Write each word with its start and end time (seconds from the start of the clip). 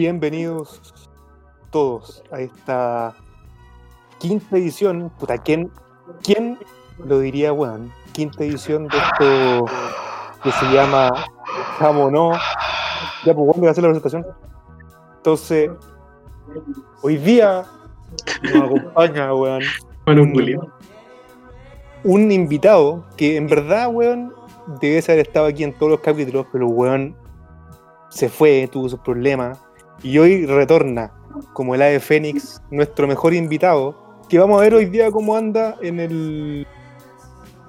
Bienvenidos 0.00 0.80
todos 1.68 2.24
a 2.32 2.40
esta 2.40 3.14
quinta 4.18 4.56
edición. 4.56 5.12
Puta, 5.18 5.36
¿quién, 5.36 5.70
quién 6.22 6.58
lo 7.04 7.18
diría, 7.18 7.52
weón? 7.52 7.92
Quinta 8.12 8.42
edición 8.42 8.88
de 8.88 8.96
esto 8.96 9.66
que 10.42 10.52
se 10.52 10.72
llama 10.72 11.10
No. 11.80 12.32
Ya, 13.26 13.34
pues, 13.34 13.34
¿cuándo 13.34 13.52
voy 13.56 13.68
a 13.68 13.72
hacer 13.72 13.84
la 13.84 13.90
presentación? 13.90 14.26
Entonces, 15.18 15.70
hoy 17.02 17.18
día 17.18 17.66
nos 18.54 18.64
acompaña, 18.64 19.34
weón. 19.34 19.62
Bueno, 20.06 20.22
un. 20.22 20.72
Un 22.04 22.32
invitado 22.32 23.04
que 23.18 23.36
en 23.36 23.48
verdad, 23.48 23.90
weón, 23.92 24.32
debe 24.80 25.04
haber 25.06 25.26
estado 25.26 25.44
aquí 25.44 25.62
en 25.62 25.74
todos 25.74 25.92
los 25.92 26.00
capítulos, 26.00 26.46
pero 26.50 26.68
weón 26.68 27.14
se 28.08 28.30
fue, 28.30 28.66
tuvo 28.72 28.88
sus 28.88 29.00
problemas. 29.00 29.60
Y 30.02 30.18
hoy 30.18 30.46
retorna 30.46 31.12
como 31.52 31.74
el 31.74 31.82
ave 31.82 32.00
Fénix, 32.00 32.62
nuestro 32.70 33.06
mejor 33.06 33.34
invitado, 33.34 34.20
que 34.28 34.38
vamos 34.38 34.60
a 34.60 34.64
ver 34.64 34.74
hoy 34.74 34.86
día 34.86 35.10
cómo 35.10 35.36
anda 35.36 35.76
en 35.80 36.00
el 36.00 36.66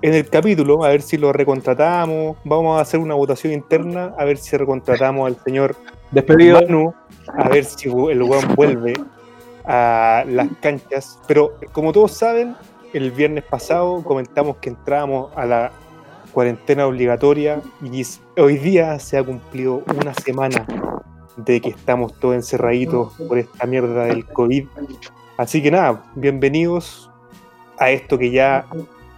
en 0.03 0.15
el 0.15 0.27
capítulo, 0.29 0.83
a 0.83 0.89
ver 0.89 1.01
si 1.03 1.17
lo 1.17 1.31
recontratamos, 1.31 2.37
vamos 2.43 2.77
a 2.77 2.81
hacer 2.81 2.99
una 2.99 3.13
votación 3.13 3.53
interna, 3.53 4.15
a 4.17 4.25
ver 4.25 4.37
si 4.37 4.57
recontratamos 4.57 5.27
al 5.27 5.37
señor 5.43 5.75
Despedido. 6.09 6.59
Manu, 6.59 6.93
a 7.27 7.49
ver 7.49 7.65
si 7.65 7.87
el 7.87 8.23
weón 8.23 8.55
vuelve 8.55 8.93
a 9.63 10.23
las 10.27 10.47
canchas. 10.59 11.19
Pero 11.27 11.53
como 11.71 11.93
todos 11.93 12.13
saben, 12.13 12.55
el 12.93 13.11
viernes 13.11 13.43
pasado 13.43 14.03
comentamos 14.03 14.57
que 14.57 14.69
entrábamos 14.69 15.31
a 15.35 15.45
la 15.45 15.71
cuarentena 16.33 16.87
obligatoria 16.87 17.61
y 17.81 18.03
hoy 18.39 18.57
día 18.57 18.97
se 18.99 19.17
ha 19.17 19.23
cumplido 19.23 19.83
una 19.95 20.13
semana 20.15 20.65
de 21.37 21.61
que 21.61 21.69
estamos 21.69 22.13
todos 22.19 22.35
encerraditos 22.35 23.13
por 23.27 23.37
esta 23.37 23.65
mierda 23.65 24.05
del 24.05 24.25
COVID. 24.25 24.67
Así 25.37 25.61
que 25.63 25.71
nada, 25.71 26.03
bienvenidos 26.15 27.09
a 27.77 27.89
esto 27.91 28.17
que 28.17 28.31
ya 28.31 28.65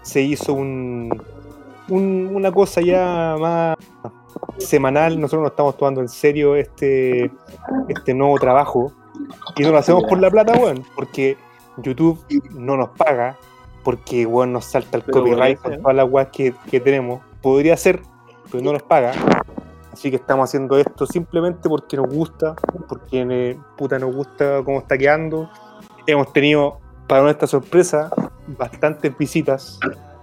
se 0.04 0.22
hizo 0.22 0.54
un, 0.54 1.10
un- 1.90 2.30
una 2.34 2.52
cosa 2.52 2.82
ya 2.82 3.36
más 3.40 3.78
semanal. 4.58 5.20
Nosotros 5.20 5.44
nos 5.44 5.52
estamos 5.52 5.78
tomando 5.78 6.02
en 6.02 6.10
serio 6.10 6.56
este, 6.56 7.32
este 7.90 8.14
nuevo 8.14 8.38
trabajo 8.38 8.92
y 9.56 9.64
no 9.64 9.72
lo 9.72 9.78
hacemos 9.78 10.04
por 10.06 10.20
la 10.20 10.30
plata, 10.30 10.54
weón, 10.58 10.84
porque 10.96 11.38
YouTube 11.78 12.24
no 12.52 12.78
nos 12.78 12.90
paga, 12.90 13.38
porque 13.84 14.26
weón 14.26 14.54
nos 14.54 14.66
salta 14.66 14.98
el 14.98 15.04
Pero 15.04 15.20
copyright 15.22 15.60
con 15.60 15.82
todas 15.82 15.96
las 15.96 16.10
weas 16.10 16.28
que, 16.30 16.54
que 16.70 16.80
tenemos. 16.80 17.22
Podría 17.42 17.76
ser, 17.76 18.02
pero 18.52 18.64
no 18.64 18.72
nos 18.74 18.84
paga. 18.84 19.12
Así 19.94 20.10
que 20.10 20.16
estamos 20.16 20.50
haciendo 20.50 20.76
esto 20.78 21.06
simplemente 21.06 21.70
porque 21.70 21.96
nos 21.98 22.08
gusta, 22.08 22.56
porque 22.90 23.26
eh, 23.30 23.60
puta 23.78 24.00
nos 24.00 24.14
gusta 24.14 24.64
cómo 24.66 24.80
está 24.80 24.98
quedando. 24.98 25.48
Hemos 26.08 26.34
tenido, 26.34 26.80
para 27.08 27.22
nuestra 27.22 27.48
sorpresa, 27.48 28.10
bastantes 28.48 29.16
visitas. 29.16 29.80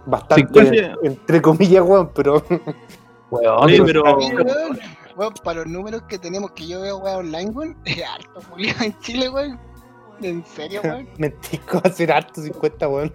Bastante, 0.06 0.42
Cincuenta. 0.42 0.98
entre 1.04 1.40
comillas, 1.40 1.84
weón, 1.86 2.10
pero 2.12 2.42
pero 3.30 3.68
Sí, 3.68 3.80
weón. 3.80 4.80
Weón, 5.16 5.34
para 5.44 5.60
los 5.60 5.68
números 5.68 6.02
que 6.08 6.18
tenemos 6.18 6.50
que 6.50 6.66
yo 6.66 6.80
veo, 6.80 6.98
weón, 6.98 7.26
online, 7.26 7.50
weón, 7.50 7.76
es 7.84 8.02
harto, 8.02 8.40
Julio, 8.50 8.74
en 8.82 8.98
Chile, 8.98 9.28
weón. 9.28 9.60
En 10.20 10.44
serio, 10.44 10.80
weón. 10.84 11.08
mentico 11.16 11.80
hacer 11.84 12.10
harto 12.10 12.42
50, 12.42 12.88
weón. 12.88 13.12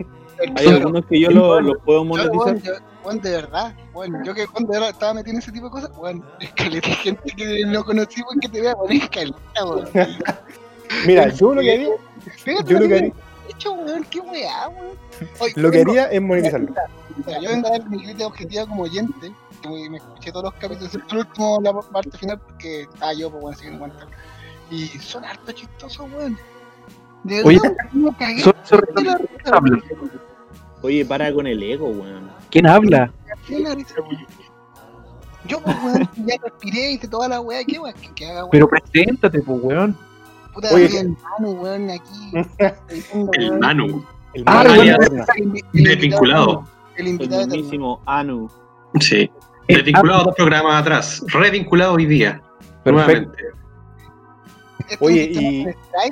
Hay 0.55 0.67
algunos 0.67 1.05
que 1.05 1.19
yo 1.19 1.29
lo, 1.31 1.59
lo 1.61 1.79
puedo 1.79 1.99
Yo, 1.99 2.05
monetizar. 2.05 2.57
yo- 2.61 2.73
weón, 3.03 3.21
de 3.21 3.31
verdad, 3.31 3.75
weón, 3.93 4.23
yo 4.23 4.33
que 4.33 4.47
cuando 4.47 4.73
era- 4.73 4.89
estaba 4.89 5.13
metido 5.13 5.33
en 5.33 5.39
ese 5.39 5.51
tipo 5.51 5.65
de 5.65 5.71
cosas, 5.71 5.91
weón, 5.97 6.23
es 6.39 6.51
caleta 6.53 6.89
de 6.89 6.95
gente 6.95 7.31
que 7.35 7.63
no 7.67 7.83
conocí, 7.83 8.21
weón, 8.21 8.39
que 8.39 8.49
te 8.49 8.61
vea, 8.61 8.73
weón, 8.75 8.91
es 8.93 9.09
caleta, 9.09 9.65
weón. 9.65 9.89
Mira, 11.07 11.29
yo 11.29 11.53
lo 11.55 11.61
que 11.61 11.71
haría, 11.73 11.89
Fíjate 12.43 12.73
yo 12.73 12.79
lo 12.79 12.87
que 12.87 12.95
haría, 12.95 13.13
he 13.47 13.51
hecho, 13.51 13.73
weón, 13.73 14.03
qué 14.09 14.19
weá, 14.21 14.69
weón. 14.69 14.97
Oye, 15.39 15.53
lo 15.55 15.71
que 15.71 15.81
haría 15.81 16.05
es 16.05 16.21
monetizarlo. 16.21 16.73
Mira, 17.25 17.39
yo 17.41 17.49
vengo 17.49 17.67
a 17.67 17.71
dar 17.71 17.89
mi 17.89 17.97
crítica 18.03 18.27
objetiva 18.27 18.65
como 18.67 18.83
oyente, 18.83 19.31
que 19.61 19.69
me, 19.69 19.89
me 19.89 19.97
escuché 19.97 20.31
todos 20.31 20.45
los 20.45 20.53
capítulos, 20.55 20.93
el 20.95 21.17
último, 21.17 21.59
la 21.61 21.73
parte 21.73 22.17
final, 22.17 22.39
porque 22.39 22.81
estaba 22.81 23.13
yo, 23.13 23.29
pues, 23.31 23.41
bueno, 23.41 23.55
así 23.57 23.65
que 23.65 23.71
no. 23.71 23.89
Y 24.71 24.87
son 24.99 25.23
harto 25.23 25.51
chistosos, 25.51 26.07
weón. 26.11 26.37
De 27.23 27.41
Oye, 27.43 27.59
verdad, 27.61 27.77
me 27.93 28.15
cagué. 28.17 28.41
Son- 28.41 28.53
son- 28.63 28.81
de 28.95 29.03
Oye, 30.85 31.05
para 31.05 31.33
con 31.33 31.47
el 31.47 31.61
ego, 31.63 31.87
weón. 31.87 32.29
¿Quién 32.49 32.67
habla? 32.67 33.11
Yo, 35.47 35.59
pues, 35.61 35.75
weón, 35.83 36.09
ya 36.25 36.35
respiré, 36.43 36.91
hice 36.93 37.07
toda 37.07 37.27
la 37.27 37.39
weá, 37.41 37.63
¿qué 37.63 37.77
weón? 37.79 37.93
Que, 37.99 38.11
que 38.13 38.25
haga, 38.25 38.39
weón. 38.41 38.49
Pero 38.51 38.67
preséntate, 38.67 39.41
pues, 39.41 39.59
weón. 39.61 39.97
Puta, 40.53 40.73
Oye, 40.73 40.99
el 40.99 41.09
Manu, 41.39 41.51
weón, 41.61 41.89
aquí. 41.89 42.31
El 43.33 43.59
Manu. 43.59 44.05
El 44.33 44.43
Ah, 44.47 44.63
Manu 44.65 44.71
el 44.81 44.89
el 44.89 45.83
Desvinculado. 45.83 46.49
invitado- 46.51 46.67
El 46.97 47.01
El 47.01 47.07
invitado 47.13 47.47
mismísimo 47.47 48.01
Anu. 48.05 48.49
Sí. 48.99 49.29
Eh, 49.67 49.75
Desvinculado 49.77 50.23
dos 50.25 50.35
programas 50.35 50.81
atrás. 50.81 51.23
Revinculado 51.27 51.93
hoy 51.93 52.05
día. 52.05 52.41
Perfecto. 52.83 52.91
Nuevamente. 52.91 53.43
¿Esto 54.89 55.05
Oye, 55.05 55.29
y- 55.31 55.65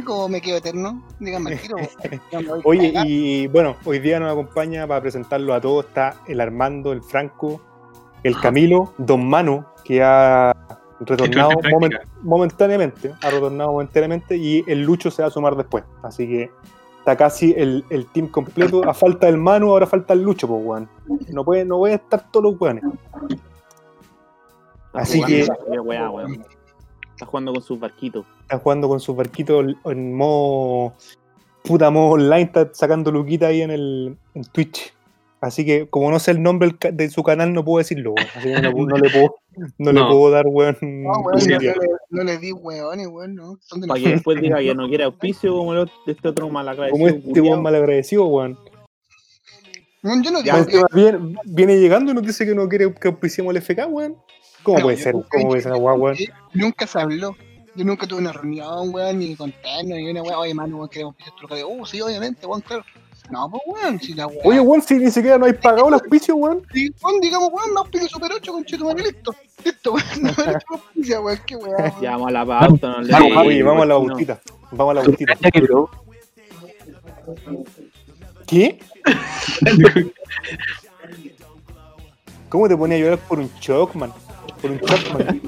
o 0.08 0.28
me 0.30 0.42
quedo 0.42 0.58
eterno? 0.58 1.04
Díganme 1.20 1.56
tiro, 1.58 1.76
Oye, 2.64 2.94
y 3.06 3.48
bueno, 3.48 3.76
hoy 3.86 4.00
día 4.00 4.20
nos 4.20 4.32
acompaña 4.32 4.88
para 4.88 5.02
presentarlo 5.02 5.54
a 5.54 5.62
todos. 5.62 5.86
Está 5.86 6.16
el 6.28 6.42
Armando, 6.42 6.92
el 6.92 7.04
Franco, 7.04 7.62
el 8.24 8.40
Camilo, 8.40 8.94
Don 8.98 9.28
Manu, 9.28 9.64
que 9.84 10.02
ha 10.02 10.54
retornado 11.00 11.52
momentáneamente, 12.22 13.14
ha 13.22 13.30
retornado 13.30 13.72
momentáneamente 13.74 14.38
y 14.38 14.64
el 14.68 14.84
Lucho 14.84 15.12
se 15.12 15.22
va 15.22 15.28
a 15.28 15.32
sumar 15.32 15.56
después. 15.56 15.84
Así 16.02 16.28
que 16.28 16.52
está 17.00 17.16
casi 17.18 17.54
el, 17.58 17.86
el 17.90 18.08
team 18.08 18.28
completo. 18.28 18.88
A 18.90 18.94
falta 18.94 19.28
del 19.28 19.38
Manu, 19.38 19.70
ahora 19.72 19.86
falta 19.86 20.14
el 20.14 20.24
Lucho, 20.24 20.48
pues, 20.48 20.62
weón. 20.64 20.90
No 21.30 21.44
puede, 21.44 21.66
no 21.66 21.78
puede 21.78 21.96
estar 21.96 22.32
todos 22.32 22.52
los 22.52 22.62
weones. 22.62 22.84
Así 24.94 25.22
que-. 25.24 25.48
Está 27.14 27.26
jugando 27.26 27.54
con 27.54 27.62
sus 27.64 27.80
barquitos. 27.80 28.26
Está 28.42 28.58
jugando 28.60 28.88
con 28.90 29.00
su 29.00 29.16
barquito 29.16 29.62
en 29.86 30.14
modo. 30.16 30.94
Puta 31.64 31.90
modo 31.90 32.12
online, 32.16 32.42
está 32.42 32.70
sacando 32.74 33.12
luquita 33.12 33.48
ahí 33.48 33.62
en 33.62 33.72
el 33.72 34.18
en 34.34 34.44
Twitch. 34.46 34.94
Así 35.40 35.66
que, 35.66 35.88
como 35.88 36.10
no 36.10 36.20
sé 36.20 36.32
el 36.32 36.42
nombre 36.42 36.72
de 36.94 37.10
su 37.10 37.22
canal, 37.22 37.54
no 37.54 37.66
puedo 37.66 37.80
decirlo, 37.80 38.14
weón. 38.14 38.28
Así 38.36 38.48
que 38.54 38.62
no, 38.62 38.72
no 38.72 38.98
le 38.98 39.10
puedo, 39.10 39.36
no 39.78 39.92
le 39.92 40.02
puedo 40.06 40.32
dar, 40.32 40.46
weón. 40.48 40.78
No, 40.82 41.12
weón, 41.20 41.40
no, 41.50 41.60
le, 41.60 41.76
no 42.10 42.24
le 42.24 42.38
di 42.38 42.52
weones, 42.54 43.08
weón, 43.08 43.36
no. 43.36 43.58
Para 43.88 44.00
que 44.02 44.10
después 44.10 44.40
diga 44.42 44.60
que 44.60 44.74
no 44.74 44.88
quiere 44.88 45.04
auspicio 45.04 45.54
como 45.54 45.74
el 45.74 45.80
otro- 45.80 45.94
este 46.08 46.28
otro 46.30 46.50
malagradecido. 46.50 46.98
Como 46.98 47.08
este 47.28 47.42
weón 47.42 47.62
malagradecido, 47.62 48.26
weón. 48.26 48.58
No, 50.02 50.22
yo 50.22 50.32
no 50.32 50.42
digo 50.42 50.66
que. 50.66 50.82
viene, 50.94 51.36
viene 51.46 51.80
llegando 51.80 52.12
y 52.12 52.16
nos 52.16 52.24
dice 52.26 52.46
que 52.46 52.56
no 52.56 52.68
quiere 52.68 52.94
que 52.94 53.08
auspiciemos 53.10 53.54
el 53.56 53.62
FK, 53.62 53.86
weón. 53.88 54.16
¿Cómo 54.64 54.78
No, 54.80 54.84
puede 54.86 54.98
ser? 54.98 55.14
nunca 55.14 55.28
¿Cómo 55.32 55.48
puede 55.50 55.62
ser, 55.62 55.74
weón? 55.74 56.16
que 56.16 56.28
Nunca 56.54 56.88
se 56.88 57.00
habló. 57.00 57.36
Yo 57.76 57.84
nunca 57.86 58.06
tuve 58.08 58.20
una 58.20 58.32
reunión, 58.32 58.94
weón, 58.94 59.20
ni 59.20 59.36
contarnos, 59.36 59.98
ni 59.98 60.10
una 60.10 60.22
weón. 60.22 60.36
Oye, 60.36 60.54
mano, 60.54 60.78
weón, 60.78 60.90
queremos 60.90 61.16
pillar 61.16 61.34
tu 61.36 61.42
local. 61.44 61.64
Uh, 61.68 61.86
sí, 61.86 62.02
obviamente, 62.02 62.46
weón, 62.46 62.62
claro. 62.62 62.84
No, 63.32 63.50
pues, 63.50 63.64
weón, 63.66 64.00
si 64.00 64.14
la 64.14 64.28
weón. 64.28 64.42
Oye, 64.44 64.60
weón, 64.60 64.82
si 64.82 64.96
ni 64.96 65.10
siquiera 65.12 65.38
no 65.38 65.46
hay 65.46 65.54
pagado 65.54 65.88
el 65.88 65.96
auspicio, 65.96 66.36
weón. 66.36 66.66
Sí, 66.74 66.94
weón, 67.02 67.20
digamos, 67.22 67.50
weón, 67.52 67.74
no 67.74 67.84
pide 67.86 68.08
Super 68.08 68.32
8 68.34 68.52
con 68.52 68.64
Chetumare, 68.64 69.02
listo. 69.04 69.34
Listo, 69.66 69.94
weón, 69.94 70.06
no 70.22 70.32
me 70.38 70.52
hecho 70.52 70.66
auspicia, 70.70 71.22
weón, 71.22 71.40
qué 71.46 71.56
weón. 71.56 71.94
Ya 72.02 72.12
vamos 72.12 72.28
a 72.28 72.32
la 72.32 72.46
pauta, 72.46 72.88
no 72.90 73.02
le 73.02 73.14
Oye, 73.38 73.64
vamos 73.64 73.84
a 73.84 73.86
la 73.86 73.94
no. 73.96 74.06
bautita. 74.06 74.40
Vamos 74.72 74.92
a 74.92 74.94
la 74.96 75.04
¿Tú 75.04 75.12
bautita. 75.12 75.38
¿Qué? 78.46 78.80
¿Cómo 82.50 82.68
te 82.68 82.78
ponía 82.78 82.98
a 82.98 83.00
llorar 83.00 83.20
por 83.20 83.40
un 83.40 83.50
shock, 83.60 83.96
man? 83.96 84.14
Por 84.64 84.72
un 84.72 84.78
shock, 84.80 85.20
man. 85.20 85.42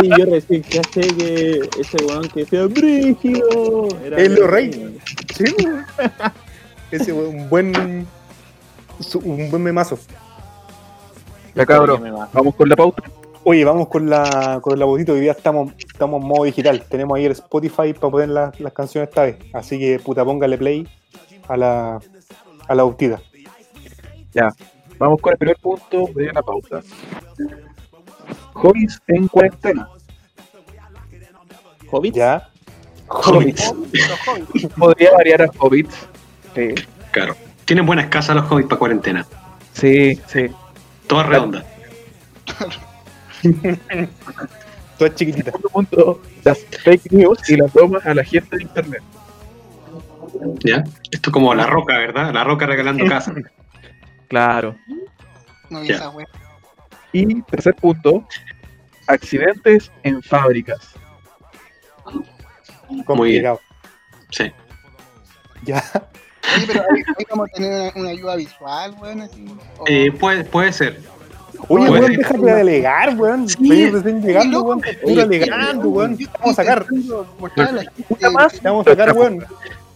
Oye, 0.00 0.10
yo 0.18 0.24
recién 0.24 0.62
caché 0.62 1.02
que 1.02 1.68
ese 1.78 2.04
weón 2.06 2.26
que 2.30 2.40
decía 2.40 2.64
Brígido 2.64 3.88
era. 4.02 4.16
Es 4.16 4.30
lo 4.30 4.46
rey. 4.46 4.98
Sí, 5.36 5.44
weón. 5.62 5.84
Ese 6.90 7.12
weón, 7.12 7.36
un 7.36 7.50
buen. 7.50 8.06
Un 9.22 9.50
buen 9.50 9.62
memazo. 9.62 9.98
Ya, 11.54 11.66
cabrón. 11.66 12.02
Vamos 12.32 12.54
con 12.54 12.70
la 12.70 12.76
pauta. 12.76 13.02
Oye, 13.44 13.62
vamos 13.66 13.88
con 13.88 14.08
la 14.08 14.60
con 14.62 14.78
la. 14.78 14.86
Hoy 14.86 15.04
día 15.04 15.32
estamos, 15.32 15.74
estamos 15.76 16.22
en 16.22 16.28
modo 16.28 16.44
digital. 16.44 16.82
Tenemos 16.88 17.18
ahí 17.18 17.26
el 17.26 17.32
Spotify 17.32 17.92
para 17.92 18.10
poner 18.10 18.30
las, 18.30 18.58
las 18.58 18.72
canciones 18.72 19.10
esta 19.10 19.24
vez. 19.24 19.36
Así 19.52 19.78
que 19.78 19.98
puta, 19.98 20.24
póngale 20.24 20.56
play 20.56 20.88
a 21.48 21.56
la, 21.58 22.00
a 22.66 22.74
la 22.74 22.82
bautita. 22.82 23.20
Vamos 24.98 25.20
con 25.20 25.32
el 25.32 25.38
primer 25.38 25.58
punto 25.58 26.08
de 26.14 26.32
la 26.32 26.40
pauta. 26.40 26.80
Hobbies 28.54 29.00
en 29.08 29.28
cuarentena. 29.28 29.88
¿Hobbit? 31.90 32.14
¿Ya? 32.14 32.48
Hobbits. 33.08 33.72
Podría 34.76 35.12
variar 35.12 35.42
a 35.42 35.50
hobbits. 35.58 36.08
Sí, 36.54 36.74
Claro. 37.10 37.36
Tienen 37.64 37.86
buenas 37.86 38.06
casas 38.08 38.36
los 38.36 38.46
hobbies 38.46 38.66
para 38.66 38.78
cuarentena. 38.78 39.26
sí, 39.72 40.20
sí. 40.26 40.46
Todas 41.06 41.26
redondas. 41.26 41.64
Todas 44.98 45.14
chiquititas. 45.14 45.46
Segundo 45.52 45.68
punto, 45.68 46.22
las 46.44 46.58
fake 46.82 47.12
news 47.12 47.38
y 47.50 47.56
las 47.56 47.72
bromas 47.72 48.04
a 48.06 48.14
la 48.14 48.24
gente 48.24 48.56
de 48.56 48.62
internet. 48.62 49.02
¿Ya? 50.64 50.84
Esto 51.10 51.30
es 51.30 51.32
como 51.32 51.54
la 51.54 51.66
roca, 51.66 51.98
¿verdad? 51.98 52.32
La 52.32 52.44
roca 52.44 52.66
regalando 52.66 53.04
casa. 53.08 53.34
Claro. 54.28 54.76
No 55.70 55.80
esa 55.82 56.10
wea. 56.10 56.26
Y 57.14 57.40
tercer 57.42 57.74
punto, 57.76 58.26
accidentes 59.06 59.90
en 60.02 60.22
fábricas. 60.22 60.80
Complicado. 63.06 63.60
Sí. 64.30 64.52
Ya. 65.66 65.82
Oye, 66.56 66.66
pero 66.66 66.84
vamos 67.30 67.48
a 67.50 67.54
tener 67.54 67.70
una, 67.72 67.92
una 68.02 68.10
ayuda 68.10 68.36
visual, 68.36 68.94
weón. 69.00 69.22
Así, 69.22 69.46
o- 69.78 69.84
Eh, 69.86 70.12
puede, 70.12 70.44
puede 70.44 70.74
ser. 70.74 71.00
Oye, 71.68 71.86
Puede 71.86 71.90
weón, 71.90 72.06
ser. 72.08 72.16
déjate 72.18 72.38
de 72.42 72.60
alegar, 72.60 73.16
weón. 73.16 73.48
Sí. 73.48 73.54
Estoy 73.62 73.90
recién 73.90 74.20
llegando, 74.22 74.58
loco. 74.58 74.80
weón. 75.06 75.20
Alegando, 75.20 75.88
weón. 75.88 76.18
Te 76.18 76.26
vamos 76.38 76.50
a 76.50 76.62
sacar. 76.62 76.84
Una 76.90 78.30
más. 78.30 78.52
Te 78.60 78.68
vamos 78.68 78.86
a 78.86 78.90
sacar, 78.90 79.12
weón. 79.16 79.42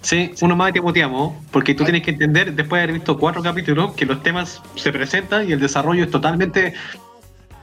Sí, 0.01 0.33
uno 0.41 0.57
más 0.57 0.73
te 0.73 0.81
muteamos, 0.81 1.35
porque 1.51 1.75
tú 1.75 1.85
tienes 1.85 2.03
que 2.03 2.13
entender, 2.13 2.55
después 2.55 2.79
de 2.79 2.85
haber 2.85 2.95
visto 2.95 3.19
cuatro 3.19 3.43
capítulos, 3.43 3.93
que 3.93 4.07
los 4.07 4.23
temas 4.23 4.63
se 4.77 4.91
presentan 4.91 5.47
y 5.51 5.53
el 5.53 5.61
desarrollo 5.61 6.05
es 6.05 6.11
totalmente 6.11 6.73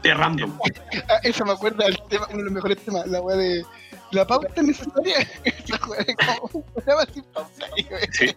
de 0.10 0.14
random. 0.14 0.58
Ah, 1.10 1.20
Eso 1.24 1.46
me 1.46 1.52
acuerda 1.52 1.86
del 1.86 2.00
tema, 2.10 2.26
uno 2.30 2.38
de 2.38 2.44
los 2.46 2.54
mejores 2.54 2.78
temas, 2.80 3.06
la 3.08 3.22
weá 3.22 3.38
de 3.38 3.64
la 4.12 4.26
pauta 4.26 4.62
necesaria. 4.62 5.18
Esa 5.44 5.80
weá 5.88 6.04
de 6.04 6.16
como 6.16 6.50
un 6.54 6.64
programa 6.74 7.06
sin 7.14 7.24
pauta. 7.24 7.66
Sí. 8.12 8.36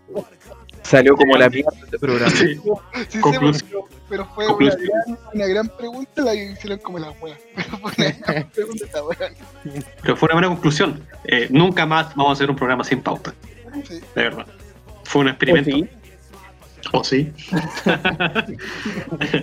Salió 0.82 1.14
como 1.16 1.36
la 1.36 1.48
mierda 1.50 1.70
de 1.72 1.84
este 1.84 1.98
programa. 1.98 2.30
Sí. 2.30 2.54
sí, 2.56 2.62
sí, 3.08 3.20
Conclusión. 3.20 3.68
pero, 3.70 3.88
pero 4.08 4.26
fue 4.34 4.46
una 4.48 4.74
gran, 4.74 5.18
una 5.34 5.46
gran 5.46 5.68
pregunta, 5.68 6.22
la 6.22 6.34
hicieron 6.34 6.78
como 6.78 6.98
la 6.98 7.10
weá. 7.20 7.36
Pero 7.54 7.78
fue 7.78 7.92
una 7.98 8.10
gran 8.26 8.50
pregunta 8.50 8.84
esta 8.86 9.04
weá. 9.04 9.18
Pero 10.02 10.16
fue 10.16 10.26
una 10.26 10.34
buena 10.34 10.48
conclusión. 10.48 11.06
Eh, 11.24 11.46
nunca 11.50 11.84
más 11.86 12.14
vamos 12.16 12.30
a 12.30 12.32
hacer 12.34 12.50
un 12.50 12.56
programa 12.56 12.84
sin 12.84 13.02
pauta, 13.02 13.34
Sí. 13.86 14.00
de 14.14 14.22
verdad. 14.22 14.46
Fue 15.04 15.20
un 15.22 15.28
¿O 15.28 15.30
experimento. 15.30 15.70
sí? 15.70 15.88
¿O 16.92 17.04
sí? 17.04 17.32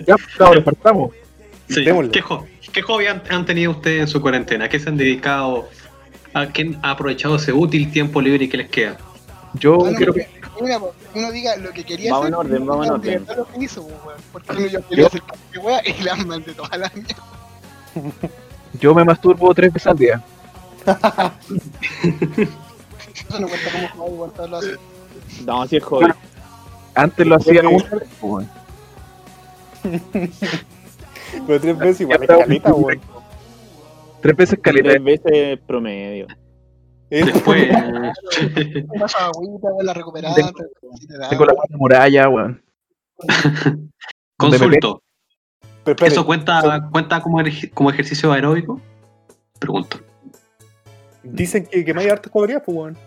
Ya, 0.06 0.16
cabrón, 0.36 0.64
partamos. 0.64 1.10
Sí. 1.68 1.84
¿Qué, 1.84 2.22
qué 2.72 2.82
hobby 2.82 3.06
han, 3.06 3.22
han 3.28 3.44
tenido 3.44 3.72
ustedes 3.72 4.00
en 4.02 4.08
su 4.08 4.20
cuarentena? 4.20 4.66
¿A 4.66 4.68
qué 4.68 4.78
se 4.78 4.88
han 4.88 4.96
dedicado? 4.96 5.68
¿A 6.34 6.46
quién 6.46 6.78
ha 6.82 6.90
aprovechado 6.92 7.36
ese 7.36 7.52
útil 7.52 7.90
tiempo 7.90 8.20
libre 8.20 8.48
que 8.48 8.56
les 8.58 8.68
queda? 8.68 8.96
Yo 9.54 9.76
Bueno, 9.78 9.96
quiero 9.96 10.12
que 10.14 10.28
Una, 10.60 10.78
uno 11.14 11.32
diga 11.32 11.56
lo 11.56 11.70
que 11.72 11.82
quería 11.84 12.12
Vamos 12.12 12.26
hacer. 12.26 12.34
en 12.34 12.40
orden, 12.40 12.66
vamos 12.66 12.86
en 12.86 12.92
de 12.92 12.98
orden. 12.98 13.24
verdad 13.26 13.36
lo 13.38 13.46
que 13.58 13.64
hizo, 13.64 13.82
weón. 13.82 13.98
Porque 14.32 14.52
uno 14.52 14.66
ya 14.66 14.80
quería 14.82 15.06
hacer 15.06 15.22
cualquier 15.22 15.64
weá 15.64 15.80
y 15.84 16.02
la 16.02 16.16
mandé 16.16 16.52
toda 16.54 16.76
la 16.76 16.92
mierda. 16.94 17.16
yo 18.80 18.94
me 18.94 19.04
masturbo 19.04 19.54
tres 19.54 19.72
veces 19.72 19.86
al 19.86 19.96
día. 19.98 20.22
Eso 23.28 23.40
no 23.40 23.48
cuenta 23.48 23.70
como 23.72 23.88
jugar 23.88 24.12
igual 24.12 24.30
todos 24.32 24.50
lo 24.50 24.56
hace. 24.58 24.74
No, 25.44 25.62
así 25.62 25.76
es 25.76 25.84
joven. 25.84 26.14
Antes 26.94 27.26
lo 27.26 27.36
hacía 27.36 27.60
una 27.68 27.88
vez. 27.90 28.08
Pero 31.46 31.60
tres 31.60 31.78
veces 31.78 32.00
igual 32.02 32.22
es 32.22 32.28
caleta, 32.28 32.74
weón. 32.74 33.00
Tres 34.20 34.36
veces 34.36 34.58
caleta. 34.60 34.90
Tres 34.90 35.04
veces 35.04 35.58
promedio. 35.66 36.26
Después, 37.08 37.68
la 39.82 39.94
recuperada. 39.94 40.34
Tengo 41.30 41.44
la 41.44 41.54
muralla, 41.70 42.28
weón. 42.28 42.62
consulto. 44.36 45.02
¿Eso 46.02 46.26
cuenta, 46.26 46.88
cuenta 46.90 47.20
como, 47.20 47.38
como 47.74 47.90
ejercicio 47.90 48.32
aeróbico? 48.32 48.80
Pregunto. 49.60 50.00
Dicen 51.22 51.66
que, 51.66 51.84
que 51.84 51.94
me 51.94 52.02
hay 52.02 52.08
hartas 52.08 52.32
calorías, 52.32 52.62
pues, 52.66 52.76
weón. 52.76 52.98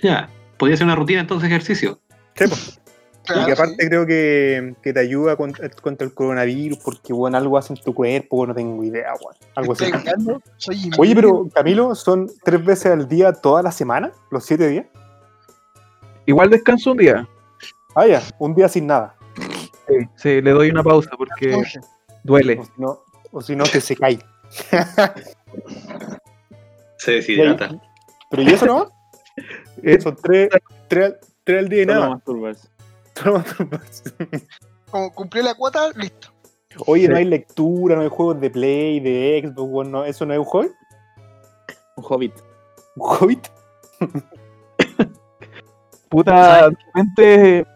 Ya, 0.00 0.28
podría 0.56 0.76
ser 0.76 0.86
una 0.86 0.94
rutina 0.94 1.20
entonces 1.20 1.48
ejercicio. 1.48 1.98
Sí, 2.34 2.44
pues. 2.46 2.80
Claro, 3.24 3.42
y 3.42 3.44
que 3.46 3.52
aparte 3.52 3.76
sí. 3.78 3.88
creo 3.88 4.06
que, 4.06 4.74
que 4.82 4.92
te 4.92 5.00
ayuda 5.00 5.36
contra, 5.36 5.68
contra 5.70 6.06
el 6.06 6.12
coronavirus, 6.12 6.78
porque, 6.78 7.12
weón, 7.12 7.34
algo 7.34 7.56
hace 7.56 7.72
en 7.72 7.80
tu 7.80 7.94
cuerpo, 7.94 8.46
no 8.46 8.54
tengo 8.54 8.84
idea, 8.84 9.12
weón. 9.14 9.34
Algo 9.54 9.72
así. 9.72 9.90
Soy. 10.58 10.90
Oye, 10.98 11.14
pero 11.14 11.48
Camilo, 11.54 11.94
¿son 11.94 12.30
tres 12.42 12.64
veces 12.64 12.92
al 12.92 13.08
día 13.08 13.32
toda 13.32 13.62
la 13.62 13.72
semana? 13.72 14.12
¿Los 14.30 14.44
siete 14.44 14.68
días? 14.68 14.86
Igual 16.26 16.50
descanso 16.50 16.92
un 16.92 16.98
día. 16.98 17.28
Ah, 17.94 18.06
ya, 18.06 18.22
un 18.38 18.54
día 18.54 18.68
sin 18.68 18.86
nada. 18.86 19.14
Sí, 19.88 19.94
sí, 20.16 20.40
le 20.40 20.50
doy 20.52 20.70
una 20.70 20.82
pausa 20.82 21.10
porque 21.16 21.62
duele. 22.22 22.58
O 22.58 22.64
si 22.64 22.72
no, 22.78 23.00
o 23.32 23.40
si 23.42 23.56
no 23.56 23.64
se 23.66 23.96
cae. 23.96 24.18
Se 26.96 27.12
deshidrata. 27.12 27.70
Pero 28.30 28.42
¿y 28.42 28.48
eso 28.48 28.66
no? 28.66 28.90
Son 30.00 30.16
tres, 30.22 30.48
tres, 30.88 31.04
al- 31.04 31.18
tres 31.44 31.58
al 31.58 31.68
día 31.68 31.82
y 31.82 31.86
nada. 31.86 32.08
masturbarse. 32.10 32.68
Como 34.90 35.12
cumplí 35.14 35.42
la 35.42 35.54
cuota, 35.54 35.90
listo. 35.94 36.28
Oye, 36.86 37.08
no 37.08 37.16
hay 37.16 37.24
lectura, 37.24 37.94
no 37.96 38.02
hay 38.02 38.08
juegos 38.08 38.40
de 38.40 38.50
Play, 38.50 39.00
de 39.00 39.42
Xbox, 39.44 39.70
weón, 39.70 39.92
no, 39.92 40.04
¿eso 40.04 40.26
no 40.26 40.32
es 40.34 40.38
un 40.40 40.44
hobby? 40.44 40.68
Un 41.96 42.04
hobbit. 42.04 42.32
¿Un 42.96 43.08
hobby? 43.08 43.40
Puta, 46.08 46.68
de 46.68 46.76
repente 46.86 47.66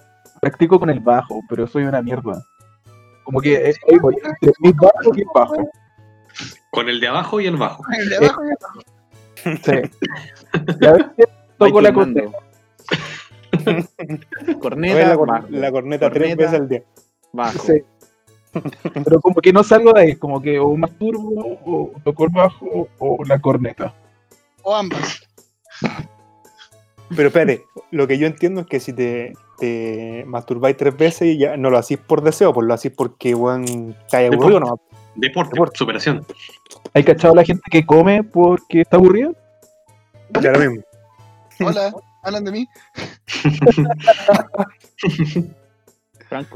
practico 0.40 0.78
con 0.78 0.90
el 0.90 1.00
bajo, 1.00 1.40
pero 1.48 1.66
soy 1.66 1.84
una 1.84 2.02
mierda. 2.02 2.42
Como 3.24 3.40
que 3.40 3.74
entre 3.88 4.52
mi 4.60 4.72
bajo 4.72 5.14
y 5.14 5.20
el 5.20 5.26
bajo. 5.34 5.70
Con 6.70 6.88
el 6.88 7.00
de 7.00 7.08
abajo 7.08 7.40
y 7.40 7.46
el 7.46 7.56
bajo. 7.56 7.82
El 7.92 8.08
de 8.08 8.16
abajo 8.16 8.44
y 8.44 8.48
el 8.48 8.56
abajo. 8.62 8.80
Sí. 9.44 10.76
Y 10.80 10.86
a 10.86 10.92
veces 10.92 11.26
toco 11.58 11.80
la 11.80 11.88
Alternando. 11.90 12.32
corneta. 14.60 15.08
La, 15.08 15.16
cor- 15.16 15.28
bajo. 15.28 15.46
la 15.50 15.70
corneta 15.72 16.10
tres 16.10 16.36
veces 16.36 16.54
al 16.60 16.68
día. 16.68 16.82
bajo. 17.32 17.58
Sí. 17.58 17.82
Pero 19.04 19.20
como 19.20 19.36
que 19.36 19.52
no 19.52 19.62
salgo 19.62 19.92
de 19.92 20.00
ahí, 20.00 20.16
como 20.16 20.40
que 20.40 20.58
o 20.58 20.74
masturbo, 20.76 21.58
o 21.64 21.92
toco 22.02 22.24
el 22.24 22.30
bajo, 22.30 22.88
o 22.98 23.24
la 23.26 23.38
corneta. 23.40 23.94
O 24.62 24.74
ambas. 24.74 25.20
Pero 27.14 27.28
espérate, 27.28 27.64
lo 27.90 28.06
que 28.06 28.18
yo 28.18 28.26
entiendo 28.26 28.62
es 28.62 28.66
que 28.66 28.80
si 28.80 28.92
te, 28.92 29.32
te 29.58 30.24
masturbáis 30.26 30.76
tres 30.76 30.96
veces, 30.96 31.38
ya 31.38 31.56
no 31.56 31.70
lo 31.70 31.78
hacís 31.78 31.98
por 31.98 32.22
deseo, 32.22 32.52
pues 32.52 32.66
lo 32.66 32.74
hacís 32.74 32.92
porque, 32.92 33.34
weón, 33.34 33.96
te 34.10 34.16
hay 34.18 34.26
aburrido, 34.26 34.60
¿no? 34.60 34.80
Deporte, 35.14 35.50
Deporte. 35.52 35.78
superación. 35.78 36.24
¿Hay 36.94 37.04
cachado 37.04 37.32
a 37.32 37.36
la 37.36 37.44
gente 37.44 37.62
que 37.70 37.84
come 37.84 38.22
porque 38.22 38.82
está 38.82 38.96
aburrida? 38.96 39.30
Ya 40.40 40.52
lo 40.52 40.58
mismo. 40.58 40.84
Hola, 41.60 41.92
hablan 42.28 42.44
de 42.44 42.52
mí. 42.52 42.68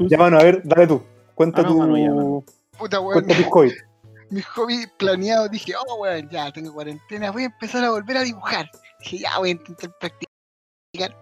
Ya, 0.09 0.17
mano, 0.17 0.39
a 0.39 0.43
ver, 0.43 0.61
dale 0.63 0.87
tú. 0.87 1.03
Cuenta 1.35 1.61
Ah, 1.61 1.63
no, 1.63 1.69
tu. 1.69 1.77
mano, 1.79 1.97
ya, 1.97 2.09
mano. 2.11 2.43
Puta, 2.77 2.99
weón. 2.99 3.23
cuenta 3.23 3.35
tu 3.43 3.49
hobby. 3.49 3.71
Mi 4.29 4.41
hobby 4.41 4.85
planeado, 4.97 5.47
dije, 5.47 5.73
oh, 5.75 5.95
weón, 5.95 6.29
ya 6.29 6.51
tengo 6.51 6.73
cuarentena, 6.73 7.31
voy 7.31 7.43
a 7.43 7.45
empezar 7.47 7.83
a 7.83 7.91
volver 7.91 8.17
a 8.17 8.21
dibujar. 8.23 8.69
Dije, 8.99 9.19
ya 9.19 9.37
voy 9.39 9.49
a 9.49 9.51
intentar 9.53 9.91
practicar. 9.99 10.29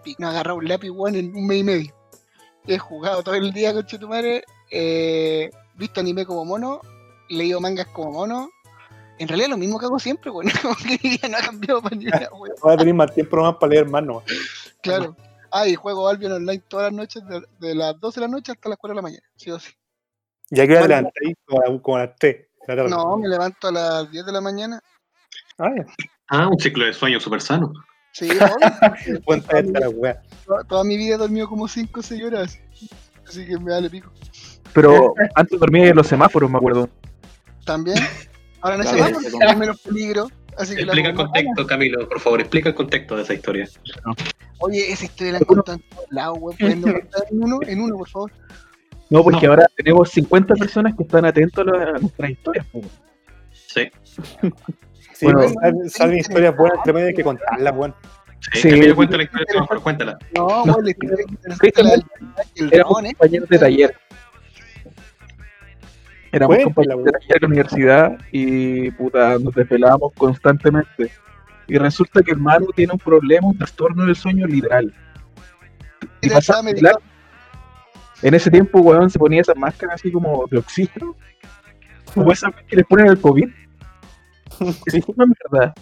Y 0.04 0.14
no 0.18 0.28
agarrado 0.28 0.58
un 0.58 0.68
lápiz, 0.68 0.90
weón, 0.90 1.14
en 1.16 1.34
un 1.34 1.46
mes 1.46 1.58
y 1.58 1.64
medio. 1.64 1.94
He 2.66 2.78
jugado 2.78 3.22
todo 3.22 3.34
el 3.34 3.52
día 3.52 3.72
con 3.72 3.84
Chetumare, 3.86 4.44
eh, 4.70 5.50
visto 5.76 6.00
anime 6.00 6.24
como 6.26 6.44
mono, 6.44 6.80
leído 7.28 7.60
mangas 7.60 7.86
como 7.88 8.12
mono. 8.12 8.48
En 9.22 9.28
realidad 9.28 9.50
lo 9.50 9.56
mismo 9.56 9.78
que 9.78 9.86
hago 9.86 10.00
siempre, 10.00 10.32
weón. 10.32 10.50
Como 10.62 10.74
que 10.74 11.16
ya 11.16 11.28
no 11.28 11.36
ha 11.36 11.40
cambiado 11.40 11.80
para 11.80 11.94
ni 11.94 12.06
una, 12.06 12.28
weón. 12.32 12.54
Vas 12.60 12.74
a 12.74 12.76
tener 12.76 12.92
más 12.94 13.14
tiempo 13.14 13.36
nomás 13.36 13.54
para 13.54 13.70
leer 13.70 13.88
más, 13.88 14.02
nomás. 14.02 14.24
Claro. 14.82 15.16
Ah, 15.52 15.68
y 15.68 15.76
juego 15.76 16.08
Albion 16.08 16.32
Online 16.32 16.60
todas 16.66 16.86
las 16.86 16.92
noches, 16.92 17.22
de, 17.28 17.40
de 17.60 17.74
las 17.76 18.00
12 18.00 18.18
de 18.18 18.26
la 18.26 18.32
noche 18.32 18.50
hasta 18.50 18.68
las 18.68 18.78
4 18.78 18.94
de 18.94 18.96
la 18.96 19.02
mañana, 19.02 19.22
sí 19.36 19.50
o 19.52 19.60
sí. 19.60 19.70
Ya 20.50 20.66
que 20.66 20.72
Bueno. 20.72 20.88
levantáis 20.88 21.36
como, 21.80 21.96
a 21.96 22.00
las 22.00 22.16
3 22.16 22.36
de 22.66 22.74
la. 22.76 22.88
No, 22.88 23.16
me 23.16 23.28
levanto 23.28 23.68
a 23.68 23.72
las 23.72 24.10
10 24.10 24.26
de 24.26 24.32
la 24.32 24.40
mañana. 24.40 24.80
Ah. 25.58 25.70
Ah, 26.28 26.48
un 26.48 26.58
ciclo 26.58 26.84
de 26.84 26.92
sueño 26.92 27.20
súper 27.20 27.42
sano. 27.42 27.72
Sí, 28.12 28.28
obvio. 28.28 29.20
Cuenta 29.24 29.60
esta 29.60 29.78
la 29.78 29.88
weá. 29.88 30.20
toda, 30.44 30.64
toda 30.64 30.82
mi 30.84 30.96
vida 30.96 31.14
he 31.14 31.18
dormido 31.18 31.48
como 31.48 31.68
5 31.68 32.00
o 32.00 32.02
6 32.02 32.24
horas. 32.24 32.58
Así 33.28 33.46
que 33.46 33.56
me 33.56 33.70
vale 33.70 33.88
pico. 33.88 34.10
Pero 34.72 35.14
antes 35.36 35.60
dormía 35.60 35.90
en 35.90 35.96
los 35.96 36.08
semáforos, 36.08 36.50
me 36.50 36.56
acuerdo. 36.58 36.88
También. 37.64 37.98
Ahora 38.62 38.76
no 38.78 38.84
se 38.84 38.96
Claro, 38.96 39.16
va 39.16 39.48
se 39.50 39.56
menos 39.56 39.80
peligro. 39.80 40.28
Así 40.56 40.74
que 40.76 40.82
la 40.82 40.92
Explica 40.92 41.08
el 41.10 41.14
contexto, 41.16 41.66
Camilo, 41.66 42.08
por 42.08 42.20
favor, 42.20 42.40
explica 42.40 42.68
el 42.68 42.74
contexto 42.74 43.16
de 43.16 43.22
esa 43.22 43.34
historia. 43.34 43.68
Oye, 44.58 44.92
esa 44.92 45.04
historia 45.06 45.32
la 45.32 45.38
han 45.38 45.44
contado 45.44 45.78
en 45.78 45.88
todos 45.88 46.06
lados, 46.10 46.38
weón. 46.40 46.58
Pueden 46.58 46.82
contar 46.82 47.22
en 47.30 47.42
uno, 47.44 47.58
en 47.66 47.80
uno, 47.80 47.96
por 47.96 48.08
favor. 48.08 48.32
No, 49.10 49.22
porque 49.24 49.46
No. 49.46 49.52
ahora 49.52 49.66
tenemos 49.76 50.10
50 50.10 50.54
personas 50.54 50.94
que 50.96 51.02
están 51.02 51.24
atentos 51.24 51.66
a, 51.66 51.70
la- 51.70 51.90
a 51.96 51.98
nuestras 51.98 52.30
historias. 52.30 52.66
po. 52.66 52.80
Sí, 53.50 53.90
Sí, 55.14 55.26
Bueno. 55.26 55.40
pues, 55.40 55.92
salen, 55.92 56.18
historias 56.18 56.56
buenas, 56.56 56.78
entre 56.78 56.92
medio 56.92 57.06
hay 57.08 57.14
que 57.14 57.24
contarlas, 57.24 57.74
weón. 57.76 57.94
sí. 58.52 58.60
Sí. 58.60 58.70
Camilo, 58.70 58.96
cuenta 58.96 59.16
la 59.16 59.22
historia, 59.22 59.60
mejor 59.60 59.82
cuéntala. 59.82 60.18
No, 60.36 60.64
No. 60.66 60.72
weón, 60.74 60.84
la 60.84 60.90
historia 60.90 61.16
que 61.16 61.32
interesante 61.32 61.82
la 61.82 61.90
del 61.90 62.04
el 62.56 62.72
Éramos 62.74 63.02
dragón, 63.02 63.06
¿eh? 63.06 63.46
de 63.48 63.58
taller. 63.58 63.96
Éramos 66.32 66.56
compañeros 66.64 67.04
de 67.04 67.40
la 67.40 67.46
universidad 67.46 68.18
y 68.32 68.90
puta, 68.92 69.38
nos 69.38 69.54
desvelábamos 69.54 70.14
constantemente. 70.14 71.12
Y 71.68 71.76
resulta 71.76 72.22
que 72.22 72.32
el 72.32 72.38
Manu 72.38 72.68
tiene 72.74 72.94
un 72.94 72.98
problema, 72.98 73.48
un 73.48 73.58
trastorno 73.58 74.06
del 74.06 74.16
sueño 74.16 74.46
literal. 74.46 74.92
Y 76.22 76.32
estaba 76.32 76.60
a. 76.60 76.98
En 78.22 78.34
ese 78.34 78.50
tiempo, 78.50 78.80
weón, 78.80 79.10
se 79.10 79.18
ponía 79.18 79.42
esas 79.42 79.56
máscaras 79.56 79.96
así 79.96 80.10
como 80.10 80.46
de 80.50 80.58
oxígeno. 80.58 81.14
Como 82.14 82.32
esas 82.32 82.52
que 82.66 82.76
les 82.76 82.86
ponen 82.86 83.08
al 83.08 83.20
COVID. 83.20 83.48
Es 84.86 85.04
una 85.08 85.26
mierda. 85.26 85.74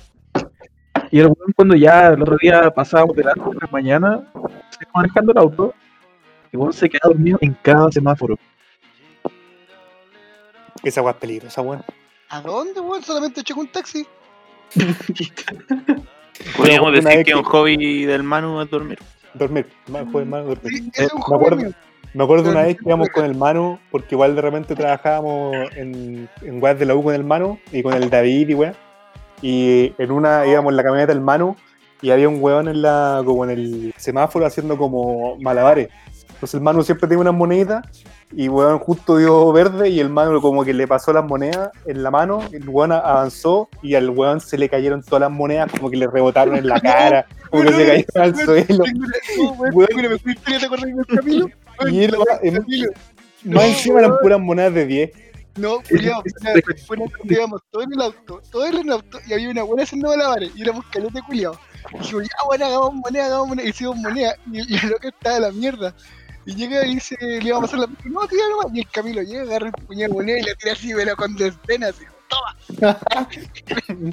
Y 1.12 1.20
el 1.20 1.26
weón, 1.26 1.52
cuando 1.54 1.76
ya 1.76 2.08
el 2.08 2.22
otro 2.22 2.36
día 2.40 2.70
pasábamos 2.70 3.14
de 3.14 3.24
las 3.24 3.34
4 3.34 3.52
de 3.52 3.66
la 3.66 3.72
mañana, 3.72 4.32
se 4.70 4.86
manejando 4.92 5.32
el 5.32 5.38
auto, 5.38 5.74
y 6.52 6.56
weón 6.56 6.72
se 6.72 6.88
quedaba 6.88 7.12
dormido 7.12 7.38
en 7.40 7.56
cada 7.62 7.90
semáforo. 7.92 8.36
Esa 10.82 11.02
weá 11.02 11.12
es 11.12 11.18
peligrosa, 11.18 11.60
weón. 11.62 11.82
¿A 12.28 12.40
dónde, 12.40 12.80
weón? 12.80 13.02
Solamente 13.02 13.42
checo 13.42 13.60
un 13.60 13.68
taxi. 13.68 14.06
Podríamos 16.56 16.92
decir 16.92 17.24
que 17.24 17.30
es 17.32 17.36
un 17.36 17.42
que- 17.42 17.48
hobby 17.50 18.04
del 18.06 18.22
Manu 18.22 18.60
es 18.60 18.70
dormir. 18.70 18.98
Dormir, 19.34 19.66
más 19.88 20.04
joven, 20.10 20.28
más 20.30 20.44
dormir. 20.44 20.72
Sí, 20.72 20.90
ese 20.94 21.04
es 21.04 21.12
un 21.12 21.20
me 21.28 21.36
acuerdo. 21.36 21.56
mío. 21.56 21.70
Me 22.12 22.24
acuerdo 22.24 22.44
de 22.44 22.50
una 22.50 22.62
vez 22.62 22.76
que 22.76 22.82
íbamos 22.86 23.08
con 23.10 23.24
el 23.24 23.36
Manu, 23.36 23.78
porque 23.90 24.14
igual 24.16 24.34
de 24.34 24.42
repente 24.42 24.74
trabajábamos 24.74 25.54
en, 25.76 26.28
en 26.42 26.62
weas 26.62 26.76
de 26.78 26.84
la 26.86 26.96
U 26.96 27.04
con 27.04 27.14
el 27.14 27.22
Manu 27.22 27.58
y 27.70 27.82
con 27.82 27.94
el 27.94 28.10
David 28.10 28.48
y 28.48 28.54
weá. 28.54 28.74
Y 29.42 29.92
en 29.98 30.10
una 30.10 30.44
íbamos 30.46 30.72
en 30.72 30.76
la 30.76 30.82
camioneta 30.82 31.12
del 31.12 31.22
Manu 31.22 31.54
y 32.02 32.10
había 32.10 32.28
un 32.28 32.42
weón 32.42 32.66
en 32.68 32.82
la, 32.82 33.22
como 33.24 33.44
en 33.44 33.50
el 33.50 33.94
semáforo 33.96 34.44
haciendo 34.44 34.76
como 34.76 35.36
malabares. 35.36 35.88
Entonces 36.40 36.54
el 36.54 36.62
Manu 36.62 36.82
siempre 36.82 37.06
tiene 37.06 37.20
unas 37.20 37.34
moneditas 37.34 37.86
y 38.32 38.48
weón 38.48 38.78
justo 38.78 39.18
dio 39.18 39.52
verde 39.52 39.90
y 39.90 40.00
el 40.00 40.08
Manu 40.08 40.40
como 40.40 40.64
que 40.64 40.72
le 40.72 40.88
pasó 40.88 41.12
las 41.12 41.22
monedas 41.22 41.68
en 41.84 42.02
la 42.02 42.10
mano, 42.10 42.40
el 42.50 42.66
weón 42.66 42.92
avanzó 42.92 43.68
y 43.82 43.94
al 43.94 44.08
weón 44.08 44.40
se 44.40 44.56
le 44.56 44.70
cayeron 44.70 45.02
todas 45.02 45.20
las 45.20 45.30
monedas 45.30 45.70
como 45.70 45.90
que 45.90 45.98
le 45.98 46.06
rebotaron 46.06 46.56
en 46.56 46.66
la 46.66 46.80
cara, 46.80 47.26
como 47.50 47.64
que 47.64 47.72
se 47.74 47.86
cayeron 47.86 48.22
al 48.22 48.36
suelo. 48.36 48.84
Y 51.90 52.04
él. 52.04 52.16
Más 53.44 53.64
encima 53.64 53.98
eran 53.98 54.16
puras 54.22 54.40
monedas 54.40 54.72
de 54.72 54.86
10. 54.86 55.10
No, 55.56 55.80
cuando 56.86 57.08
íbamos 57.24 57.60
todos 57.70 57.84
en 57.84 57.92
el 57.92 58.00
auto, 58.00 58.40
todos 58.50 58.70
en 58.70 58.78
el 58.78 58.92
auto, 58.92 59.18
y 59.26 59.34
había 59.34 59.50
una 59.50 59.62
buena 59.64 59.82
haciendo 59.82 60.08
malabares, 60.08 60.52
y 60.56 60.62
éramos 60.62 60.86
caleta 60.86 61.20
culiados. 61.26 61.58
Dijimos, 61.98 62.24
ya 62.24 62.46
bueno, 62.46 62.66
hagamos 62.66 62.94
moneda, 62.94 63.26
hagamos 63.26 63.48
moneda, 63.48 63.68
hicimos 63.68 63.96
moneda, 63.96 64.36
y, 64.50 64.72
y 64.72 64.78
el 64.78 64.88
loco 64.88 65.08
estaba 65.08 65.34
de 65.34 65.40
la 65.40 65.52
mierda. 65.52 65.94
Y 66.46 66.54
llega 66.54 66.86
y 66.86 66.94
dice, 66.94 67.16
le 67.20 67.44
iba 67.48 67.58
a 67.58 67.60
pasar 67.60 67.80
la 67.80 67.86
no, 68.04 68.26
tira 68.26 68.42
nomás, 68.50 68.66
y 68.74 68.80
el 68.80 68.88
Camilo 68.90 69.22
llega, 69.22 69.42
agarra 69.42 69.66
el 69.66 69.72
puñado 69.86 70.08
de 70.08 70.14
moneda 70.14 70.38
y 70.38 70.42
la 70.42 70.54
tira 70.54 70.72
así, 70.72 70.92
pero 70.94 71.14
con 71.16 71.36
desdén, 71.36 71.84
así, 71.84 72.04
toma. 72.28 72.98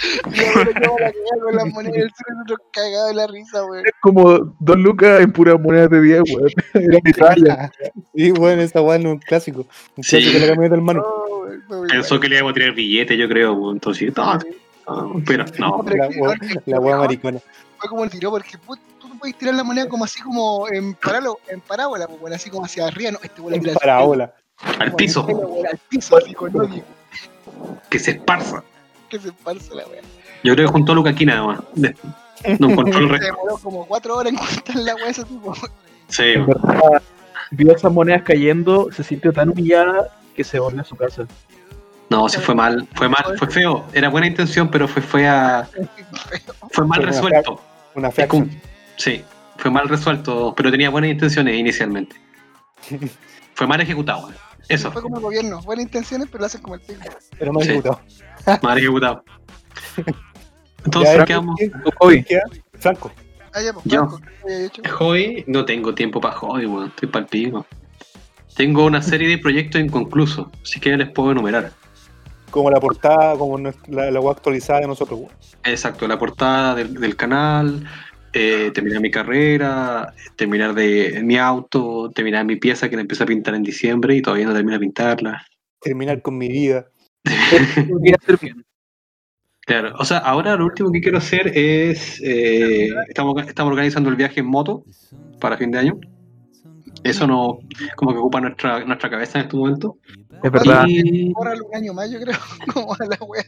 y 0.00 1.40
con 1.40 1.56
las 1.56 1.66
monedas 1.72 1.94
del 1.96 2.10
suelo, 2.14 2.34
nosotros 2.36 2.58
cagados 2.72 3.08
de 3.08 3.14
la 3.14 3.26
risa, 3.26 3.64
weón. 3.64 3.84
Es 3.86 3.92
como 4.00 4.54
dos 4.60 4.76
lucas 4.76 5.20
en 5.20 5.32
puras 5.32 5.58
monedas 5.60 5.90
de 5.90 6.00
10, 6.00 6.22
weón. 6.34 6.50
Era 6.74 6.98
mi 7.02 7.12
talla. 7.12 7.72
Sí, 8.14 8.30
bueno, 8.32 8.62
esa 8.62 8.80
weá 8.80 8.98
no 8.98 9.08
es 9.10 9.14
un 9.14 9.20
clásico. 9.20 9.66
Un 9.96 10.04
Sí. 10.04 10.10
clásico 10.18 10.34
de 10.34 10.40
la 10.40 10.46
camioneta 10.52 10.74
del 10.76 10.84
Manu. 10.84 11.00
No, 11.00 11.24
weón, 11.40 11.62
fue 11.66 11.76
muy 11.78 11.88
Pensó 11.88 12.20
que 12.20 12.28
le 12.28 12.36
íbamos 12.36 12.52
a 12.52 12.54
tirar 12.54 12.72
billete, 12.74 13.16
yo 13.16 13.28
creo. 13.28 13.72
Entonces, 13.72 14.12
no, 14.16 14.34
no, 14.34 15.22
pero 15.26 15.44
no. 15.58 15.84
La 15.88 16.08
weón, 16.08 16.38
La 16.66 16.80
weón, 16.80 16.98
maricona. 17.00 17.38
fue 17.78 17.88
como 17.90 18.04
el 18.04 18.10
tiró, 18.10 18.30
porque 18.30 18.56
pu- 18.58 18.78
puedes 19.18 19.36
tirar 19.36 19.54
la 19.54 19.64
moneda 19.64 19.88
como 19.88 20.04
así 20.04 20.20
como 20.22 20.66
en, 20.70 20.94
parálo, 20.94 21.38
en 21.48 21.60
parábola, 21.60 22.06
pues, 22.06 22.20
bueno, 22.20 22.36
así 22.36 22.50
como 22.50 22.64
hacia 22.64 22.86
arriba, 22.86 23.10
no, 23.12 23.18
este 23.22 23.42
En 23.42 23.68
al 23.68 23.74
parábola. 23.74 24.34
Al 24.80 24.92
piso, 24.94 25.26
al 25.70 25.78
piso, 25.88 26.16
así 26.16 26.34
con 26.34 26.54
odio, 26.56 26.82
que 27.90 27.98
se 27.98 28.12
esparza. 28.12 28.62
que 29.08 29.18
se 29.18 29.28
esparce 29.28 29.74
la 29.74 29.86
weá. 29.86 30.02
Yo 30.44 30.54
creo 30.54 30.66
que 30.66 30.72
juntó 30.72 30.92
a 30.92 30.94
Luca 30.96 31.10
aquí 31.10 31.24
nada 31.26 31.42
más. 31.44 31.60
No 32.58 32.70
encontró 32.70 32.98
el 33.00 33.06
Se 33.06 33.12
resto. 33.12 33.26
demoró 33.26 33.58
como 33.58 33.86
cuatro 33.86 34.16
horas 34.16 34.32
en 34.32 34.38
contar 34.38 34.76
la 34.76 34.94
weá 34.96 35.08
ese 35.08 35.24
tipo. 35.24 35.54
Sí, 36.08 36.22
En 36.34 36.46
verdad, 36.46 37.02
vio 37.50 37.74
esas 37.74 37.92
monedas 37.92 38.22
cayendo, 38.22 38.88
se 38.92 39.02
sintió 39.04 39.32
tan 39.32 39.48
humillada 39.50 40.08
que 40.34 40.44
se 40.44 40.58
volvió 40.58 40.80
a 40.80 40.84
su 40.84 40.94
casa. 40.96 41.26
no, 42.10 42.28
se 42.28 42.40
fue 42.40 42.54
mal. 42.54 42.86
Fue 42.94 43.08
mal, 43.08 43.36
fue 43.38 43.48
feo. 43.48 43.84
Era 43.92 44.08
buena 44.08 44.26
intención, 44.26 44.70
pero 44.70 44.86
fue 44.88 45.02
fea. 45.02 45.68
Fue 46.70 46.84
mal 46.86 47.00
Fue 47.00 47.06
una 47.08 47.12
resuelto. 47.12 47.60
Una 47.94 48.08
Es 48.08 48.14
fea 48.14 48.28
como- 48.28 48.46
Sí, 48.98 49.24
fue 49.56 49.70
mal 49.70 49.88
resuelto, 49.88 50.52
pero 50.56 50.70
tenía 50.70 50.90
buenas 50.90 51.10
intenciones 51.10 51.54
inicialmente. 51.56 52.16
Fue 53.54 53.66
mal 53.66 53.80
ejecutado. 53.80 54.30
Eso, 54.68 54.92
Fue 54.92 55.02
como 55.02 55.16
el 55.16 55.22
gobierno, 55.22 55.60
buenas 55.62 55.84
intenciones, 55.86 56.28
pero 56.30 56.42
lo 56.42 56.46
hacen 56.46 56.60
como 56.62 56.74
el 56.76 56.80
pico. 56.80 57.00
Pero 57.38 57.52
Sí. 57.54 57.70
ejecutado. 57.70 58.00
mal 58.62 58.78
ejecutado. 58.78 59.24
Entonces, 60.84 61.16
Ya, 61.16 61.24
quedamos. 61.24 61.56
¿quién- 61.56 61.72
Tu 61.72 61.90
hobby. 61.98 62.26
Franco. 62.78 63.10
Ah, 63.54 63.60
ya, 63.62 63.72
pues, 63.72 63.84
Yo. 63.86 64.06
Hobby, 64.98 65.44
no 65.48 65.64
tengo 65.64 65.94
tiempo 65.94 66.20
para 66.20 66.34
hobby, 66.36 66.66
weón. 66.66 66.88
Estoy 66.88 67.08
para 67.08 67.24
el 67.24 67.28
pico. 67.28 67.66
Tengo 68.54 68.84
una 68.84 69.02
serie 69.02 69.28
de 69.28 69.38
proyectos 69.38 69.80
inconclusos, 69.80 70.48
así 70.62 70.78
que 70.80 70.96
les 70.96 71.10
puedo 71.10 71.32
enumerar. 71.32 71.72
Como 72.50 72.70
la 72.70 72.80
portada, 72.80 73.36
como 73.36 73.58
la, 73.58 73.72
la 74.10 74.20
weá 74.20 74.32
actualizada 74.32 74.80
de 74.80 74.86
nosotros. 74.86 75.18
weón. 75.20 75.32
Exacto, 75.64 76.06
la 76.06 76.18
portada 76.18 76.74
del, 76.74 76.94
del 76.94 77.16
canal, 77.16 77.86
eh, 78.40 78.70
terminar 78.70 79.00
mi 79.00 79.10
carrera, 79.10 80.14
terminar 80.36 80.72
de 80.72 81.20
mi 81.24 81.36
auto, 81.36 82.08
terminar 82.14 82.44
mi 82.44 82.54
pieza 82.54 82.88
que 82.88 82.94
la 82.94 83.02
empecé 83.02 83.24
a 83.24 83.26
pintar 83.26 83.56
en 83.56 83.64
diciembre 83.64 84.14
y 84.14 84.22
todavía 84.22 84.46
no 84.46 84.54
termino 84.54 84.74
de 84.74 84.80
pintarla. 84.80 85.44
Terminar 85.80 86.22
con 86.22 86.38
mi 86.38 86.48
vida. 86.48 86.86
Claro, 89.66 89.92
o 89.98 90.04
sea, 90.06 90.16
ahora 90.16 90.56
lo 90.56 90.64
último 90.64 90.90
que 90.90 91.02
quiero 91.02 91.18
hacer 91.18 91.48
es, 91.54 92.22
eh, 92.24 92.88
estamos, 93.06 93.46
estamos 93.46 93.70
organizando 93.70 94.08
el 94.08 94.16
viaje 94.16 94.40
en 94.40 94.46
moto 94.46 94.82
para 95.40 95.58
fin 95.58 95.70
de 95.70 95.78
año. 95.80 96.00
Eso 97.04 97.26
no, 97.26 97.58
como 97.94 98.12
que 98.12 98.18
ocupa 98.18 98.40
nuestra, 98.40 98.82
nuestra 98.86 99.10
cabeza 99.10 99.40
en 99.40 99.44
este 99.44 99.58
momento. 99.58 99.98
Es 100.42 100.50
verdad. 100.50 100.84
Y, 100.88 101.34
un 101.34 101.74
año 101.74 101.92
más, 101.92 102.10
yo 102.10 102.18
creo, 102.18 102.34
como 102.72 102.94
a 102.94 103.04
la 103.04 103.18
weá. 103.26 103.44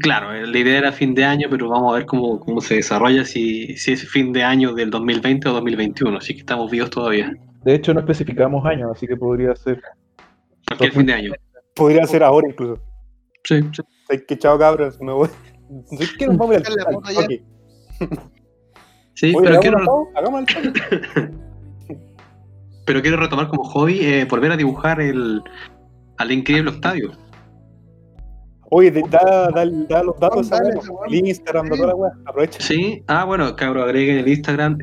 Claro, 0.00 0.32
eh, 0.32 0.46
la 0.46 0.58
idea 0.58 0.78
era 0.78 0.92
fin 0.92 1.14
de 1.14 1.24
año, 1.24 1.48
pero 1.50 1.68
vamos 1.68 1.92
a 1.92 1.96
ver 1.96 2.06
cómo, 2.06 2.40
cómo 2.40 2.60
se 2.60 2.76
desarrolla, 2.76 3.24
si, 3.24 3.76
si 3.76 3.92
es 3.92 4.08
fin 4.08 4.32
de 4.32 4.42
año 4.42 4.72
del 4.74 4.90
2020 4.90 5.48
o 5.48 5.52
2021, 5.52 6.16
así 6.16 6.34
que 6.34 6.40
estamos 6.40 6.70
vivos 6.70 6.90
todavía. 6.90 7.32
De 7.64 7.74
hecho, 7.74 7.94
no 7.94 8.00
especificamos 8.00 8.64
años, 8.66 8.90
así 8.94 9.06
que 9.06 9.16
podría 9.16 9.54
ser. 9.56 9.80
Cualquier 10.66 10.92
fin 10.92 11.06
de 11.06 11.12
año. 11.14 11.32
Podría 11.74 12.06
ser 12.06 12.22
ahora 12.22 12.48
incluso. 12.48 12.80
Sí, 13.44 13.60
sí. 13.72 13.82
Ay, 14.08 14.22
que 14.26 14.38
chao 14.38 14.58
cabros, 14.58 15.00
me 15.00 15.12
voy. 15.12 15.28
¿Sabes 15.90 16.12
qué? 16.18 16.26
Nos 16.26 16.36
vamos 16.36 16.56
a 16.56 16.60
ir 16.60 16.66
la. 16.68 18.08
Sí, 19.14 19.32
Oye, 19.34 19.48
pero 19.48 19.60
quiero, 19.60 20.08
hagamos 20.16 20.44
el 20.56 20.72
pero 22.84 23.00
quiero 23.00 23.16
retomar 23.16 23.48
como 23.48 23.62
hobby 23.64 24.00
eh, 24.00 24.26
volver 24.28 24.50
a 24.50 24.56
dibujar 24.56 25.00
el, 25.00 25.40
al 26.18 26.32
increíble 26.32 26.70
Octavio. 26.70 27.12
Oye, 28.76 28.90
da, 28.90 29.50
da, 29.54 29.64
da 29.88 30.02
los 30.02 30.18
datos 30.18 30.50
a 30.50 30.56
Dale, 30.56 30.74
weón. 30.76 30.88
weón. 30.90 31.08
El 31.14 31.28
Instagram, 31.28 31.66
de 31.68 31.76
toda 31.76 31.86
la 31.88 31.94
weá. 31.94 32.10
Aprovecha. 32.26 32.60
Sí, 32.60 33.04
ah, 33.06 33.24
bueno, 33.24 33.54
cabro, 33.54 33.84
agreguen 33.84 34.18
el 34.18 34.26
Instagram. 34.28 34.78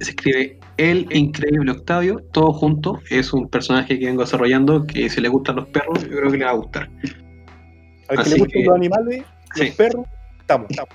Se 0.00 0.10
escribe 0.10 0.58
El 0.78 1.06
Increíble 1.14 1.70
Octavio, 1.70 2.20
todo 2.32 2.52
junto. 2.52 3.00
Es 3.08 3.32
un 3.32 3.48
personaje 3.48 3.98
que 4.00 4.06
vengo 4.06 4.22
desarrollando 4.22 4.84
que 4.84 5.08
si 5.08 5.20
le 5.20 5.28
gustan 5.28 5.56
los 5.56 5.66
perros, 5.68 6.02
yo 6.02 6.16
creo 6.16 6.30
que 6.32 6.38
le 6.38 6.44
va 6.44 6.50
a 6.50 6.54
gustar. 6.54 6.90
Al 8.08 8.16
que 8.16 8.22
Así 8.22 8.30
le 8.30 8.38
gusten 8.40 8.62
que- 8.62 8.66
los 8.66 8.74
animales, 8.74 9.22
Sí. 9.54 9.66
los 9.66 9.74
perros, 9.76 10.06
estamos. 10.40 10.66
estamos. 10.70 10.90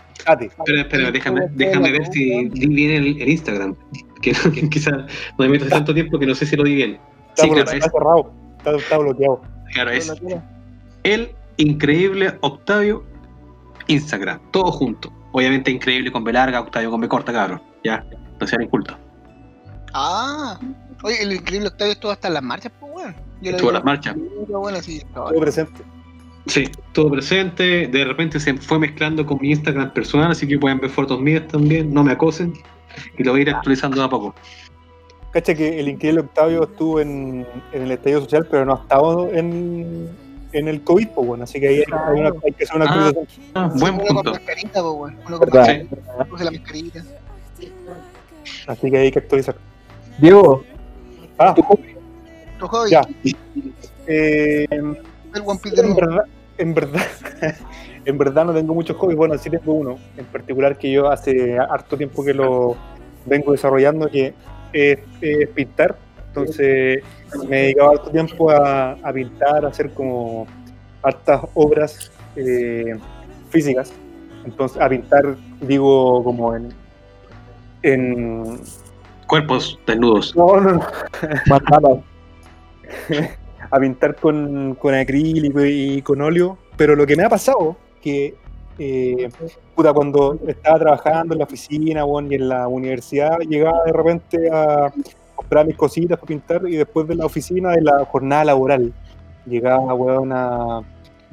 Espera, 0.60 0.82
espera, 0.82 1.12
déjame, 1.12 1.42
déjame 1.54 1.92
ver 1.94 2.06
si 2.12 2.50
di 2.50 2.68
bien 2.68 2.92
el, 2.92 3.22
el 3.22 3.30
Instagram. 3.30 3.76
Que, 4.22 4.34
que 4.34 4.34
quizás 4.70 4.94
no 4.94 5.46
me 5.46 5.50
meto 5.50 5.64
hace 5.66 5.74
tanto 5.74 5.94
tiempo 5.94 6.20
que 6.20 6.26
no 6.28 6.36
sé 6.36 6.46
si 6.46 6.56
lo 6.58 6.64
di 6.64 6.76
bien. 6.76 7.00
Está, 7.30 7.44
Sí, 7.44 7.50
claro, 7.50 7.64
está 7.72 7.78
es, 7.78 7.92
cerrado. 7.92 8.34
Está, 8.58 8.76
está 8.76 8.98
bloqueado. 8.98 9.42
claro, 9.74 9.90
es 9.92 10.14
El 11.04 11.30
Increíble 11.62 12.38
Octavio 12.42 13.04
Instagram, 13.88 14.40
todo 14.52 14.72
junto. 14.72 15.14
Obviamente 15.32 15.70
increíble 15.70 16.12
con 16.12 16.24
B 16.24 16.34
larga, 16.34 16.60
Octavio 16.60 16.90
con 16.90 17.02
B 17.02 17.08
corta, 17.08 17.32
cabrón. 17.32 17.62
Ya, 17.84 18.04
no 18.40 18.48
sean 18.48 18.64
incultos. 18.64 18.98
Ah, 19.94 20.60
oye, 21.04 21.22
el 21.22 21.34
increíble 21.34 21.68
Octavio 21.68 21.94
estuvo 21.94 22.12
hasta 22.12 22.30
en 22.30 22.34
las 22.34 22.44
marchas, 22.44 22.72
pues, 22.80 22.92
weón. 22.94 23.16
Yo 23.42 23.52
lo 23.52 23.58
Estuvo 23.58 23.72
las 23.72 23.84
marchas. 23.84 24.16
Bueno, 24.48 24.82
sí, 24.82 25.04
Todo 25.14 25.40
presente. 25.40 25.82
Sí, 26.48 26.68
todo 26.94 27.12
presente. 27.12 27.88
De 27.88 28.06
repente 28.06 28.40
se 28.40 28.56
fue 28.56 28.80
mezclando 28.80 29.24
con 29.24 29.38
mi 29.40 29.52
Instagram 29.52 29.94
personal, 29.94 30.32
así 30.32 30.48
que 30.48 30.58
pueden 30.58 30.80
ver 30.80 30.90
fotos 30.90 31.22
mías 31.22 31.48
también. 31.48 31.94
No 31.94 32.04
me 32.04 32.14
acosen. 32.14 32.54
Y 33.20 33.24
lo 33.24 33.32
voy 33.32 33.42
a 33.42 33.44
ir 33.44 33.50
actualizando 33.52 33.98
de 33.98 34.04
a 34.04 34.10
poco. 34.10 34.34
Cacha 35.32 35.54
que 35.54 35.80
el 35.80 35.88
increíble 35.88 36.22
Octavio 36.22 36.64
estuvo 36.64 37.00
en, 37.00 37.46
en 37.72 37.82
el 37.84 37.92
estallido 37.92 38.22
social, 38.22 38.48
pero 38.50 38.66
no 38.66 38.74
ha 38.74 38.82
estado 38.82 39.32
en, 39.32 40.10
en 40.54 40.68
el 40.68 40.82
COVID, 40.84 41.08
pues 41.10 41.28
bueno, 41.28 41.44
así 41.46 41.60
que 41.60 41.68
ahí 41.68 41.76
hay, 41.78 41.84
hay 41.90 42.20
una- 42.20 42.34
hay 42.46 42.52
que 42.54 42.64
hacer 42.64 42.76
una 42.76 42.86
Ah. 42.86 43.08
actualización. 43.08 43.46
Ah, 43.54 43.72
buen 43.74 43.94
Uno 43.96 44.06
con 44.06 44.16
punto. 44.16 44.32
mascarita, 44.32 44.82
pues, 44.82 44.84
weón. 44.96 45.18
Uno 45.28 45.40
con 45.40 45.50
mascarita. 45.50 45.96
La 46.44 46.52
mascarita. 46.52 47.04
Así 48.68 48.92
que 48.92 48.98
hay 48.98 49.12
que 49.12 49.20
actualizar. 49.20 49.56
Diego, 50.18 50.64
Ah, 51.38 51.54
tu 51.56 51.62
hobby. 51.64 51.96
Tu 52.60 52.68
hobby. 52.68 52.90
ya. 52.92 53.02
eh, 54.08 54.68
El 54.72 55.42
One 55.46 55.60
Piece 55.62 55.82
de 55.82 55.88
en 55.88 55.96
verdad, 55.96 56.24
en 56.58 56.74
verdad, 56.74 57.02
en 58.06 58.18
verdad 58.18 58.46
no 58.46 58.54
tengo 58.54 58.74
muchos 58.74 58.96
hobbies. 58.98 59.18
Bueno, 59.18 59.38
sí 59.38 59.50
tengo 59.50 59.74
uno, 59.74 59.98
en 60.18 60.26
particular 60.26 60.78
que 60.78 60.92
yo 60.92 61.10
hace 61.10 61.58
harto 61.58 61.98
tiempo 61.98 62.24
que 62.24 62.34
lo 62.34 62.76
vengo 63.26 63.52
desarrollando, 63.52 64.10
que 64.10 64.34
es, 64.74 65.00
es 65.22 65.48
pintar. 65.50 65.96
Entonces 66.34 67.04
me 67.50 67.58
he 67.58 67.62
dedicado 67.64 67.92
harto 67.92 68.10
tiempo 68.10 68.50
a, 68.50 68.92
a 68.94 69.14
pintar, 69.14 69.66
a 69.66 69.68
hacer 69.68 69.92
como 69.92 70.48
hartas 71.04 71.42
obras 71.54 72.12
eh, 72.38 72.98
físicas. 73.50 73.92
Entonces, 74.46 74.82
a 74.82 74.88
pintar, 74.88 75.36
digo, 75.60 76.24
como 76.24 76.56
en. 76.56 76.74
en 77.84 78.62
Cuerpos 79.28 79.78
desnudos. 79.86 80.36
no, 80.36 80.60
no, 80.60 80.74
no. 81.82 82.04
A 83.70 83.80
pintar 83.80 84.16
con, 84.16 84.76
con 84.76 84.94
acrílico 84.94 85.64
y 85.64 86.02
con 86.02 86.22
óleo, 86.22 86.58
pero 86.76 86.96
lo 86.96 87.06
que 87.06 87.16
me 87.16 87.24
ha 87.24 87.30
pasado, 87.30 87.78
que 88.02 88.36
eh, 88.78 89.30
puta, 89.76 89.94
cuando 89.94 90.38
estaba 90.48 90.80
trabajando 90.80 91.34
en 91.34 91.40
la 91.40 91.46
oficina 91.46 92.04
weón, 92.04 92.32
y 92.32 92.36
en 92.36 92.50
la 92.50 92.68
universidad, 92.68 93.40
llegaba 93.48 93.84
de 93.86 93.94
repente 93.94 94.50
a 94.52 94.92
comprar 95.42 95.66
mis 95.66 95.76
cositas 95.76 96.18
para 96.18 96.28
pintar 96.28 96.62
y 96.68 96.78
después 96.78 97.08
de 97.08 97.16
la 97.16 97.26
oficina, 97.26 97.72
de 97.72 97.82
la 97.82 98.06
jornada 98.06 98.46
laboral, 98.46 98.94
llegaba 99.46 99.94
weón, 99.94 100.32
a, 100.32 100.82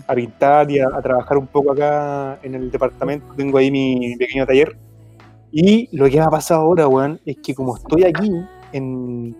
a 0.06 0.14
pintar 0.14 0.70
y 0.70 0.78
a, 0.80 0.88
a 0.88 1.02
trabajar 1.02 1.38
un 1.38 1.46
poco 1.46 1.72
acá 1.72 2.38
en 2.42 2.54
el 2.54 2.70
departamento, 2.70 3.26
tengo 3.36 3.58
ahí 3.58 3.70
mi 3.70 4.16
pequeño 4.16 4.46
taller. 4.46 4.76
Y 5.50 5.88
lo 5.96 6.06
que 6.06 6.16
me 6.18 6.24
ha 6.24 6.28
pasado 6.28 6.62
ahora, 6.62 6.88
weón, 6.88 7.20
es 7.24 7.36
que 7.42 7.54
como 7.54 7.76
estoy 7.76 8.04
aquí 8.04 8.30
en, 8.72 9.36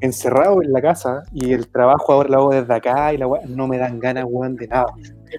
encerrado 0.00 0.62
en 0.62 0.72
la 0.72 0.82
casa 0.82 1.22
y 1.32 1.52
el 1.52 1.68
trabajo 1.68 2.12
ahora 2.12 2.28
lo 2.28 2.36
hago 2.36 2.50
desde 2.50 2.74
acá 2.74 3.12
y 3.14 3.18
la 3.18 3.26
weá, 3.26 3.42
no 3.46 3.66
me 3.66 3.78
dan 3.78 3.98
ganas, 3.98 4.24
weón, 4.28 4.56
de 4.56 4.68
nada. 4.68 4.86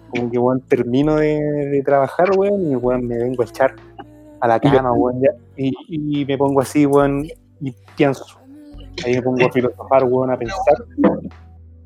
Como 0.10 0.32
que, 0.32 0.38
weón, 0.38 0.62
termino 0.62 1.16
de, 1.16 1.40
de 1.72 1.82
trabajar, 1.84 2.32
weón, 2.38 2.72
y, 2.72 2.76
weón, 2.76 3.08
me 3.08 3.18
vengo 3.18 3.44
a 3.44 3.46
echar 3.46 3.76
a 4.40 4.48
la 4.48 4.60
cama, 4.60 4.92
weón, 4.92 5.22
y, 5.56 5.72
y 5.88 6.26
me 6.26 6.38
pongo 6.38 6.62
así, 6.62 6.86
weón, 6.86 7.28
y 7.62 7.74
pienso. 7.96 8.26
Ahí 9.06 9.13
me 9.16 9.22
pongo 9.22 9.46
a 9.46 9.51
filosofar, 9.51 10.04
weón, 10.06 10.32
a 10.32 10.38
pensar. 10.38 10.75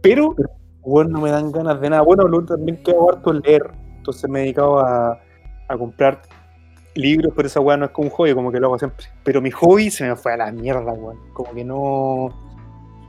Pero, 0.02 0.36
weón, 0.84 1.12
no 1.12 1.22
me 1.22 1.32
dan 1.32 1.52
ganas 1.52 1.80
de 1.82 1.90
nada. 1.90 2.02
Bueno, 2.02 2.24
otro 2.26 2.56
también 2.58 2.82
que 2.84 2.92
hago 2.92 3.12
harto 3.12 3.34
leer. 3.34 3.64
Entonces 3.98 4.30
me 4.30 4.40
he 4.40 4.42
dedicado 4.44 4.80
a, 4.80 5.20
a 5.68 5.78
comprar 5.78 6.22
libros, 6.96 7.34
pero 7.36 7.48
esa 7.48 7.60
weá 7.60 7.78
no 7.78 7.86
es 7.86 7.92
como 7.92 8.08
un 8.08 8.14
hobby, 8.14 8.34
como 8.34 8.52
que 8.52 8.60
lo 8.60 8.68
hago 8.68 8.80
siempre. 8.80 9.06
Pero 9.24 9.42
mi 9.42 9.52
hobby 9.52 9.92
se 9.92 10.08
me 10.08 10.16
fue 10.16 10.34
a 10.34 10.38
la 10.38 10.52
mierda, 10.52 10.92
weón. 10.94 11.18
Como 11.34 11.52
que 11.54 11.64
no, 11.64 12.30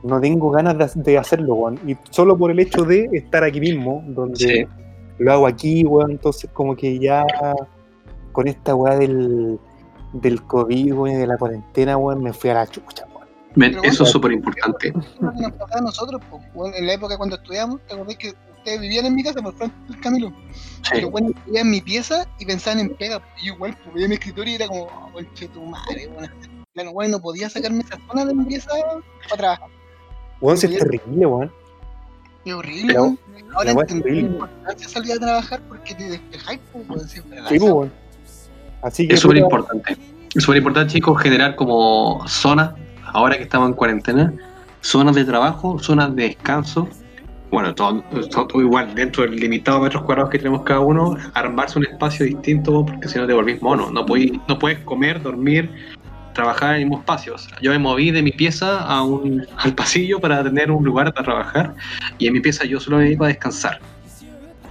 no 0.03 0.21
tengo 0.21 0.51
ganas 0.51 0.95
de, 0.95 1.01
de 1.01 1.17
hacerlo, 1.17 1.55
weón. 1.55 1.79
Y 1.87 1.97
solo 2.11 2.37
por 2.37 2.51
el 2.51 2.59
hecho 2.59 2.83
de 2.83 3.09
estar 3.13 3.43
aquí 3.43 3.59
mismo, 3.59 4.03
donde 4.07 4.35
Sí. 4.37 4.65
lo 5.17 5.33
hago 5.33 5.47
aquí, 5.47 5.83
weón. 5.85 6.11
Entonces, 6.11 6.49
como 6.53 6.75
que 6.75 6.99
ya 6.99 7.25
con 8.31 8.47
esta 8.47 8.75
weá 8.75 8.97
del, 8.97 9.59
del 10.13 10.43
COVID, 10.43 10.93
weón, 10.93 11.09
y 11.11 11.15
de 11.15 11.27
la 11.27 11.37
cuarentena, 11.37 11.97
weón, 11.97 12.21
me 12.21 12.33
fui 12.33 12.49
a 12.51 12.53
la 12.55 12.67
chucha, 12.67 13.05
eso 13.83 14.03
es 14.03 14.09
súper 14.09 14.31
importante. 14.31 14.93
Lo 15.19 15.31
que 15.31 15.41
nos 15.41 15.51
pasaba 15.53 15.79
a 15.79 15.81
nosotros, 15.81 16.21
en 16.75 16.87
la 16.87 16.93
época 16.93 17.17
cuando 17.17 17.35
estudiamos, 17.35 17.79
¿te 17.87 17.93
acordás 17.93 18.17
que 18.17 18.33
ustedes 18.57 18.81
vivían 18.81 19.05
en 19.05 19.15
mi 19.15 19.23
casa 19.23 19.41
por 19.41 19.55
frente 19.55 19.75
del 19.89 19.99
Camilo? 20.01 20.33
Sí. 20.83 20.91
Pero 20.93 21.11
bueno, 21.11 21.29
vivía 21.45 21.61
en 21.61 21.69
mi 21.69 21.81
pieza 21.81 22.27
y 22.39 22.45
pensaban 22.45 22.79
en 22.79 22.95
pega. 22.95 23.21
Y 23.41 23.47
yo 23.47 23.53
igual, 23.53 23.77
pues, 23.83 23.95
veía 23.95 24.07
mi 24.07 24.15
escritorio 24.15 24.53
y 24.53 24.55
era 24.55 24.67
como, 24.67 24.83
oh, 24.83 25.11
conche 25.13 25.47
tu 25.49 25.61
madre, 25.63 26.07
bueno. 26.07 26.33
Bueno, 26.75 26.91
bueno, 26.91 27.17
no 27.17 27.21
podía 27.21 27.49
sacarme 27.49 27.81
esa 27.81 27.99
zona 28.07 28.25
de 28.25 28.33
mi 28.33 28.45
pieza 28.45 28.71
para 29.29 29.37
trabajar. 29.37 29.67
Weón, 30.41 30.57
si 30.57 30.65
es 30.65 30.79
terrible, 30.79 31.25
weón. 31.25 31.51
Es 32.45 32.53
horrible, 32.53 32.93
weón. 32.93 33.19
Ahora 33.55 33.71
entendí 33.71 34.09
la 34.09 34.19
importancia 34.21 34.87
de 34.87 34.93
salir 34.93 35.13
a 35.13 35.19
trabajar 35.19 35.61
porque 35.67 35.93
te 35.93 36.09
despejáis, 36.09 36.59
pues, 36.71 36.89
weón, 36.89 37.07
Sí, 37.07 37.59
pues. 37.59 37.91
Así 38.81 39.07
que, 39.07 39.13
Es 39.13 39.19
súper 39.19 39.37
importante. 39.37 39.97
Es 40.33 40.43
súper 40.43 40.57
importante, 40.57 40.93
chicos, 40.93 41.21
generar 41.21 41.55
como 41.55 42.27
zonas, 42.27 42.73
ahora 43.13 43.37
que 43.37 43.43
estamos 43.43 43.69
en 43.69 43.75
cuarentena, 43.75 44.33
zonas 44.81 45.15
de 45.15 45.25
trabajo, 45.25 45.79
zonas 45.79 46.15
de 46.15 46.23
descanso. 46.23 46.87
Bueno, 47.51 47.75
todo, 47.75 48.03
igual, 48.59 48.95
dentro 48.95 49.23
del 49.23 49.35
limitado 49.35 49.77
de 49.77 49.83
metros 49.83 50.03
cuadrados 50.03 50.31
que 50.31 50.39
tenemos 50.39 50.63
cada 50.63 50.79
uno, 50.79 51.15
armarse 51.35 51.77
un 51.77 51.85
espacio 51.85 52.25
distinto, 52.25 52.83
porque 52.85 53.07
si 53.07 53.19
no 53.19 53.27
te 53.27 53.33
volvís 53.33 53.61
mono. 53.61 53.91
No, 53.91 54.05
podís- 54.05 54.41
no 54.47 54.57
puedes 54.57 54.79
comer, 54.79 55.21
dormir, 55.21 55.69
trabajar 56.33 56.71
en 56.71 56.75
el 56.77 56.85
mismo 56.87 56.99
espacio. 56.99 57.35
O 57.35 57.37
sea, 57.37 57.55
yo 57.61 57.69
me 57.69 57.77
moví 57.77 58.09
de 58.09 58.23
mi 58.23 58.31
pieza 58.31 58.79
a 58.79 59.03
un, 59.03 59.45
al 59.57 59.73
pasillo 59.75 60.19
para 60.19 60.43
tener 60.43 60.71
un 60.71 60.83
lugar 60.83 61.13
para 61.13 61.23
trabajar, 61.25 61.75
y 62.17 62.25
en 62.25 62.33
mi 62.33 62.39
pieza 62.39 62.65
yo 62.65 62.79
solo 62.79 62.97
me 62.97 63.03
dedico 63.03 63.25
a 63.25 63.27
descansar. 63.27 63.79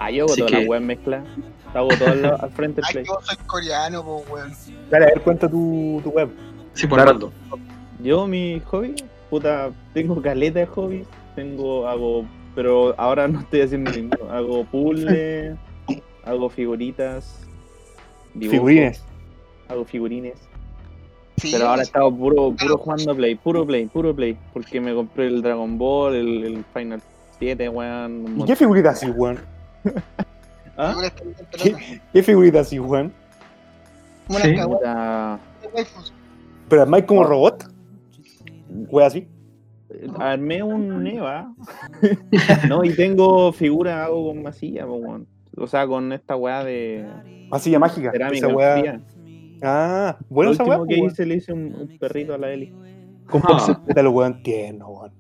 Ah, 0.01 0.11
yo 0.11 0.25
hago 0.25 0.33
Así 0.33 0.41
toda 0.41 0.51
que- 0.51 0.63
la 0.63 0.69
web 0.69 0.83
mezcla. 0.83 1.23
Hago 1.75 1.89
todo 1.97 2.09
al, 2.09 2.25
al 2.25 2.51
frente 2.51 2.81
del 2.81 2.85
Ay, 2.89 2.93
play. 2.95 3.05
yo 3.07 3.19
soy 3.23 3.37
coreano, 3.47 4.03
pues, 4.05 4.29
weón. 4.31 4.53
Dale, 4.91 5.05
a 5.05 5.09
ver, 5.09 5.21
cuenta 5.23 5.49
tu, 5.49 6.01
tu 6.03 6.11
web. 6.11 6.29
Sí, 6.75 6.87
por 6.89 7.01
Claro. 7.01 7.33
Yo, 8.03 8.27
mi 8.27 8.61
hobby, 8.67 8.95
puta, 9.31 9.71
tengo 9.95 10.21
caleta 10.21 10.61
de 10.61 10.67
hobbies. 10.67 11.07
Tengo, 11.37 11.87
hago, 11.89 12.25
pero 12.55 12.95
ahora 12.99 13.29
no 13.29 13.41
estoy 13.41 13.61
haciendo 13.63 13.91
ninguno. 13.91 14.31
Hago 14.31 14.65
puzzles, 14.65 15.57
hago 16.25 16.49
figuritas, 16.49 17.39
dibujo, 18.35 18.57
Figurines. 18.59 19.03
hago 19.69 19.85
figurines. 19.85 20.35
Sí, 21.39 21.51
Pero 21.53 21.69
ahora 21.69 21.83
he 21.83 21.85
estado 21.85 22.15
puro, 22.15 22.55
puro 22.55 22.77
jugando 22.77 23.17
Play, 23.17 23.35
puro 23.37 23.67
Play, 23.67 23.87
puro 23.87 24.15
Play. 24.15 24.37
Porque 24.53 24.81
me 24.81 24.95
compré 24.95 25.27
el 25.27 25.41
Dragon 25.43 25.79
Ball, 25.79 26.15
el, 26.15 26.45
el 26.45 26.65
Final 26.75 27.03
7, 27.39 27.69
weón. 27.71 28.23
¿Y 28.23 28.25
qué 28.27 28.31
montón. 28.37 28.57
figurita 28.57 28.91
así, 28.91 29.07
weón? 29.11 29.39
¿Ah? 30.77 30.95
¿Qué 32.13 32.23
figurita 32.23 32.61
así, 32.61 32.79
weón? 32.79 33.13
Sí. 34.29 34.55
Puta. 34.63 35.39
Pero 36.69 36.83
además 36.83 37.03
como 37.07 37.25
robot. 37.25 37.72
Weón, 38.91 39.07
así. 39.07 39.29
armé 40.19 40.63
un 40.63 41.03
Neva. 41.03 41.55
no, 42.69 42.85
y 42.85 42.95
tengo 42.95 43.53
figuras, 43.53 44.07
hago 44.07 44.29
con 44.29 44.43
masilla, 44.43 44.87
weón. 44.87 45.27
O 45.57 45.67
sea, 45.67 45.87
con 45.87 46.13
esta 46.13 46.35
weá 46.37 46.65
de 46.65 47.07
Masilla 47.51 47.79
mágica. 47.79 48.11
cerámica 48.11 48.47
Esa 48.47 48.57
weá. 48.57 49.01
Ah, 49.63 50.17
bueno, 50.31 50.51
Lo 50.51 50.55
esa 50.55 50.63
último 50.65 50.83
weá. 50.85 50.89
que 50.89 51.05
hice, 51.07 51.27
le 51.27 51.37
hice 51.37 51.53
un, 51.53 51.75
un 51.75 51.99
perrito 51.99 52.35
a 52.35 52.39
la 52.39 52.51
Eli. 52.51 52.73
Con 53.29 53.43
Ah. 53.45 54.03
Lo 54.03 54.11
weón 54.11 54.43
tierno, 54.43 54.89
weón. 54.89 55.13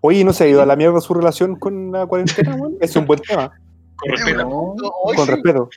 Oye, 0.00 0.20
¿y 0.20 0.24
¿no 0.24 0.32
se 0.32 0.44
ha 0.44 0.48
ido 0.48 0.60
a 0.62 0.66
la 0.66 0.76
mierda 0.76 1.00
su 1.00 1.14
relación 1.14 1.56
con 1.56 1.92
la 1.92 2.06
cuarentena, 2.06 2.56
weón? 2.56 2.76
Es 2.80 2.96
un 2.96 3.06
buen 3.06 3.20
tema, 3.20 3.52
Con 3.96 4.10
respeto. 4.10 4.48
No, 4.48 4.74
con 5.14 5.26
sí, 5.26 5.30
respeto. 5.30 5.68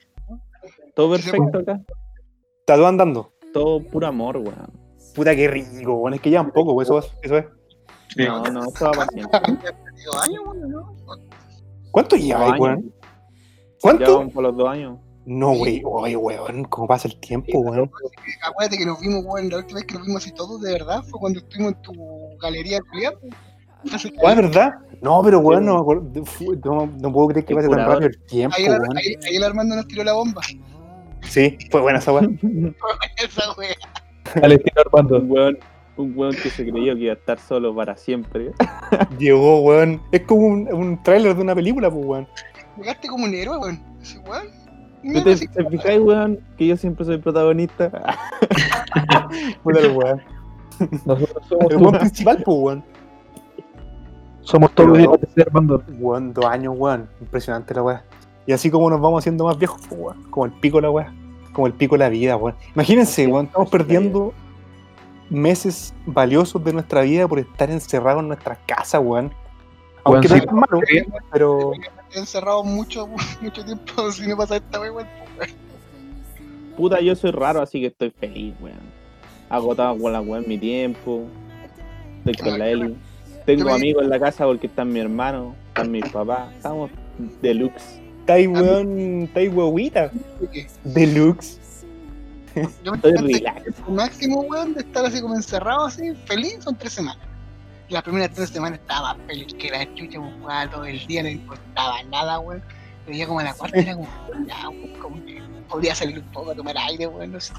todo 0.96 1.12
perfecto 1.12 1.60
acá. 1.60 1.82
Está 2.60 2.76
todo 2.76 2.88
andando. 2.88 3.32
Todo 3.54 3.82
puro 3.84 4.08
amor, 4.08 4.38
weón. 4.38 4.72
Puta, 5.18 5.36
qué 5.36 5.48
rico, 5.48 5.96
weón. 5.96 6.14
Es 6.14 6.22
que 6.22 6.30
ya 6.30 6.42
un 6.42 6.52
poco, 6.52 6.74
weón. 6.74 6.84
Eso 6.84 7.00
es. 7.00 7.12
Eso 7.24 7.38
es. 7.38 7.46
Sí. 8.16 8.24
No, 8.24 8.44
no, 8.44 8.66
esto 8.66 8.86
va 8.86 8.92
para 8.92 9.10
años, 10.24 10.42
weón. 10.46 10.88
¿Cuánto 11.90 12.16
lleva, 12.16 12.46
Dos 12.46 12.60
weón? 12.60 12.84
Ya 12.84 13.10
¿Cuánto? 13.82 14.30
por 14.30 14.44
los 14.44 14.56
dos 14.56 14.70
años. 14.70 15.00
No, 15.26 15.56
güey. 15.56 15.82
Oye, 15.84 16.16
weón. 16.16 16.66
¿Cómo 16.66 16.88
pasa 16.88 17.08
el 17.08 17.20
tiempo, 17.20 17.58
weón? 17.62 17.90
Acuérdate 18.44 18.78
que 18.78 18.86
nos 18.86 19.02
vimos, 19.02 19.26
weón, 19.26 19.50
la 19.50 19.58
última 19.58 19.80
vez 19.80 19.88
que 19.88 19.96
nos 19.96 20.06
vimos 20.06 20.24
así 20.24 20.32
todos 20.34 20.62
de 20.62 20.74
verdad 20.74 21.02
fue 21.10 21.20
cuando 21.20 21.40
estuvimos 21.40 21.74
en 21.74 21.82
tu 21.82 21.94
galería. 22.40 22.80
Entonces, 23.84 24.12
¿Cuál 24.20 24.36
¿verdad? 24.36 24.76
No, 25.02 25.24
pero 25.24 25.40
weón, 25.40 25.66
no, 25.66 25.84
puedo 25.84 27.28
creer 27.30 27.44
que 27.44 27.56
pase 27.56 27.70
tan 27.70 27.80
rápido 27.80 28.10
el 28.10 28.22
tiempo, 28.28 28.56
ahí, 28.56 28.66
el, 28.66 28.72
weón. 28.74 28.98
ahí, 28.98 29.16
ahí 29.26 29.36
el 29.36 29.44
Armando 29.44 29.76
nos 29.76 29.88
tiró 29.88 30.04
la 30.04 30.14
bomba. 30.14 30.44
Sí, 31.24 31.58
fue 31.72 31.82
buena 31.82 31.98
esa 31.98 32.14
weón. 32.14 32.40
Esa 33.18 33.52
wea. 33.58 33.76
Al 34.42 34.52
estilo 34.52 34.82
Armando. 34.86 35.18
Un 35.18 35.32
weón, 35.32 35.58
un 35.98 36.14
weón 36.18 36.36
que 36.36 36.50
se 36.50 36.70
creyó 36.70 36.96
que 36.96 37.02
iba 37.02 37.14
a 37.14 37.16
estar 37.16 37.40
solo 37.40 37.76
para 37.76 37.96
siempre. 37.96 38.52
Llegó, 39.20 39.62
weón. 39.62 40.02
Es 40.12 40.22
como 40.22 40.48
un, 40.48 40.74
un 40.74 41.04
tráiler 41.04 41.36
de 41.36 41.42
una 41.42 41.56
película, 41.56 41.90
pues, 41.90 42.06
weón. 42.06 42.28
Llegaste 42.78 43.08
como 43.08 43.26
un 43.26 43.34
héroe, 43.34 43.58
weón. 43.58 43.82
Sí, 44.02 44.18
weón. 44.28 44.48
¿Te, 45.24 45.36
te, 45.36 45.48
te 45.48 45.70
fijáis, 45.70 46.02
weón, 46.02 46.40
que 46.58 46.68
yo 46.68 46.78
siempre 46.78 47.06
soy 47.06 47.18
protagonista? 47.18 47.90
Puta 49.64 49.80
el 49.80 49.92
weón. 49.92 50.22
Nosotros 51.06 51.48
somos, 51.48 51.72
El 51.72 51.78
weón 51.78 52.00
principal, 52.00 52.42
pues, 52.44 52.58
weón. 52.58 52.84
somos 54.42 54.72
todos 54.74 54.90
los 54.90 54.98
días 54.98 55.36
de 55.36 55.42
Armando. 55.42 55.84
Weón, 56.00 56.34
dos 56.34 56.46
años, 56.46 56.74
weón. 56.78 57.10
Impresionante 57.22 57.74
la 57.74 57.84
weá. 57.84 58.04
Y 58.46 58.54
así 58.54 58.70
como 58.72 58.90
nos 58.90 59.02
vamos 59.02 59.20
haciendo 59.20 59.46
más 59.46 59.58
viejos, 59.58 59.82
pues, 59.88 60.00
weón. 60.00 60.24
Como 60.30 60.46
el 60.46 60.52
pico 60.54 60.82
la 60.82 60.92
weá. 60.92 61.14
Como 61.58 61.66
el 61.66 61.74
pico 61.74 61.96
de 61.96 62.00
la 62.00 62.10
vida, 62.10 62.38
weón. 62.38 62.56
Imagínense, 62.76 63.26
weón. 63.26 63.48
Estamos 63.48 63.68
perdiendo 63.72 64.32
meses 65.28 65.92
valiosos 66.06 66.64
de 66.64 66.72
nuestra 66.72 67.02
vida 67.02 67.28
por 67.28 67.40
estar 67.40 67.72
encerrados 67.72 68.22
en 68.22 68.28
nuestras 68.28 68.60
casas, 68.68 69.02
weón. 69.04 69.34
Aunque 70.04 70.28
Weón, 70.28 70.46
no 70.46 70.52
es 70.52 70.52
malo, 70.52 70.82
pero. 71.32 71.72
He 72.14 72.20
encerrado 72.20 72.64
mucho, 72.64 73.08
mucho 73.42 73.66
tiempo 73.66 74.12
si 74.12 74.28
no 74.28 74.38
pasa 74.38 74.58
esta 74.58 74.80
wea, 74.80 74.92
weón. 74.92 75.08
Puta, 76.78 77.02
yo 77.02 77.16
soy 77.16 77.32
raro, 77.32 77.60
así 77.60 77.82
que 77.82 77.88
estoy 77.88 78.12
feliz, 78.12 78.54
weón. 78.62 78.78
Agotado 79.50 79.98
con 79.98 80.14
la 80.14 80.22
weón 80.22 80.46
mi 80.48 80.60
tiempo. 80.60 81.24
Estoy 82.24 82.36
con 82.36 82.60
la 82.60 82.70
Eli. 82.70 82.96
Tengo 83.48 83.74
amigos 83.74 84.04
en 84.04 84.12
la 84.12 84.20
casa 84.20 84.46
porque 84.46 84.68
están 84.68 84.94
mi 84.94 85.00
hermano, 85.00 85.56
están 85.70 85.90
mis 85.90 86.08
papás. 86.08 86.54
Estamos 86.54 86.92
deluxe. 87.42 88.07
Estáis 88.28 88.50
weón, 88.50 89.22
estáis 89.22 89.54
huevita. 89.54 90.12
Deluxe. 90.84 91.60
Yo 92.84 92.92
me 92.92 92.98
Estoy 93.04 93.36
el 93.36 93.94
máximo, 93.94 94.42
weón, 94.42 94.74
de 94.74 94.82
estar 94.82 95.06
así 95.06 95.22
como 95.22 95.36
encerrado, 95.36 95.86
así, 95.86 96.14
feliz, 96.26 96.58
son 96.60 96.76
tres 96.76 96.92
semanas. 96.92 97.26
Las 97.88 98.04
primeras 98.04 98.32
tres 98.32 98.50
semanas 98.50 98.82
estaba 98.82 99.16
feliz 99.28 99.54
que 99.54 99.70
la 99.70 99.96
chucha, 99.96 100.20
jugaba 100.20 100.70
todo 100.70 100.84
el 100.84 101.08
día, 101.08 101.24
no 101.24 101.30
importaba 101.30 102.04
nada, 102.12 102.40
weón. 102.40 102.62
Pero 103.06 103.18
ya 103.18 103.28
como 103.28 103.40
a 103.40 103.44
la 103.46 103.54
cuarta 103.54 103.80
era 103.80 103.96
como, 103.96 104.10
ya, 104.46 104.56
como 105.02 105.26
que 105.26 105.42
podría 105.70 105.96
salir 105.96 106.20
un 106.20 106.26
poco 106.26 106.52
a 106.52 106.56
tomar 106.56 106.78
aire, 106.78 107.08
weón, 107.08 107.32
no 107.32 107.40
sé. 107.40 107.54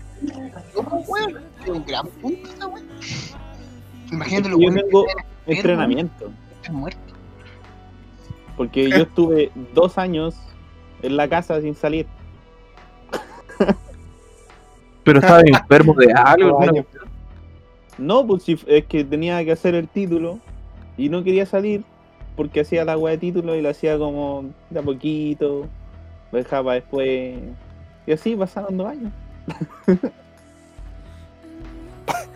Yo, 0.74 0.82
weón, 0.82 1.44
es 1.62 1.68
un 1.70 1.86
gran 1.86 2.06
punto 2.08 2.46
esa, 2.46 2.66
weón. 2.66 2.86
Imagínate 4.12 4.50
lo 4.50 4.60
Yo 4.60 4.74
tengo 4.74 5.06
entrenamiento. 5.46 6.30
muerto. 6.70 7.00
Porque 8.54 8.90
yo 8.90 8.96
estuve 8.96 9.50
dos 9.72 9.96
años 9.96 10.34
en 11.02 11.16
la 11.16 11.28
casa 11.28 11.60
sin 11.60 11.74
salir. 11.74 12.06
Pero 15.04 15.20
estaba 15.20 15.40
enfermo 15.46 15.94
de 15.94 16.12
algo. 16.12 16.60
Años. 16.60 16.86
No, 17.96 18.26
pues 18.26 18.44
si 18.44 18.58
es 18.66 18.84
que 18.86 19.04
tenía 19.04 19.44
que 19.44 19.52
hacer 19.52 19.74
el 19.74 19.88
título 19.88 20.38
y 20.96 21.08
no 21.08 21.24
quería 21.24 21.46
salir 21.46 21.82
porque 22.36 22.60
hacía 22.60 22.84
la 22.84 22.92
agua 22.92 23.10
de 23.10 23.18
título 23.18 23.56
y 23.56 23.62
lo 23.62 23.70
hacía 23.70 23.98
como 23.98 24.44
de 24.70 24.78
a 24.78 24.82
poquito, 24.82 25.66
lo 26.30 26.38
dejaba 26.38 26.74
después. 26.74 27.38
Y 28.06 28.12
así 28.12 28.36
pasaron 28.36 28.76
dos 28.76 28.88
años. 28.88 29.12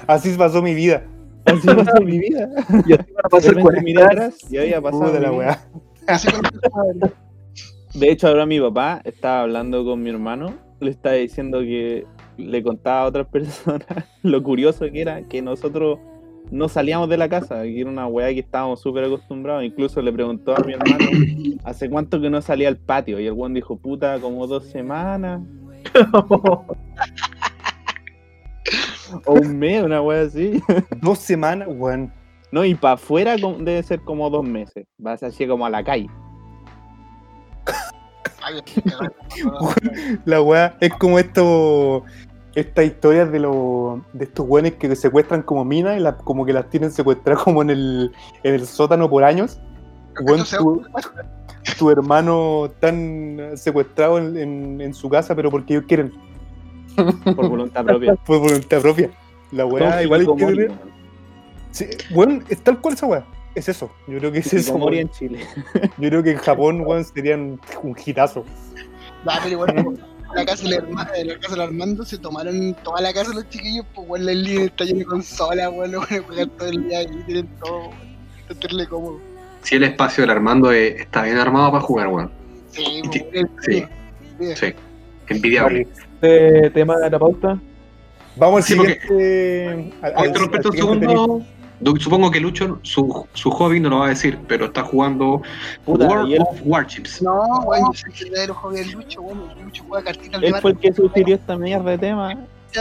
Así 0.06 0.36
pasó 0.36 0.60
mi 0.60 0.74
vida. 0.74 1.04
Así 1.44 1.66
pasó 1.66 2.00
mi 2.02 2.18
vida. 2.18 2.48
Y 2.86 2.92
así 2.94 3.12
van 3.12 3.24
a 3.24 3.28
De 3.28 3.28
pasar 3.30 3.54
repente 3.54 3.62
40 3.62 3.82
miré 3.84 4.02
años. 4.02 4.12
atrás 4.12 4.34
y 4.50 4.58
había 4.58 4.80
pasado. 4.80 5.12
Mi 5.12 5.20
la 5.20 5.32
weá. 5.32 5.60
Así 6.06 6.28
madre. 6.74 7.12
De 7.94 8.10
hecho, 8.10 8.28
ahora 8.28 8.46
mi 8.46 8.58
papá 8.58 9.02
estaba 9.04 9.42
hablando 9.42 9.84
con 9.84 10.02
mi 10.02 10.10
hermano, 10.10 10.54
le 10.80 10.90
estaba 10.90 11.16
diciendo 11.16 11.60
que 11.60 12.06
le 12.38 12.62
contaba 12.62 13.02
a 13.02 13.06
otras 13.06 13.26
personas 13.32 13.86
lo 14.22 14.42
curioso 14.42 14.90
que 14.90 15.02
era 15.02 15.22
que 15.28 15.42
nosotros 15.42 15.98
no 16.50 16.68
salíamos 16.68 17.08
de 17.08 17.16
la 17.16 17.28
casa, 17.28 17.62
que 17.62 17.80
era 17.80 17.88
una 17.88 18.06
weá 18.06 18.28
que 18.28 18.40
estábamos 18.40 18.80
súper 18.80 19.04
acostumbrados. 19.04 19.64
Incluso 19.64 20.02
le 20.02 20.12
preguntó 20.12 20.54
a 20.56 20.60
mi 20.64 20.74
hermano 20.74 21.06
hace 21.64 21.88
cuánto 21.88 22.20
que 22.20 22.28
no 22.28 22.42
salía 22.42 22.68
al 22.68 22.76
patio. 22.76 23.18
Y 23.20 23.26
el 23.26 23.32
weón 23.32 23.54
dijo, 23.54 23.76
puta, 23.76 24.18
como 24.20 24.46
dos 24.46 24.66
semanas. 24.66 25.40
o 29.26 29.32
un 29.32 29.58
mes, 29.58 29.82
una 29.82 30.02
weá 30.02 30.22
así. 30.22 30.62
Dos 31.00 31.18
semanas, 31.18 31.68
weón. 31.70 32.12
No, 32.50 32.64
y 32.64 32.74
para 32.74 32.94
afuera 32.94 33.36
debe 33.36 33.82
ser 33.82 34.00
como 34.02 34.28
dos 34.28 34.44
meses. 34.44 34.86
Vas 34.98 35.22
así 35.22 35.46
como 35.46 35.64
a 35.64 35.70
la 35.70 35.82
calle. 35.82 36.08
La 40.24 40.40
weá 40.42 40.76
es 40.80 40.92
como 40.94 41.18
esto. 41.18 42.04
Estas 42.54 42.84
historias 42.84 43.32
de 43.32 43.38
los 43.40 44.00
de 44.12 44.24
estos 44.24 44.46
weones 44.46 44.74
que 44.74 44.94
secuestran 44.94 45.42
como 45.42 45.64
minas 45.64 45.96
y 45.96 46.00
las- 46.00 46.16
como 46.16 46.44
que 46.44 46.52
las 46.52 46.68
tienen 46.68 46.90
secuestradas 46.90 47.42
como 47.42 47.62
en 47.62 47.70
el, 47.70 48.12
en 48.42 48.54
el 48.54 48.66
sótano 48.66 49.08
por 49.08 49.24
años. 49.24 49.58
Tu, 50.58 50.82
tu 51.78 51.90
hermano 51.90 52.70
tan 52.78 53.52
secuestrado 53.54 54.18
en, 54.18 54.36
en- 54.36 54.80
en 54.82 54.92
su 54.92 55.08
casa, 55.08 55.34
pero 55.34 55.50
porque 55.50 55.72
ellos 55.74 55.86
quieren, 55.88 56.12
Por 57.34 57.48
voluntad 57.48 57.84
propia. 57.86 58.14
por 58.26 58.38
voluntad 58.40 58.80
propia. 58.82 59.10
La 59.50 59.64
weá, 59.64 60.02
igual 60.02 60.20
hay 60.20 60.26
que 60.26 60.32
tener. 60.46 60.72
Sí, 61.70 61.86
weón, 62.14 62.44
es 62.50 62.60
tal 62.62 62.78
cual 62.82 62.92
esa 62.94 63.06
weá. 63.06 63.24
Es 63.54 63.68
eso. 63.68 63.90
Yo 64.08 64.18
creo 64.18 64.32
que 64.32 64.38
es 64.38 64.52
eso. 64.54 64.90
En 64.92 65.10
Chile. 65.10 65.40
Yo 65.98 66.08
creo 66.08 66.22
que 66.22 66.30
en 66.32 66.38
Japón, 66.38 66.82
weón, 66.86 67.04
serían 67.04 67.60
un 67.82 67.96
hitazo. 68.04 68.44
Va, 69.28 69.38
pero 69.42 69.50
igual, 69.52 69.76
en 69.78 69.98
la 70.34 70.44
casa 70.46 70.62
del 70.64 70.74
Arma- 70.80 71.08
en 71.14 71.28
la 71.28 71.38
casa 71.38 71.50
del 71.54 71.60
Armando 71.60 72.04
se 72.04 72.18
tomaron 72.18 72.74
toda 72.82 73.00
la 73.02 73.12
casa 73.12 73.32
los 73.34 73.48
chiquillos, 73.50 73.84
pues 73.94 74.08
weón, 74.08 74.26
la 74.26 74.32
línea 74.32 74.64
está 74.64 74.84
llena 74.84 75.00
de 75.00 75.04
consolas, 75.04 75.70
weón, 75.72 75.92
lo 75.92 76.00
van 76.00 76.12
a 76.14 76.22
jugar 76.22 76.46
todo 76.58 76.68
el 76.68 76.88
día 76.88 76.98
ahí, 77.00 77.22
tienen 77.26 77.46
todo, 77.62 77.78
weón. 77.88 78.86
Cómodo. 78.90 79.20
Si 79.62 79.76
el 79.76 79.84
espacio 79.84 80.22
del 80.22 80.30
Armando 80.30 80.72
eh, 80.72 80.88
está 81.00 81.22
bien 81.22 81.38
armado 81.38 81.70
para 81.72 81.82
jugar, 81.84 82.08
weón. 82.08 82.30
Sí, 82.70 83.02
Sí, 83.66 83.84
sí. 84.56 84.74
Envidiable. 85.28 85.86
Este 86.20 86.70
tema 86.70 86.98
de 86.98 87.10
la 87.10 87.18
pauta. 87.18 87.58
Vamos 88.36 88.56
al 88.58 88.62
Sí, 88.64 88.74
porque- 88.74 88.98
siguiente. 89.00 89.92
al- 90.02 90.12
¿Puedo 90.14 90.34
al- 90.34 90.50
al 90.54 90.66
un 90.66 90.72
segundo? 90.72 91.42
Supongo 91.98 92.30
que 92.30 92.38
Lucho, 92.40 92.78
su, 92.82 93.26
su 93.34 93.50
hobby 93.50 93.80
no 93.80 93.88
lo 93.90 93.98
va 94.00 94.06
a 94.06 94.08
decir, 94.10 94.38
pero 94.46 94.66
está 94.66 94.82
jugando 94.82 95.42
Puta, 95.84 96.06
World 96.06 96.32
él, 96.34 96.42
of 96.42 96.60
Warships. 96.64 97.20
No, 97.22 97.60
weón, 97.64 97.92
yo 97.92 98.06
el 98.06 98.30
verdadero 98.30 98.54
hobby 98.54 98.76
del 98.76 98.90
Lucho, 98.92 99.20
weón. 99.22 99.50
el 99.58 99.64
Lucho 99.64 99.84
juega 99.88 100.04
cartitas 100.04 100.40
de 100.40 100.46
él 100.48 100.54
fue 100.60 100.70
el 100.72 100.78
que 100.78 100.92
sugirió 100.92 101.34
esta 101.34 101.56
mierda 101.56 101.90
de 101.90 101.98
tema 101.98 102.28
de, 102.28 102.36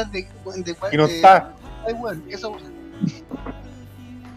de, 0.05 0.27
de, 0.63 0.75
Y 0.91 0.97
no 0.97 1.07
de- 1.07 1.15
está. 1.15 1.53
Ay, 1.87 1.93
weón, 1.95 2.23
eso, 2.29 2.55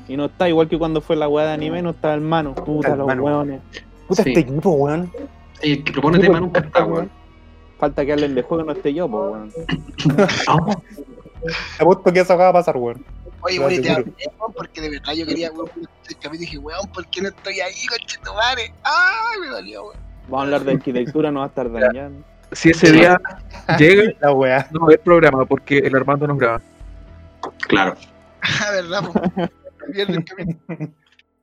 y 0.09 0.17
no 0.17 0.27
está 0.27 0.49
igual 0.49 0.69
que 0.69 0.79
cuando 0.79 1.01
fue 1.01 1.17
la 1.17 1.29
weá 1.29 1.47
de 1.47 1.53
anime, 1.53 1.81
no 1.83 1.91
está 1.91 2.13
el 2.15 2.21
mano. 2.21 2.55
Puta, 2.55 2.93
el 2.93 2.99
los 2.99 3.07
mano. 3.07 3.23
weones. 3.25 3.61
Puta, 4.07 4.23
Sí. 4.23 4.31
este 4.31 4.41
equipo, 4.41 4.71
weón. 4.73 5.11
Y 5.63 5.73
el 5.73 5.85
que 5.85 5.93
propone 5.93 6.19
tema 6.19 6.41
nunca 6.41 6.61
está, 6.61 6.85
weón. 6.85 7.11
Falta 7.79 8.05
que 8.05 8.13
hablen 8.13 8.35
de 8.35 8.43
juego 8.43 8.65
y 8.65 8.67
no 8.67 8.73
esté 8.73 8.93
yo, 8.95 9.09
pues 9.09 9.23
weón. 9.33 9.53
Ah, 10.49 10.59
Te 11.77 11.83
apuesto 11.83 12.13
que 12.13 12.21
eso 12.21 12.33
acaba 12.33 12.49
de 12.49 12.53
pasar, 12.55 12.77
weón. 12.77 13.05
Oye, 13.45 13.77
y 13.77 13.81
te 13.83 13.91
hablé, 13.91 14.13
porque 14.57 14.81
de 14.81 14.91
verdad 14.91 15.13
yo 15.15 15.27
quería, 15.27 15.53
weón, 15.53 15.71
el 15.77 16.15
capítulo 16.17 16.35
y 16.35 16.39
dije, 16.39 16.59
weón, 16.59 16.89
¿por 16.93 17.07
qué 17.09 17.21
no 17.23 17.29
estoy 17.29 17.61
ahí, 17.61 17.87
conchetumare? 17.89 18.73
Ay, 18.83 19.41
me 19.41 19.47
dolió, 19.49 19.83
weón. 19.85 19.97
Vamos 20.25 20.39
a 20.39 20.43
hablar 20.45 20.65
de 20.65 20.73
arquitectura, 20.73 21.31
no 21.31 21.41
va 21.41 21.47
a 21.47 21.49
estar 21.49 21.71
dañando. 21.71 22.25
Si 22.53 22.71
ese 22.71 22.93
día 22.93 23.21
llega, 23.79 24.13
La 24.21 24.33
weá. 24.33 24.67
no 24.71 24.85
haber 24.85 25.01
programa 25.01 25.45
porque 25.45 25.79
el 25.79 25.95
Armando 25.95 26.27
nos 26.27 26.39
graba. 26.39 26.63
claro. 27.69 27.95
Ah, 28.41 28.71
verdad. 28.73 29.51
Pierde 29.93 30.13
el 30.17 30.25
capítulo. 30.25 30.59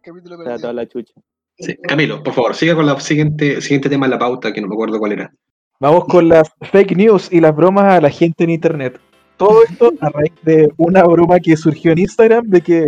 Capítulo 0.02 0.36
Está 0.36 0.58
toda 0.58 0.58
perdido. 0.58 0.74
la 0.74 0.88
chucha. 0.88 1.14
Sí. 1.60 1.76
Camilo, 1.88 2.24
por 2.24 2.34
favor, 2.34 2.56
siga 2.56 2.76
con 2.76 2.86
la 2.88 3.00
siguiente, 3.00 3.62
siguiente 3.62 3.90
tema 3.90 4.06
en 4.08 4.12
la 4.12 4.20
pauta, 4.20 4.52
que 4.52 4.62
no 4.62 4.68
me 4.68 4.74
acuerdo 4.74 4.98
cuál 5.00 5.12
era. 5.12 5.32
Vamos 5.80 6.06
con 6.06 6.28
las 6.30 6.50
fake 6.72 6.96
news 6.96 7.28
y 7.32 7.40
las 7.40 7.56
bromas 7.56 7.86
a 7.86 8.02
la 8.02 8.10
gente 8.10 8.44
en 8.44 8.50
internet. 8.52 9.00
Todo 9.42 9.64
esto 9.64 9.92
a 10.02 10.10
raíz 10.10 10.34
de 10.44 10.72
una 10.78 11.02
broma 11.02 11.40
que 11.40 11.58
surgió 11.58 11.94
en 11.94 11.98
Instagram 11.98 12.46
de 12.46 12.62
que 12.62 12.88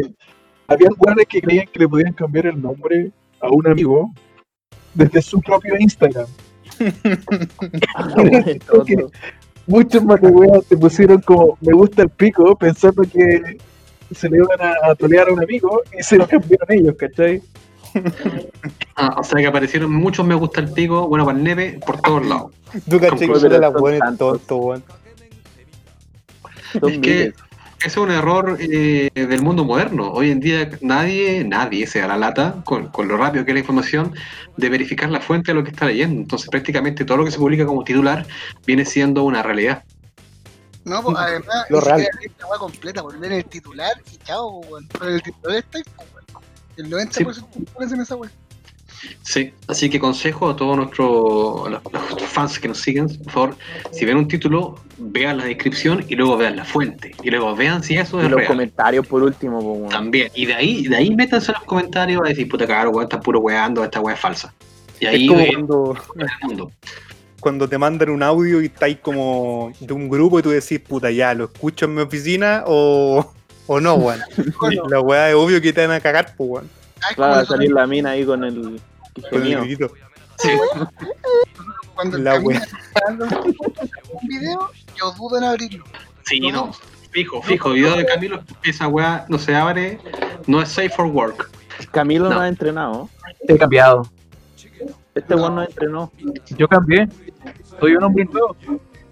había 0.68 0.88
jugadores 0.96 1.26
que 1.28 1.42
creían 1.42 1.66
que 1.66 1.80
le 1.80 1.90
podían 1.90 2.14
cambiar 2.14 2.46
el 2.46 2.62
nombre 2.62 3.10
a 3.40 3.50
un 3.50 3.66
amigo 3.66 4.14
desde 4.94 5.24
su 5.24 5.42
propio 5.42 5.74
Instagram. 5.80 6.28
Muchos 9.66 10.06
matehueas 10.06 10.64
se 10.66 10.78
pusieron 10.78 11.22
como 11.22 11.58
me 11.60 11.74
gusta 11.74 12.04
el 12.04 12.10
pico 12.10 12.56
pensando 12.56 13.02
que 13.02 13.58
se 14.14 14.30
le 14.30 14.38
iban 14.38 14.62
a, 14.62 14.92
a 14.92 14.94
tolear 14.94 15.30
a 15.30 15.34
un 15.34 15.42
amigo 15.42 15.82
y 15.98 16.04
se 16.04 16.18
lo 16.18 16.28
cambiaron 16.28 16.68
ellos, 16.70 16.96
¿cachai? 17.00 17.42
Ah, 18.96 19.16
o 19.18 19.24
sea 19.24 19.42
que 19.42 19.48
aparecieron 19.48 19.92
muchos 19.92 20.24
me 20.24 20.36
gusta 20.36 20.62
el 20.62 20.72
pico, 20.72 21.08
bueno 21.08 21.26
para 21.26 21.36
el 21.36 21.44
neve, 21.44 21.80
por 21.84 22.00
todos 22.00 22.24
lados. 22.24 22.52
Tú 22.88 23.00
caché 23.00 23.26
que 23.26 23.32
weones 23.32 24.02
tantos. 24.02 24.38
tonto, 24.38 24.58
weón. 24.58 24.84
Es 26.82 27.00
que 27.00 27.34
es 27.84 27.98
un 27.98 28.12
error 28.12 28.58
eh, 28.60 29.10
del 29.14 29.42
mundo 29.42 29.66
moderno. 29.66 30.12
Hoy 30.12 30.32
en 30.32 30.40
día 30.40 30.70
nadie, 30.82 31.44
nadie 31.44 31.86
se 31.86 32.00
da 32.00 32.08
la 32.08 32.18
lata 32.18 32.62
con, 32.64 32.88
con 32.88 33.08
lo 33.08 33.18
rápido 33.18 33.44
que 33.44 33.52
es 33.52 33.56
la 33.56 33.60
información 33.60 34.14
de 34.56 34.70
verificar 34.70 35.10
la 35.10 35.20
fuente 35.20 35.52
de 35.52 35.56
lo 35.56 35.64
que 35.64 35.72
está 35.72 35.88
leyendo. 35.88 36.22
Entonces 36.22 36.50
prácticamente 36.50 37.04
todo 37.04 37.18
lo 37.18 37.26
que 37.26 37.32
se 37.32 37.38
publica 37.38 37.66
como 37.66 37.84
titular 37.84 38.26
viene 38.66 38.86
siendo 38.86 39.24
una 39.24 39.44
realidad. 39.44 39.84
No, 40.86 41.02
pues 41.02 41.18
además, 41.18 41.66
Lo 41.70 41.80
real. 41.80 42.02
la 42.02 42.58
completa, 42.58 43.02
por 43.02 43.18
ver 43.18 43.32
el 43.32 43.46
titular 43.46 43.94
y 44.12 44.18
chao, 44.18 44.62
pues, 44.62 44.84
weón. 45.02 45.14
El 45.14 45.22
titular 45.22 45.58
está 45.58 45.80
pues, 45.96 46.08
weón. 46.14 46.44
El 46.76 46.90
90% 46.90 47.50
de 47.54 47.68
los 47.80 47.92
en 47.92 48.02
esa 48.02 48.16
weá. 48.16 48.32
Sí, 49.22 49.54
así 49.68 49.90
que 49.90 50.00
consejo 50.00 50.50
a 50.50 50.56
todos 50.56 50.76
nuestros 50.78 51.70
los, 51.70 51.82
los 52.12 52.24
fans 52.24 52.60
que 52.60 52.68
nos 52.68 52.80
siguen, 52.80 53.08
por 53.24 53.32
favor, 53.32 53.56
si 53.92 54.06
ven 54.06 54.18
un 54.18 54.28
título, 54.28 54.76
vean 54.98 55.38
la 55.38 55.46
descripción 55.46 56.06
y 56.08 56.16
luego 56.16 56.38
vean 56.38 56.56
la 56.56 56.66
fuente. 56.66 57.14
Y 57.24 57.30
luego 57.30 57.56
vean 57.56 57.84
si 57.84 57.96
eso 57.96 58.22
Y 58.22 58.26
es 58.26 58.30
los 58.30 58.38
real. 58.40 58.48
comentarios 58.48 59.08
por 59.08 59.24
último, 59.24 59.80
pues. 59.80 59.92
También. 59.92 60.30
Y 60.36 60.46
de 60.46 60.54
ahí, 60.54 60.88
de 60.88 60.96
ahí 60.98 61.16
métanse 61.16 61.52
en 61.52 61.56
los 61.60 61.64
comentarios 61.64 62.22
a 62.24 62.30
decir, 62.30 62.48
puta 62.50 62.68
caro, 62.68 62.92
weón, 62.92 63.04
está 63.04 63.20
puro 63.20 63.40
weando, 63.40 63.84
esta 63.84 64.00
weá 64.02 64.16
es 64.16 64.20
falsa. 64.22 64.54
Y 65.00 65.06
ahí 65.06 65.24
Es 65.24 65.30
como 65.30 65.40
ven 65.42 65.52
cuando, 65.68 65.98
el 66.18 66.28
mundo. 66.48 66.72
cuando 67.40 67.68
te 67.70 67.78
mandan 67.78 68.10
un 68.10 68.24
audio 68.24 68.62
y 68.62 68.66
estáis 68.68 68.98
como 69.02 69.72
de 69.80 69.94
un 69.94 70.08
grupo 70.10 70.40
y 70.40 70.44
tú 70.44 70.50
decís, 70.50 70.80
puta, 70.80 71.12
ya, 71.12 71.34
¿lo 71.34 71.46
escucho 71.46 71.86
en 71.86 71.96
mi 71.96 72.02
oficina 72.02 72.64
o, 72.68 73.34
o 73.68 73.80
no, 73.80 73.96
weón? 73.96 74.20
Bueno, 74.60 74.84
La 74.90 75.00
weá 75.02 75.30
es 75.30 75.36
obvio 75.36 75.62
que 75.62 75.74
te 75.74 75.82
van 75.86 75.96
a 75.96 76.00
cagar, 76.00 76.34
pues, 76.38 76.50
weón. 76.50 76.70
¿sabes 77.00 77.16
Claro, 77.16 77.46
salir 77.46 77.72
la 77.72 77.86
mina 77.86 78.12
ahí 78.12 78.26
con 78.26 78.44
el 78.46 78.80
Con 79.30 79.44
el 79.44 79.60
gritito. 79.60 79.94
Sí. 80.38 80.50
cuando 81.96 82.18
el 82.18 82.24
La 82.24 82.42
dando 83.06 83.26
un 83.26 84.28
video, 84.28 84.70
yo 84.96 85.12
dudo 85.14 85.38
en 85.38 85.44
abrirlo. 85.44 85.84
Sí, 86.26 86.40
no. 86.40 86.72
Fijo, 87.12 87.44
fijo, 87.44 87.70
video 87.72 87.96
de 87.96 88.06
Camilo, 88.08 88.44
esa 88.64 88.88
weá 88.88 89.26
no 89.30 89.38
se 89.38 89.54
abre, 89.56 90.00
no 90.48 90.62
es 90.64 90.70
safe 90.70 90.90
for 90.90 91.06
work. 91.06 91.52
Camilo 91.92 92.28
no. 92.30 92.36
No. 92.36 92.42
ha 92.42 92.48
entrenado. 92.48 93.10
He 93.48 93.56
cambiado. 93.58 94.10
Este 95.14 95.36
No. 95.36 95.42
weón 95.42 95.56
no 95.56 95.64
entrenó. 95.64 96.12
Yo 96.58 96.68
cambié. 96.68 97.08
Soy 97.80 97.96
un 97.96 98.04
hombre 98.04 98.26
nuevo. 98.26 98.56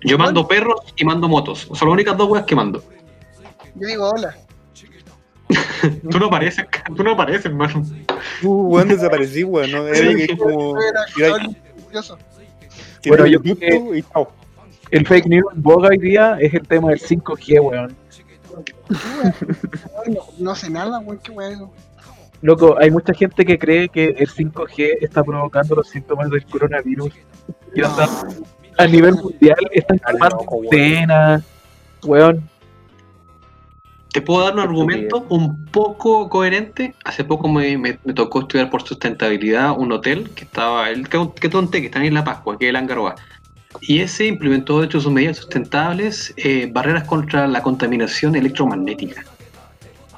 Yo 0.01 0.17
mando 0.17 0.47
perros 0.47 0.79
y 0.95 1.05
mando 1.05 1.27
motos. 1.27 1.67
Son 1.73 1.87
las 1.87 1.93
únicas 1.93 2.17
dos 2.17 2.27
weas 2.27 2.45
que 2.45 2.55
mando. 2.55 2.83
Yo 3.75 3.87
digo 3.87 4.09
hola. 4.09 4.35
Tú 6.09 6.19
no 6.19 6.29
pareces, 6.29 6.65
tú 6.95 7.03
no 7.03 7.15
pareces, 7.15 7.45
hermano. 7.45 7.83
Uh, 8.43 8.67
weón, 8.67 8.87
desaparecí, 8.87 9.43
weón. 9.43 9.71
Bueno, 13.07 13.25
yo 13.25 13.39
YouTube 13.39 13.59
creo 13.59 13.95
y 13.95 14.03
chao. 14.03 14.31
El 14.91 15.07
fake 15.07 15.27
news 15.27 15.45
en 15.55 15.61
boga 15.61 15.89
hoy 15.89 15.97
día 15.97 16.37
es 16.39 16.53
el 16.53 16.67
tema 16.67 16.89
del 16.89 16.99
5G, 16.99 17.61
weón. 17.61 17.95
No, 20.07 20.21
no 20.37 20.55
sé 20.55 20.69
nada, 20.69 20.99
weón, 20.99 21.19
qué 21.23 21.31
weón. 21.31 21.71
Loco, 22.41 22.75
hay 22.79 22.91
mucha 22.91 23.13
gente 23.13 23.45
que 23.45 23.57
cree 23.57 23.87
que 23.87 24.15
el 24.17 24.29
5G 24.29 24.97
está 25.01 25.23
provocando 25.23 25.75
los 25.75 25.87
síntomas 25.87 26.29
del 26.29 26.43
coronavirus. 26.45 27.13
Y 27.73 27.81
onda, 27.81 28.09
a 28.77 28.87
nivel 28.87 29.15
mundial 29.15 29.59
están 29.71 29.99
weón. 30.19 30.45
cuarentena, 30.45 31.43
weón. 32.03 32.50
Te 34.11 34.21
puedo 34.21 34.43
dar 34.43 34.53
un 34.55 34.59
argumento 34.59 35.25
un 35.29 35.65
poco 35.67 36.27
coherente. 36.27 36.93
Hace 37.05 37.23
poco 37.23 37.47
me, 37.47 37.77
me- 37.77 37.97
me 38.03 38.13
tocó 38.13 38.41
estudiar 38.41 38.69
por 38.69 38.83
sustentabilidad 38.83 39.71
un 39.77 39.91
hotel 39.93 40.29
que 40.31 40.43
estaba, 40.43 40.89
el 40.89 41.07
que, 41.07 41.29
que 41.39 41.47
tonte, 41.47 41.79
que 41.79 41.85
está 41.87 41.99
en 41.99 42.05
Isla 42.05 42.23
Pascua, 42.25 42.57
que 42.59 42.65
es 42.65 42.69
el 42.71 42.75
Angaroa. 42.75 43.15
Y 43.79 43.99
ese 43.99 44.25
implementó, 44.25 44.79
de 44.81 44.87
hecho, 44.87 44.99
sus 44.99 45.13
medidas 45.13 45.37
sustentables, 45.37 46.33
eh, 46.35 46.69
barreras 46.73 47.05
contra 47.05 47.47
la 47.47 47.61
contaminación 47.63 48.35
electromagnética. 48.35 49.23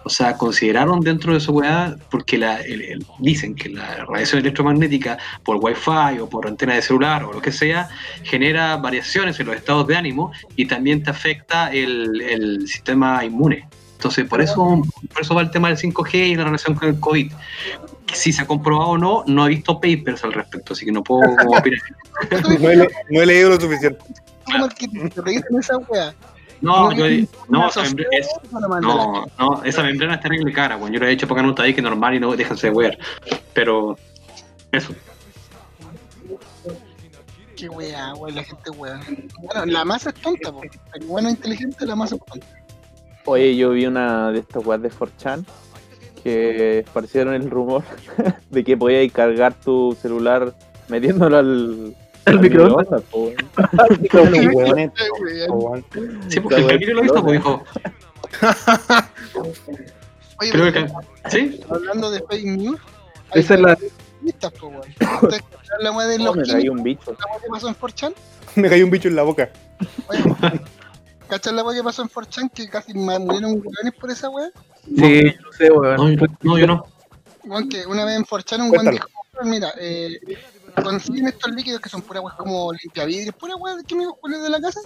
O 0.05 0.09
sea, 0.09 0.35
consideraron 0.37 0.99
dentro 0.99 1.33
de 1.33 1.39
su 1.39 1.51
weá, 1.53 1.95
porque 2.09 2.37
la, 2.39 2.59
el- 2.61 2.81
el- 2.81 3.05
dicen 3.19 3.53
que 3.53 3.69
la 3.69 4.05
radiación 4.05 4.41
electromagnética 4.41 5.19
por 5.43 5.57
wifi 5.61 6.19
o 6.19 6.27
por 6.27 6.47
antena 6.47 6.73
de 6.73 6.81
celular 6.81 7.23
o 7.25 7.31
lo 7.31 7.41
que 7.41 7.51
sea, 7.51 7.87
genera 8.23 8.75
variaciones 8.77 9.39
en 9.39 9.45
los 9.45 9.55
estados 9.55 9.85
de 9.85 9.95
ánimo 9.95 10.31
y 10.55 10.65
también 10.65 11.03
te 11.03 11.11
afecta 11.11 11.71
el, 11.71 12.19
el 12.21 12.67
sistema 12.67 13.23
inmune. 13.23 13.67
Entonces, 14.03 14.25
por 14.27 14.41
eso, 14.41 14.81
por 15.13 15.21
eso 15.21 15.33
va 15.33 15.41
el 15.43 15.49
tema 15.49 15.69
del 15.69 15.77
5G 15.77 16.13
y 16.31 16.35
la 16.35 16.43
relación 16.43 16.75
con 16.75 16.89
el 16.89 16.99
COVID. 16.99 17.31
Si 18.11 18.33
se 18.33 18.41
ha 18.41 18.45
comprobado 18.45 18.89
o 18.89 18.97
no, 18.97 19.23
no 19.27 19.45
he 19.45 19.49
visto 19.49 19.79
papers 19.79 20.25
al 20.25 20.33
respecto, 20.33 20.73
así 20.73 20.83
que 20.85 20.91
no 20.91 21.01
puedo 21.01 21.21
opinar. 21.31 21.79
No 22.59 22.69
he, 22.69 22.75
le- 22.75 22.89
no 23.09 23.21
he 23.21 23.25
leído 23.25 23.49
lo 23.51 23.59
suficiente. 23.61 23.99
¿Cómo 24.45 24.65
es 24.65 24.73
que 24.75 24.87
te 24.89 25.21
reíste 25.21 25.47
en 25.51 25.59
esa 25.59 25.77
wea? 25.77 26.13
No, 26.59 26.91
yo, 26.91 27.05
no, 27.47 27.69
esa 27.69 27.81
membrana, 27.83 28.09
es- 28.11 28.27
no 28.51 28.81
no, 28.81 29.25
no, 29.39 29.63
esa 29.63 29.83
membrana 29.83 30.15
es 30.15 30.21
terrible 30.21 30.51
cara, 30.51 30.75
bueno, 30.75 30.93
yo 30.95 30.99
le 30.99 31.07
he 31.09 31.11
hecho 31.13 31.25
para 31.27 31.41
nota 31.41 31.63
ahí 31.63 31.73
que 31.73 31.81
normal 31.81 32.13
y 32.15 32.19
no 32.19 32.35
déjense 32.35 32.67
de 32.67 32.73
wear. 32.73 32.97
Pero, 33.53 33.97
eso. 34.73 34.93
Qué 37.55 37.69
wea, 37.69 38.13
weón, 38.15 38.35
la 38.35 38.43
gente 38.43 38.69
wea. 38.71 38.99
Bueno, 39.41 39.65
la 39.65 39.85
masa 39.85 40.09
es 40.09 40.15
tonta, 40.15 40.51
po. 40.51 40.61
El 40.93 41.05
bueno 41.05 41.29
inteligente, 41.29 41.85
la 41.85 41.95
masa 41.95 42.15
es 42.15 42.21
tonta. 42.25 42.47
Oye, 43.25 43.55
yo 43.55 43.69
vi 43.71 43.85
una 43.85 44.31
de 44.31 44.39
estas 44.39 44.65
weas 44.65 44.81
de 44.81 44.91
4chan 44.91 45.45
que 46.23 46.79
esparcieron 46.79 47.33
el 47.33 47.49
rumor 47.49 47.83
de 48.49 48.63
que 48.63 48.77
podías 48.77 49.11
cargar 49.11 49.53
tu 49.53 49.97
celular 50.01 50.53
metiéndolo 50.87 51.37
al, 51.37 51.95
El 52.25 52.33
al 52.33 52.39
microondas. 52.39 53.03
Sí, 56.29 56.39
porque 56.39 56.55
el 56.61 56.67
Camilo 56.67 56.93
lo 56.93 57.05
hizo, 57.05 57.23
pues 57.23 57.33
dijo, 57.33 57.63
Oye, 60.39 60.51
creo 60.51 60.73
que. 60.73 60.87
¿Sí? 61.29 61.59
hablando 61.69 62.11
de 62.11 62.21
fake 62.21 62.45
news, 62.45 62.79
hay 63.31 63.41
Esa 63.41 63.53
es 63.55 63.59
la. 63.61 63.77
listas, 64.21 64.51
po, 64.53 64.67
weón. 64.67 64.81
¿Ustedes 64.81 65.43
escucharon 65.43 65.83
la 65.83 66.07
de 66.07 66.15
Oh, 66.15 66.23
los 66.25 66.35
me 66.37 66.43
traí 66.43 66.69
un 66.69 66.83
bicho. 66.83 67.11
la 67.11 67.49
pasó 67.49 67.67
en 67.69 67.75
4chan? 67.75 68.13
Me 68.55 68.69
cayó 68.69 68.85
un 68.85 68.91
bicho 68.91 69.07
en 69.07 69.15
la 69.15 69.23
boca. 69.23 69.49
Oye, 70.07 70.23
¿cachai 71.29 71.53
la 71.53 71.63
que 71.73 71.83
pasó 71.83 72.01
en 72.01 72.09
4chan? 72.09 72.51
Que 72.53 72.69
casi 72.69 72.93
murieron 72.93 73.53
weones 73.53 73.93
por 73.99 74.11
esa 74.11 74.29
wea. 74.29 74.49
Sí, 74.85 75.23
yo 75.33 75.41
no 75.41 75.51
sé, 75.53 75.69
No, 75.69 75.75
weón. 75.79 76.17
yo- 76.17 76.25
no, 76.41 76.57
yo 76.57 76.67
no. 76.67 76.85
Que 77.69 77.85
una 77.85 78.05
vez 78.05 78.17
en 78.17 78.25
4chan 78.25 78.61
un 78.61 78.71
weón 78.71 78.89
dijo, 78.91 79.07
"Weón, 79.33 79.49
mira, 79.49 79.73
eh, 79.79 80.19
consiguen 80.83 81.27
estos 81.27 81.51
líquidos 81.51 81.81
que 81.81 81.89
son 81.89 82.01
puras 82.01 82.23
weas 82.23 82.35
como 82.37 82.71
limpiavidrios, 82.73 83.35
puras 83.35 83.57
weas 83.59 83.77
de 83.77 83.83
químicos 83.83 84.17
de 84.31 84.49
la 84.49 84.59
casa. 84.61 84.79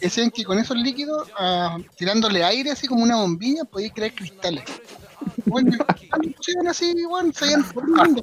Decían 0.00 0.30
que 0.30 0.44
con 0.44 0.58
esos 0.58 0.76
líquidos, 0.76 1.28
ah, 1.38 1.78
tirándole 1.96 2.44
aire 2.44 2.70
así 2.72 2.86
como 2.86 3.02
una 3.02 3.16
bombilla, 3.16 3.64
podías 3.64 3.92
crear 3.94 4.12
cristales. 4.12 4.64
Bueno, 5.46 5.76
pusieron 6.36 6.68
así, 6.68 6.92
weón, 7.06 7.32
se 7.32 7.46
iban 7.46 7.64
formando. 7.64 8.22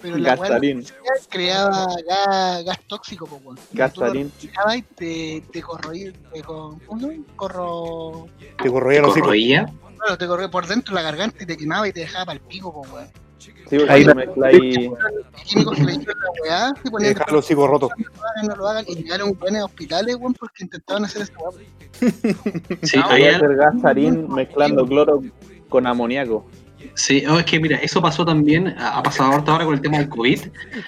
Pero 0.00 0.16
la 0.18 0.36
Gastarín, 0.36 0.84
creaba 1.28 1.86
gas, 2.08 2.64
gas 2.64 2.78
tóxico, 2.86 3.28
lo 3.44 3.54
gastarín. 3.72 4.30
y 4.40 4.82
te, 4.82 5.42
te 5.52 5.62
corroía, 5.62 6.12
te 6.32 6.42
co- 6.42 6.78
¿cómo 6.86 7.00
se 7.00 7.06
llama? 7.08 7.24
Corro... 7.36 8.26
Te 8.62 8.70
corroía 8.70 9.00
los. 9.02 9.14
Corroía. 9.14 9.66
Claro, 9.98 10.16
te 10.16 10.26
corría 10.28 10.48
por 10.48 10.66
dentro 10.68 10.94
la 10.94 11.02
garganta 11.02 11.42
y 11.42 11.46
te 11.46 11.56
quemaba 11.56 11.88
y 11.88 11.92
te 11.92 12.00
dejaba 12.00 12.26
para 12.26 12.38
el 12.38 12.44
pico, 12.44 12.72
po, 12.72 12.82
weón. 12.94 13.08
Sí, 13.38 13.50
porque 13.78 13.92
Ahí 13.92 14.02
lo 14.04 14.08
la- 14.10 14.14
mezcláis. 14.14 14.90
Los 14.90 15.42
químicos 15.44 15.76
que 15.76 15.84
le 15.84 15.92
hicieron 15.92 16.16
la 16.20 16.42
weá, 16.42 16.68
se 16.76 16.82
Te 16.82 16.90
ponían 16.90 17.12
dejaba 17.14 17.32
los 17.32 17.50
hijos 17.50 17.70
rotos. 17.70 17.90
no 17.96 18.04
lo 18.06 18.22
hagan, 18.28 18.46
no 18.46 18.56
lo 18.56 18.68
hagan, 18.68 18.84
y 18.88 18.94
llegaron 18.94 19.32
buenos 19.38 19.64
hospitales, 19.64 20.16
weón, 20.16 20.34
porque 20.34 20.64
intentaban 20.64 21.04
hacer 21.04 21.22
esa. 21.22 21.32
Sí, 22.82 23.00
ahí 23.04 23.24
hacer 23.26 23.56
gastarín 23.56 24.28
mezclando 24.32 24.86
cloro 24.86 25.22
con 25.68 25.86
amoníaco. 25.86 26.46
Sí, 26.94 27.24
oh, 27.26 27.38
es 27.38 27.44
que 27.44 27.60
mira, 27.60 27.76
eso 27.78 28.00
pasó 28.02 28.24
también, 28.24 28.74
ha 28.78 29.02
pasado 29.02 29.32
ahorita 29.32 29.52
ahora 29.52 29.64
con 29.64 29.74
el 29.74 29.80
tema 29.80 29.98
del 29.98 30.08
COVID, 30.08 30.40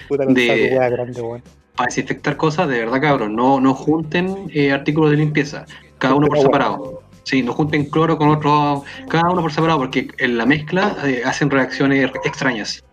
Puta 0.07 0.25
De- 0.25 0.69
grande, 0.69 1.41
para 1.75 1.87
desinfectar 1.87 2.37
cosas, 2.37 2.67
de 2.67 2.79
verdad 2.79 3.01
cabrón, 3.01 3.35
no, 3.35 3.59
no 3.59 3.73
junten 3.73 4.49
eh, 4.53 4.71
artículos 4.71 5.11
de 5.11 5.17
limpieza, 5.17 5.65
cada 5.97 6.15
uno 6.15 6.27
por 6.27 6.39
separado. 6.39 7.03
Sí, 7.23 7.43
no 7.43 7.53
junten 7.53 7.85
cloro 7.85 8.17
con 8.17 8.29
otro, 8.29 8.83
cada 9.07 9.29
uno 9.29 9.41
por 9.41 9.53
separado, 9.53 9.79
porque 9.79 10.07
en 10.17 10.37
la 10.37 10.45
mezcla 10.45 10.97
eh, 11.05 11.21
hacen 11.23 11.49
reacciones 11.49 12.11
extrañas. 12.25 12.83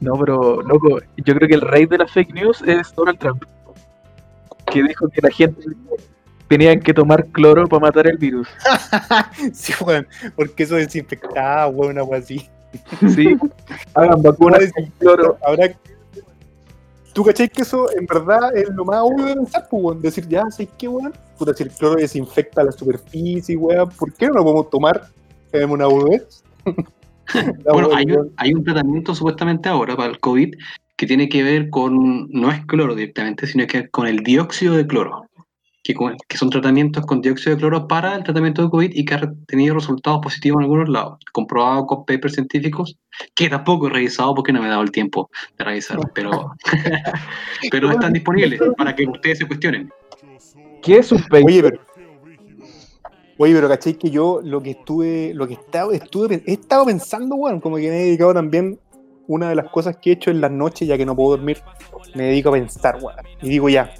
No, 0.00 0.18
pero, 0.18 0.62
loco, 0.62 0.98
yo 1.18 1.34
creo 1.34 1.48
que 1.48 1.54
el 1.54 1.60
rey 1.60 1.86
de 1.86 1.98
las 1.98 2.10
fake 2.10 2.34
news 2.34 2.62
es 2.66 2.94
Donald 2.94 3.18
Trump. 3.18 3.44
Que 4.72 4.82
dijo 4.82 5.08
que 5.08 5.20
la 5.22 5.30
gente 5.30 5.62
tenía 6.48 6.78
que 6.78 6.94
tomar 6.94 7.26
cloro 7.26 7.66
para 7.66 7.80
matar 7.80 8.06
el 8.06 8.18
virus. 8.18 8.48
Sí, 9.52 9.72
weón. 9.84 10.06
Porque 10.36 10.64
eso 10.64 10.76
desinfectaba, 10.76 11.68
weón, 11.68 11.92
una 11.92 12.04
weá 12.04 12.20
así. 12.20 12.48
Sí. 13.14 13.36
Hagan 13.94 14.22
vacunas 14.22 14.72
con 14.72 14.86
cloro. 14.98 15.38
Ahora, 15.46 15.70
¿tú 17.12 17.24
cachai 17.24 17.48
que 17.48 17.62
eso 17.62 17.86
en 17.96 18.06
verdad 18.06 18.56
es 18.56 18.68
lo 18.70 18.84
más 18.84 19.00
obvio 19.02 19.26
de 19.26 19.34
pensar, 19.34 19.66
pues, 19.70 19.82
weón? 19.82 20.02
Decir, 20.02 20.28
ya, 20.28 20.42
¿sabes 20.50 20.68
qué, 20.78 20.88
weón? 20.88 21.12
Puta, 21.38 21.54
si 21.54 21.64
el 21.64 21.70
cloro 21.70 21.96
desinfecta 22.00 22.64
la 22.64 22.72
superficie, 22.72 23.56
weón, 23.56 23.88
¿por 23.90 24.12
qué 24.12 24.26
no 24.28 24.34
lo 24.34 24.44
podemos 24.44 24.70
tomar? 24.70 25.08
Tenemos 25.50 25.78
una. 25.78 26.16
La 27.34 27.72
Bueno, 27.72 27.88
hay 27.94 28.04
un, 28.04 28.32
hay 28.36 28.52
un 28.52 28.62
tratamiento 28.62 29.14
supuestamente 29.14 29.68
ahora 29.68 29.96
para 29.96 30.10
el 30.10 30.20
COVID 30.20 30.54
que 30.96 31.06
tiene 31.06 31.28
que 31.28 31.42
ver 31.42 31.70
con, 31.70 32.28
no 32.30 32.50
es 32.50 32.64
cloro 32.66 32.94
directamente, 32.94 33.46
sino 33.46 33.66
que 33.66 33.88
con 33.88 34.06
el 34.06 34.18
dióxido 34.18 34.74
de 34.74 34.86
cloro, 34.86 35.26
que, 35.84 35.94
que 36.28 36.38
son 36.38 36.48
tratamientos 36.48 37.04
con 37.04 37.20
dióxido 37.20 37.54
de 37.54 37.60
cloro 37.60 37.86
para 37.86 38.16
el 38.16 38.24
tratamiento 38.24 38.62
de 38.62 38.70
COVID 38.70 38.90
y 38.94 39.04
que 39.04 39.14
ha 39.14 39.32
tenido 39.46 39.74
resultados 39.74 40.20
positivos 40.22 40.58
en 40.58 40.62
algunos 40.64 40.88
lados, 40.88 41.18
comprobado 41.32 41.86
con 41.86 42.06
papers 42.06 42.34
científicos, 42.34 42.96
que 43.34 43.50
tampoco 43.50 43.86
he 43.86 43.90
revisado 43.90 44.34
porque 44.34 44.52
no 44.52 44.60
me 44.60 44.66
he 44.66 44.70
dado 44.70 44.82
el 44.82 44.90
tiempo 44.90 45.30
de 45.58 45.64
revisar, 45.64 45.98
pero, 46.14 46.52
pero 47.70 47.90
están 47.90 48.14
disponibles 48.14 48.60
para 48.78 48.96
que 48.96 49.06
ustedes 49.06 49.38
se 49.38 49.46
cuestionen. 49.46 49.90
¿Qué 50.82 50.96
es 50.96 51.12
un 51.12 51.18
fake 51.18 51.46
Oye, 51.46 51.62
pero. 51.62 51.80
Oye, 53.36 53.54
pero 53.54 53.68
cachai 53.68 53.94
que 53.94 54.10
yo 54.10 54.40
lo 54.42 54.62
que 54.62 54.70
estuve, 54.70 55.32
lo 55.34 55.46
que 55.46 55.54
estaba, 55.54 55.94
estuve, 55.94 56.42
he 56.46 56.52
estado 56.54 56.86
pensando, 56.86 57.34
weón, 57.34 57.60
como 57.60 57.76
que 57.76 57.90
me 57.90 58.00
he 58.00 58.04
dedicado 58.04 58.32
también, 58.32 58.78
una 59.26 59.48
de 59.48 59.54
las 59.54 59.70
cosas 59.70 59.96
que 60.00 60.10
he 60.10 60.12
hecho 60.14 60.30
en 60.30 60.40
las 60.40 60.50
noches, 60.50 60.88
ya 60.88 60.96
que 60.96 61.04
no 61.04 61.16
puedo 61.16 61.36
dormir, 61.36 61.58
me 62.14 62.24
dedico 62.24 62.50
a 62.50 62.52
pensar, 62.52 62.98
weón. 63.02 63.16
Y 63.42 63.50
digo 63.50 63.68
ya, 63.68 63.92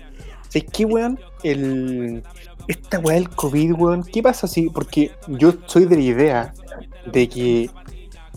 ¿sabes 0.49 0.64
qué, 0.73 0.85
weón? 0.87 1.18
El, 1.44 2.22
esta 2.66 2.98
weá 2.98 3.14
del 3.14 3.28
COVID, 3.28 3.72
weón, 3.74 4.02
¿qué 4.04 4.22
pasa 4.22 4.46
si? 4.48 4.70
Porque 4.70 5.12
yo 5.28 5.52
soy 5.66 5.85
de 5.85 5.96
la 5.96 6.02
idea 6.02 6.54
de 7.12 7.28
que 7.28 7.70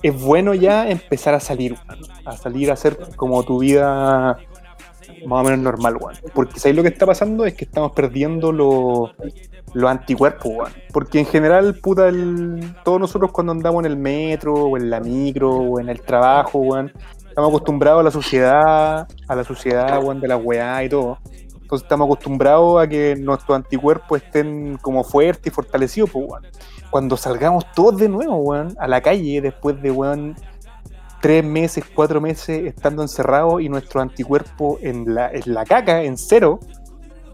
es 0.04 0.22
bueno 0.22 0.54
ya 0.54 0.90
empezar 0.90 1.34
a 1.34 1.40
salir, 1.40 1.74
weón, 1.88 2.02
a 2.26 2.38
salir 2.38 2.70
a 2.70 2.74
hacer 2.74 2.98
como 3.16 3.42
tu 3.44 3.60
vida 3.60 4.38
más 5.26 5.42
o 5.42 5.44
menos 5.44 5.60
normal, 5.60 5.98
weón. 5.98 6.16
Porque 6.34 6.60
¿sabes 6.60 6.76
lo 6.76 6.84
que 6.84 6.90
está 6.90 7.06
pasando? 7.06 7.46
Es 7.46 7.56
que 7.56 7.66
estamos 7.66 7.94
perdiendo 7.94 8.52
los 8.52 9.12
los 9.74 9.90
anticuerpos, 9.92 10.52
weón. 10.54 10.72
Porque 10.94 11.20
en 11.20 11.26
general, 11.26 11.76
puta, 11.76 12.08
el- 12.08 12.74
todos 12.84 13.00
nosotros 13.00 13.32
cuando 13.32 13.52
andamos 13.52 13.86
en 13.86 13.92
el 13.92 13.98
metro, 13.98 14.54
o 14.54 14.78
en 14.78 14.90
la 14.90 15.00
micro, 15.00 15.52
o 15.54 15.80
en 15.80 15.90
el 15.90 16.02
trabajo, 16.02 16.60
weón, 16.60 16.92
estamos 17.28 17.50
acostumbrados 17.50 18.02
a 18.02 18.04
la 18.04 18.12
sociedad, 18.12 19.08
a 19.28 19.36
la 19.36 19.44
sociedad, 19.44 20.02
weón, 20.04 20.20
de 20.22 20.28
la 20.28 20.38
weá 20.38 20.84
y 20.84 20.90
todo. 20.90 21.18
Entonces 21.68 21.84
estamos 21.84 22.06
acostumbrados 22.06 22.82
a 22.82 22.88
que 22.88 23.18
nuestros 23.18 23.58
anticuerpos 23.58 24.24
estén 24.24 24.78
como 24.82 25.04
fuertes 25.04 25.48
y 25.48 25.54
fortalecidos, 25.54 26.10
pues, 26.12 26.26
weón. 26.26 26.46
Cuando 26.90 27.18
salgamos 27.18 27.66
todos 27.76 27.98
de 27.98 28.08
nuevo, 28.08 28.38
weón, 28.38 28.74
a 28.80 28.88
la 28.88 29.02
calle, 29.02 29.42
después 29.42 29.82
de, 29.82 29.92
weón, 29.92 30.38
tres 31.22 31.44
meses, 31.44 31.84
cuatro 31.94 32.22
meses 32.22 32.68
estando 32.68 33.02
encerrados 33.02 33.62
y 33.62 33.68
nuestro 33.68 34.00
anticuerpo 34.00 34.80
en 34.82 35.14
la, 35.14 35.30
en 35.30 35.54
la 35.54 35.66
caca, 35.66 36.04
en 36.04 36.18
cero, 36.18 36.62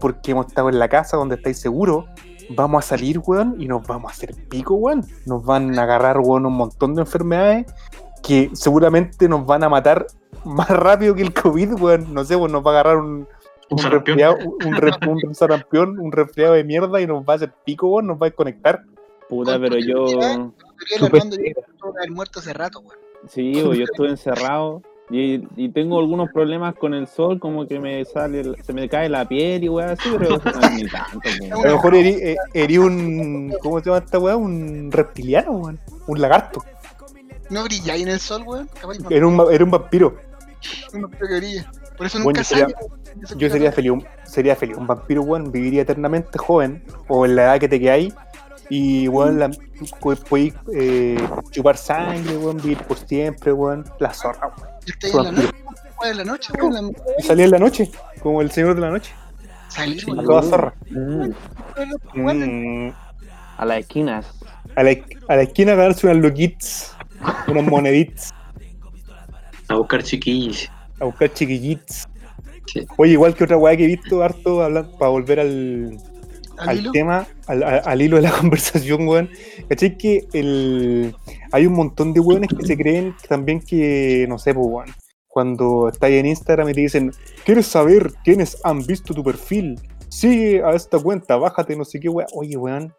porque 0.00 0.32
hemos 0.32 0.48
estado 0.48 0.68
en 0.68 0.80
la 0.80 0.88
casa 0.88 1.16
donde 1.16 1.36
estáis 1.36 1.60
seguros, 1.60 2.06
vamos 2.50 2.84
a 2.84 2.88
salir, 2.88 3.20
weón, 3.24 3.54
y 3.60 3.68
nos 3.68 3.86
vamos 3.86 4.10
a 4.10 4.14
hacer 4.16 4.34
pico, 4.48 4.74
weón. 4.74 5.06
Nos 5.26 5.44
van 5.44 5.78
a 5.78 5.84
agarrar, 5.84 6.18
weón, 6.18 6.44
un 6.44 6.54
montón 6.54 6.96
de 6.96 7.02
enfermedades 7.02 7.72
que 8.20 8.50
seguramente 8.54 9.28
nos 9.28 9.46
van 9.46 9.62
a 9.62 9.68
matar 9.68 10.08
más 10.44 10.70
rápido 10.70 11.14
que 11.14 11.22
el 11.22 11.32
COVID, 11.32 11.74
weón. 11.74 12.12
No 12.12 12.24
sé, 12.24 12.34
weón, 12.34 12.50
nos 12.50 12.66
va 12.66 12.70
a 12.70 12.80
agarrar 12.80 12.96
un, 12.96 13.28
Un 13.70 13.84
un 13.84 13.90
resfriado, 13.90 14.36
un, 14.64 14.74
re- 14.76 14.92
un 15.08 15.34
sarampión, 15.34 15.98
un 15.98 16.12
resfriado 16.12 16.54
de 16.54 16.64
mierda 16.64 17.00
y 17.00 17.06
nos 17.06 17.24
va 17.24 17.32
a 17.34 17.36
hacer 17.36 17.52
pico, 17.64 17.88
weón, 17.88 18.06
nos 18.06 18.16
va 18.16 18.26
a 18.26 18.30
desconectar. 18.30 18.82
Puta, 19.28 19.58
pero 19.58 19.78
yo. 19.78 20.04
Haber 20.20 22.10
muerto 22.10 22.40
hace 22.40 22.52
rato, 22.52 22.80
weón. 22.80 22.98
Sí, 23.28 23.52
weón, 23.56 23.74
yo 23.74 23.84
estuve 23.84 24.10
encerrado. 24.10 24.82
Y, 25.10 25.46
y 25.56 25.68
tengo 25.68 25.98
algunos 25.98 26.30
problemas 26.32 26.74
con 26.76 26.94
el 26.94 27.06
sol, 27.06 27.38
como 27.38 27.66
que 27.68 27.78
me 27.78 28.02
sale, 28.06 28.42
se 28.62 28.72
me 28.72 28.88
cae 28.88 29.10
la 29.10 29.28
piel 29.28 29.64
y 29.64 29.68
weón 29.68 29.90
así, 29.90 30.08
pero 30.18 30.38
no 30.38 30.50
es 30.60 30.72
ni 30.72 30.88
tanto. 30.88 31.20
A 31.62 31.66
lo 31.68 31.74
mejor 31.74 31.94
eh, 31.94 32.36
eri 32.54 32.78
un. 32.78 33.54
¿Cómo 33.60 33.80
se 33.80 33.86
llama 33.86 33.98
esta 33.98 34.18
weá? 34.18 34.36
Un 34.36 34.90
reptiliano, 34.90 35.52
weón. 35.52 35.78
Un 36.06 36.20
lagarto. 36.20 36.62
No 37.50 37.64
brilláis 37.64 38.02
en 38.02 38.08
el 38.08 38.20
sol, 38.20 38.42
weón. 38.46 38.68
Era 39.10 39.26
un, 39.26 39.52
era 39.52 39.64
un 39.64 39.70
vampiro. 39.70 40.16
que 40.92 41.36
brille. 41.36 41.64
Por 41.96 42.06
eso 42.06 42.18
Bueno, 42.22 42.38
nunca 42.38 42.42
yo 42.42 42.44
sería-. 42.44 43.36
Yo 43.36 43.48
sería 43.50 43.72
feliz, 43.72 43.90
un- 43.92 44.04
sería 44.24 44.56
feliz. 44.56 44.76
Un 44.76 44.86
vampiro, 44.88 45.22
weón, 45.22 45.52
viviría 45.52 45.82
eternamente 45.82 46.36
joven, 46.38 46.82
o 47.08 47.24
en 47.24 47.36
la 47.36 47.44
edad 47.44 47.60
que 47.60 47.68
te 47.68 47.78
quedáis, 47.78 48.12
y, 48.68 49.06
weón, 49.08 49.38
la, 49.38 49.50
podéis 50.28 50.54
eh, 50.74 51.16
chupar 51.50 51.76
sangre, 51.76 52.36
weón, 52.36 52.56
vivir 52.56 52.78
por 52.78 52.96
siempre, 52.98 53.52
weón, 53.52 53.84
la 54.00 54.12
zorra, 54.12 54.48
weón. 54.58 54.68
Estoy 54.86 55.10
en 55.10 55.24
la 55.24 55.32
noche, 55.32 55.52
weón, 56.00 56.16
la 56.16 56.24
noche, 56.24 56.52
weón. 56.60 56.76
en 56.76 56.84
la- 56.86 56.92
Y 57.18 57.22
salía 57.22 57.44
en 57.44 57.50
la 57.52 57.58
noche, 57.60 57.90
como 58.20 58.40
el 58.42 58.50
señor 58.50 58.74
de 58.74 58.80
la 58.80 58.90
noche, 58.90 59.12
toda 60.26 60.42
zorra. 60.42 60.74
Mm, 60.90 61.30
Mm, 62.14 62.92
a 63.58 63.64
las 63.64 63.78
esquinas. 63.78 64.26
a, 64.76 64.82
la, 64.82 64.90
a 65.28 65.36
la 65.36 65.42
esquina 65.42 65.72
a 65.72 65.76
ganarse 65.76 66.06
unas 66.08 66.18
loquits, 66.22 66.94
unas 67.48 67.64
moneditas, 67.64 68.30
A 69.68 69.74
buscar 69.76 70.02
chiquillos. 70.02 70.68
A 71.00 71.04
buscar 71.04 71.32
chiquillits. 71.32 72.04
Sí. 72.66 72.86
Oye, 72.96 73.12
igual 73.12 73.34
que 73.34 73.44
otra 73.44 73.56
weá 73.58 73.76
que 73.76 73.84
he 73.84 73.88
visto 73.88 74.22
harto, 74.22 74.62
hablando, 74.62 74.96
para 74.98 75.10
volver 75.10 75.40
al, 75.40 75.98
Al 76.56 76.68
al 76.68 76.78
hilo. 76.80 76.92
tema, 76.92 77.26
al, 77.46 77.62
al- 77.62 77.82
al 77.84 78.02
hilo 78.02 78.16
de 78.16 78.22
la 78.22 78.30
conversación, 78.40 79.06
weón. 79.06 79.28
¿Cachai? 79.68 79.96
Que 79.98 80.26
el, 80.32 81.14
hay 81.52 81.66
un 81.66 81.74
montón 81.74 82.12
de 82.14 82.20
weones 82.20 82.48
que 82.58 82.66
se 82.66 82.76
creen 82.76 83.14
también 83.28 83.60
que, 83.60 84.26
no 84.28 84.38
sé, 84.38 84.54
pues, 84.54 84.66
weón. 84.66 84.88
Cuando 85.28 85.88
estáis 85.88 86.14
en 86.20 86.26
Instagram 86.26 86.68
y 86.68 86.74
te 86.74 86.80
dicen, 86.82 87.10
¿quieres 87.44 87.66
saber 87.66 88.12
quiénes 88.24 88.56
han 88.62 88.86
visto 88.86 89.12
tu 89.12 89.24
perfil? 89.24 89.80
Sigue 90.08 90.62
a 90.62 90.74
esta 90.74 90.98
cuenta, 91.00 91.36
bájate, 91.36 91.76
no 91.76 91.84
sé 91.84 91.98
qué, 91.98 92.08
weón. 92.08 92.28
Oye, 92.34 92.56
weón, 92.56 92.94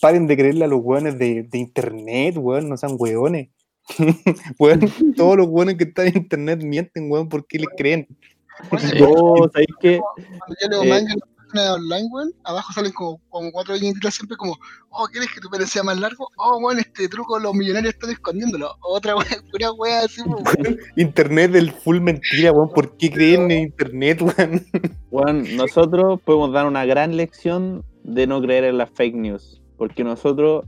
paren 0.00 0.26
de 0.28 0.36
creerle 0.36 0.64
a 0.64 0.68
los 0.68 0.80
weones 0.82 1.18
de, 1.18 1.42
de 1.42 1.58
internet, 1.58 2.36
weón, 2.38 2.68
no 2.68 2.76
sean 2.76 2.94
weones. 2.96 3.48
weón, 4.58 4.80
todos 5.16 5.36
los 5.36 5.48
weones 5.48 5.76
que 5.76 5.84
están 5.84 6.08
en 6.08 6.16
internet 6.16 6.62
mienten, 6.62 7.10
weón, 7.10 7.28
¿por 7.28 7.46
qué 7.46 7.58
les 7.58 7.68
creen? 7.76 8.06
Weón, 8.08 8.24
Sí. 8.70 8.96
Yo, 8.98 9.48
¿sabéis 9.52 9.68
qué? 9.80 10.00
Cuando 10.14 10.56
yo 10.62 10.68
leo 10.68 10.82
Eh, 10.84 10.88
manga 10.88 11.12
en 11.12 11.18
la 11.18 11.26
página 11.36 11.74
online, 11.74 12.08
weón, 12.12 12.32
abajo 12.44 12.72
salen 12.72 12.92
como, 12.92 13.20
como 13.28 13.52
cuatro 13.52 13.74
viñetitas 13.74 14.14
siempre 14.14 14.36
como, 14.36 14.56
oh, 14.90 15.06
¿quieres 15.06 15.30
que 15.32 15.40
tu 15.40 15.50
pelo 15.50 15.66
sea 15.66 15.82
más 15.82 15.98
largo? 15.98 16.28
Oh, 16.36 16.58
weón, 16.58 16.78
este 16.78 17.08
truco 17.08 17.38
los 17.38 17.54
millonarios 17.54 17.94
están 17.94 18.10
escondiéndolo. 18.10 18.70
Otra 18.80 19.16
weón, 19.16 19.26
pura 19.50 19.72
weá 19.72 20.04
así, 20.04 20.22
weón. 20.22 20.78
Internet 20.96 21.50
del 21.52 21.72
full 21.72 22.00
mentira, 22.00 22.52
weón, 22.52 22.70
¿por 22.70 22.96
qué 22.96 23.10
creen 23.10 23.50
en 23.50 23.58
internet, 23.64 24.22
weón? 24.22 24.66
Bueno, 25.10 25.44
nosotros 25.56 26.20
podemos 26.24 26.52
dar 26.52 26.66
una 26.66 26.84
gran 26.86 27.16
lección 27.16 27.84
de 28.04 28.26
no 28.26 28.40
creer 28.40 28.64
en 28.64 28.78
las 28.78 28.90
fake 28.90 29.16
news. 29.16 29.60
Porque 29.76 30.04
nosotros, 30.04 30.64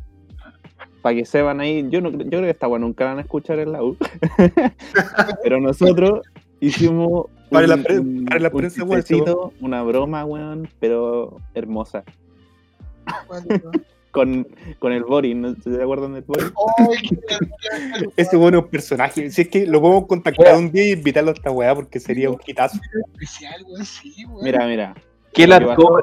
para 1.03 1.14
que 1.16 1.25
sepan 1.25 1.61
ahí, 1.61 1.87
yo 1.90 2.01
no 2.01 2.11
yo 2.11 2.18
creo 2.27 2.42
que 2.42 2.51
esta 2.51 2.66
bueno 2.66 2.87
nunca 2.87 3.05
la 3.05 3.11
van 3.11 3.18
a 3.18 3.22
escuchar 3.22 3.59
en 3.61 3.72
la 3.72 3.83
U. 3.83 3.96
Pero 5.42 5.61
nosotros 5.61 6.22
hicimos 6.61 7.27
Para 7.51 7.66
la 7.66 7.75
un- 7.77 7.83
pre- 7.85 7.99
un- 8.01 8.25
para 8.25 8.40
la 8.40 8.49
un 8.49 8.57
prensa, 8.59 8.85
una 9.61 9.83
broma, 9.83 10.25
weón, 10.25 10.68
pero 10.81 11.38
hermosa. 11.55 12.03
Con, 14.11 14.49
con 14.79 14.92
el 14.92 15.05
Boris, 15.05 15.37
¿no 15.37 15.55
se 15.62 15.83
acuerdan 15.83 16.14
del 16.14 16.22
Boris? 16.22 16.51
Qué- 17.03 18.09
Ese 18.16 18.38
bueno 18.38 18.66
personaje. 18.66 19.31
Si 19.31 19.42
es 19.42 19.49
que 19.49 19.66
lo 19.66 19.79
podemos 19.83 20.07
contactar 20.07 20.57
un 20.57 20.72
día 20.72 20.88
y 20.88 20.92
invitarlo 20.92 21.33
a 21.33 21.35
esta 21.35 21.51
weá 21.51 21.75
porque 21.75 22.01
sería 22.01 22.31
un 22.31 22.38
hitazo. 22.46 22.79
especial, 23.12 23.62
weón, 23.68 23.85
sí, 23.85 24.14
weón. 24.27 24.42
Mira, 24.42 24.66
mira. 24.66 24.94
¿Qué 25.35 25.46
Lo 25.46 25.53
la 25.53 25.59
que 25.61 25.66
pasó- 25.66 25.99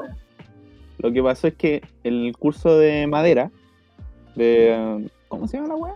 Lo 0.98 1.12
que 1.12 1.22
pasó 1.24 1.48
es 1.48 1.54
que 1.54 1.82
el 2.04 2.36
curso 2.38 2.78
de 2.78 3.08
madera, 3.08 3.50
de. 4.34 5.08
¿Cómo 5.28 5.46
se 5.48 5.56
llama 5.56 5.68
la 5.68 5.76
weá? 5.76 5.94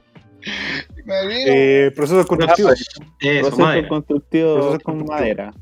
Eh, 1.47 1.91
procesos 1.95 2.27
constructivos. 2.27 2.81
Eso, 3.21 3.41
Proceso 3.41 3.59
madera. 3.63 3.89
constructivo 3.89 4.55
Proceso 4.55 4.81
con 4.81 4.99
constructivo. 4.99 5.13
madera. 5.19 5.55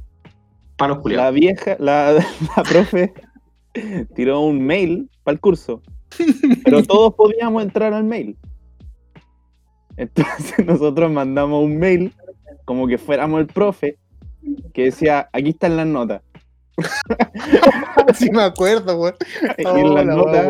Palos 0.77 0.97
La 0.99 1.03
culiados. 1.03 1.35
vieja, 1.35 1.77
la, 1.79 2.13
la 2.57 2.63
profe 2.63 3.13
tiró 4.15 4.41
un 4.41 4.65
mail 4.65 5.11
para 5.25 5.35
el 5.35 5.41
curso, 5.41 5.83
pero 6.65 6.83
todos 6.87 7.15
podíamos 7.15 7.63
entrar 7.63 7.93
al 7.95 8.05
mail. 8.05 8.37
Entonces 9.97 10.59
nosotros 10.67 11.11
mandamos 11.11 11.65
un 11.65 11.79
mail 11.79 12.13
como 12.65 12.87
que 12.87 12.99
fuéramos 12.99 13.41
el 13.41 13.47
profe 13.47 13.97
que 14.75 14.85
decía, 14.85 15.29
aquí 15.33 15.51
están 15.51 15.77
las 15.77 15.87
notas. 15.87 16.23
sí 18.15 18.31
me 18.31 18.43
acuerdo, 18.43 19.01
weón. 19.01 19.15
Y 19.59 19.65
Oh, 19.67 19.77
en 19.79 19.95
las 19.95 20.07
la 20.07 20.15
notas. 20.15 20.47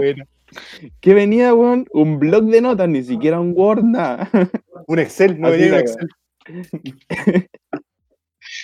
¿Qué 1.01 1.15
venía, 1.15 1.55
weón? 1.55 1.87
Un 1.93 2.19
blog 2.19 2.45
de 2.45 2.61
notas, 2.61 2.89
ni 2.89 3.03
siquiera 3.03 3.41
un 3.41 3.55
Word, 3.57 3.85
nada. 3.85 4.29
Un 4.87 4.99
Excel, 4.99 5.41
no 5.41 5.49
Así 5.49 5.59
venía 5.59 5.75
un 5.75 5.81
Excel. 5.81 6.09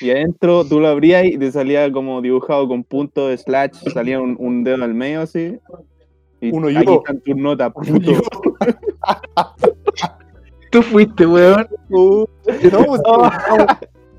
Y 0.00 0.10
adentro 0.10 0.64
tú 0.64 0.80
lo 0.80 0.88
abrías 0.88 1.24
y 1.24 1.38
te 1.38 1.50
salía 1.50 1.90
como 1.90 2.20
dibujado 2.22 2.68
con 2.68 2.84
punto, 2.84 3.36
slash, 3.36 3.72
salía 3.92 4.20
un, 4.20 4.36
un 4.38 4.64
dedo 4.64 4.84
al 4.84 4.94
medio 4.94 5.22
así. 5.22 5.58
Y 6.40 6.52
Uno 6.52 6.68
aquí 6.68 6.86
yo. 6.86 6.96
están 6.96 7.20
tus 7.20 7.36
notas, 7.36 7.72
puto. 7.72 8.12
Tú 10.70 10.82
fuiste, 10.82 11.26
weón. 11.26 11.66
Uh, 11.90 12.24
no, 12.72 12.84
pues, 12.84 13.02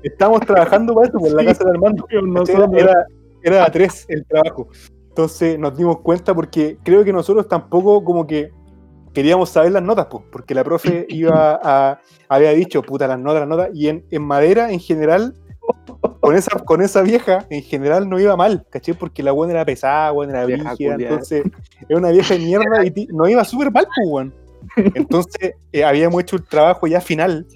estamos, 0.02 0.40
trabajando 0.42 0.94
para 0.94 1.08
eso, 1.08 1.18
por 1.18 1.32
la 1.32 1.44
casa 1.44 1.64
de 1.64 1.70
Armando. 1.70 2.06
Era, 2.78 3.06
era 3.42 3.64
a 3.64 3.70
tres 3.70 4.06
el 4.08 4.24
trabajo. 4.24 4.68
Entonces 5.14 5.56
nos 5.60 5.76
dimos 5.76 6.00
cuenta 6.00 6.34
porque 6.34 6.76
creo 6.82 7.04
que 7.04 7.12
nosotros 7.12 7.46
tampoco 7.46 8.02
como 8.02 8.26
que 8.26 8.50
queríamos 9.12 9.48
saber 9.48 9.70
las 9.70 9.82
notas, 9.84 10.06
pues, 10.10 10.24
porque 10.32 10.54
la 10.56 10.64
profe 10.64 11.06
iba 11.08 11.60
a, 11.62 12.00
había 12.28 12.50
dicho, 12.50 12.82
puta, 12.82 13.06
las 13.06 13.20
notas, 13.20 13.42
las 13.42 13.48
notas, 13.48 13.68
y 13.74 13.86
en, 13.90 14.04
en 14.10 14.22
madera 14.22 14.72
en 14.72 14.80
general, 14.80 15.34
con 16.18 16.34
esa, 16.34 16.50
con 16.64 16.82
esa 16.82 17.02
vieja, 17.02 17.46
en 17.48 17.62
general 17.62 18.08
no 18.08 18.18
iba 18.18 18.36
mal, 18.36 18.66
¿caché? 18.70 18.92
Porque 18.94 19.22
la 19.22 19.30
buena 19.30 19.52
era 19.52 19.64
pesada, 19.64 20.10
buena 20.10 20.32
era 20.32 20.46
Vieja 20.46 20.64
brígida, 20.74 20.96
entonces 21.10 21.44
era 21.88 21.98
una 22.00 22.10
vieja 22.10 22.34
de 22.34 22.40
mierda 22.40 22.84
y 22.84 22.90
ti- 22.90 23.08
no 23.12 23.28
iba 23.28 23.44
súper 23.44 23.70
mal, 23.70 23.86
pues, 23.94 24.08
weón. 24.10 24.34
Entonces 24.96 25.52
eh, 25.72 25.84
habíamos 25.84 26.20
hecho 26.22 26.34
el 26.34 26.42
trabajo 26.42 26.86
ya 26.88 27.00
final 27.00 27.46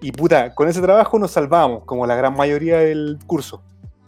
y 0.00 0.10
puta, 0.10 0.52
con 0.54 0.66
ese 0.66 0.80
trabajo 0.80 1.16
nos 1.18 1.30
salvábamos, 1.30 1.84
como 1.84 2.06
la 2.08 2.16
gran 2.16 2.34
mayoría 2.34 2.78
del 2.78 3.18
curso. 3.26 3.62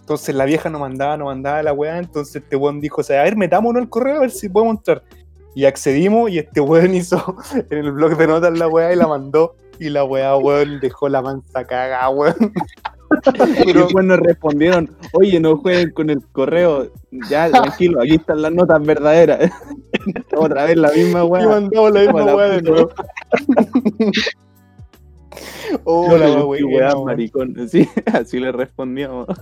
Entonces 0.06 0.36
la 0.36 0.44
vieja 0.44 0.70
nos 0.70 0.80
mandaba, 0.80 1.16
nos 1.16 1.26
mandaba 1.26 1.64
la 1.64 1.72
weá, 1.72 1.98
entonces 1.98 2.36
este 2.36 2.54
weón 2.54 2.80
dijo, 2.80 3.00
o 3.00 3.04
sea, 3.04 3.22
a 3.22 3.24
ver, 3.24 3.36
metámonos 3.36 3.82
al 3.82 3.88
correo 3.88 4.18
a 4.18 4.20
ver 4.20 4.30
si 4.30 4.48
podemos 4.48 4.76
entrar. 4.76 5.02
Y 5.56 5.64
accedimos 5.64 6.30
y 6.30 6.38
este 6.38 6.60
weón 6.60 6.94
hizo 6.94 7.34
en 7.70 7.78
el 7.78 7.90
blog 7.90 8.16
de 8.16 8.28
notas 8.28 8.56
la 8.56 8.68
weá 8.68 8.92
y 8.92 8.96
la 8.96 9.08
mandó. 9.08 9.56
Y 9.80 9.88
la 9.88 10.04
weá, 10.04 10.36
weón, 10.36 10.78
dejó 10.78 11.08
la 11.08 11.22
mansa 11.22 11.64
caga, 11.64 12.08
weón. 12.10 12.52
Y 13.64 13.72
después 13.72 14.04
nos 14.04 14.20
respondieron, 14.20 14.96
oye, 15.12 15.40
no 15.40 15.56
jueguen 15.56 15.90
con 15.90 16.08
el 16.08 16.24
correo, 16.30 16.92
ya, 17.28 17.50
tranquilo, 17.50 18.00
aquí 18.00 18.14
están 18.14 18.42
las 18.42 18.52
notas 18.52 18.80
verdaderas. 18.86 19.50
Otra 20.36 20.66
vez 20.66 20.76
la 20.76 20.92
misma 20.92 21.24
Y 21.24 21.26
weá. 21.26 21.48
mandamos 21.48 21.90
la 21.90 22.00
misma 22.00 22.24
weá 22.36 22.48
de 22.48 22.62
nuevo. 22.62 22.90
Oh, 25.84 26.16
la 26.16 26.26
Qué 26.26 26.32
weá, 26.42 26.64
weá, 26.66 26.88
weón. 26.94 27.04
maricón. 27.04 27.54
Sí, 27.68 27.88
así 28.12 28.38
le 28.40 28.52
respondíamos. 28.52 29.26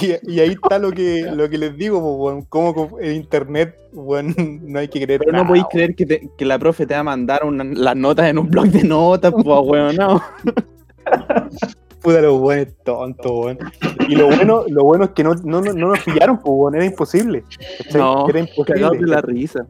Y, 0.00 0.32
y 0.34 0.40
ahí 0.40 0.50
está 0.52 0.78
lo 0.78 0.90
que, 0.90 1.28
lo 1.32 1.50
que 1.50 1.58
les 1.58 1.76
digo, 1.76 2.00
pues, 2.18 2.46
con 2.48 2.88
el 3.02 3.12
internet, 3.16 3.76
weón, 3.92 4.34
no 4.62 4.78
hay 4.78 4.88
que 4.88 5.02
creer 5.02 5.20
Pero 5.24 5.32
no 5.32 5.46
podéis 5.46 5.66
creer 5.70 5.94
que, 5.94 6.06
te- 6.06 6.30
que 6.38 6.44
la 6.46 6.58
profe 6.58 6.86
te 6.86 6.94
va 6.94 7.00
a 7.00 7.04
mandar 7.04 7.44
una- 7.44 7.64
las 7.64 7.94
notas 7.96 8.26
en 8.30 8.38
un 8.38 8.48
blog 8.48 8.66
de 8.68 8.84
notas, 8.84 9.32
pues, 9.32 9.44
weón, 9.46 9.96
no. 9.96 10.22
Puta, 12.02 12.20
los 12.20 12.40
weones 12.40 12.74
tontos, 12.84 13.30
weón. 13.32 13.58
Y 14.08 14.14
lo 14.14 14.26
bueno, 14.28 14.64
lo 14.68 14.84
bueno 14.84 15.04
es 15.06 15.10
que 15.10 15.24
no, 15.24 15.34
no, 15.34 15.60
no, 15.60 15.72
no 15.72 15.88
nos 15.88 16.00
pillaron, 16.00 16.38
pues. 16.38 16.74
Era 16.74 16.84
imposible. 16.84 17.44
No, 17.94 18.28
era 18.28 18.46
Cagados 18.66 18.92
de 18.92 18.98
imposible. 18.98 19.06
la 19.14 19.20
risa. 19.22 19.66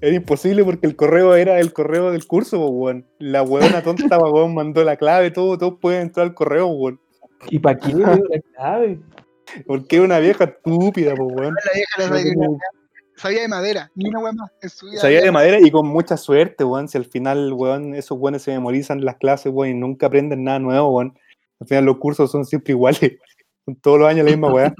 Era 0.00 0.14
imposible 0.14 0.64
porque 0.64 0.86
el 0.86 0.94
correo 0.94 1.34
era 1.34 1.58
el 1.58 1.72
correo 1.72 2.10
del 2.10 2.26
curso, 2.26 2.66
weón. 2.68 3.06
La 3.18 3.42
weona 3.42 3.82
tonta, 3.82 4.18
weón, 4.18 4.54
mandó 4.54 4.84
la 4.84 4.96
clave, 4.96 5.30
todo, 5.30 5.56
todos 5.56 5.78
pueden 5.80 6.02
entrar 6.02 6.26
al 6.26 6.34
correo, 6.34 6.66
weón. 6.66 7.00
¿Y 7.48 7.58
para 7.58 7.78
qué? 7.78 7.94
weón, 7.94 8.22
la 8.28 8.40
clave? 8.54 9.00
Porque 9.66 9.96
era 9.96 10.04
una 10.04 10.18
vieja 10.18 10.44
estúpida, 10.44 11.14
po, 11.14 11.24
weón. 11.24 11.54
La 11.54 11.72
vieja 11.74 11.90
la 11.98 12.08
sabía, 12.08 12.34
sabía 13.16 13.40
de 13.42 13.48
madera, 13.48 13.90
ni 13.94 14.08
una 14.08 14.20
wea 14.20 14.32
más. 14.32 14.50
Sabía 15.00 15.22
de 15.22 15.32
madera 15.32 15.58
y 15.60 15.70
con 15.70 15.86
mucha 15.86 16.16
suerte, 16.16 16.64
weón. 16.64 16.88
Si 16.88 16.98
al 16.98 17.06
final, 17.06 17.52
weón, 17.54 17.94
esos 17.94 18.18
weones 18.18 18.42
se 18.42 18.52
memorizan 18.52 19.04
las 19.04 19.16
clases, 19.16 19.52
weón, 19.52 19.76
y 19.76 19.80
nunca 19.80 20.08
aprenden 20.08 20.44
nada 20.44 20.58
nuevo, 20.58 20.88
weón. 20.88 21.18
Al 21.58 21.66
final 21.66 21.84
los 21.86 21.96
cursos 21.96 22.30
son 22.30 22.44
siempre 22.44 22.72
iguales. 22.72 23.16
Son 23.64 23.76
todos 23.80 23.98
los 23.98 24.08
años 24.08 24.26
la 24.26 24.30
misma 24.30 24.52
weá. 24.52 24.74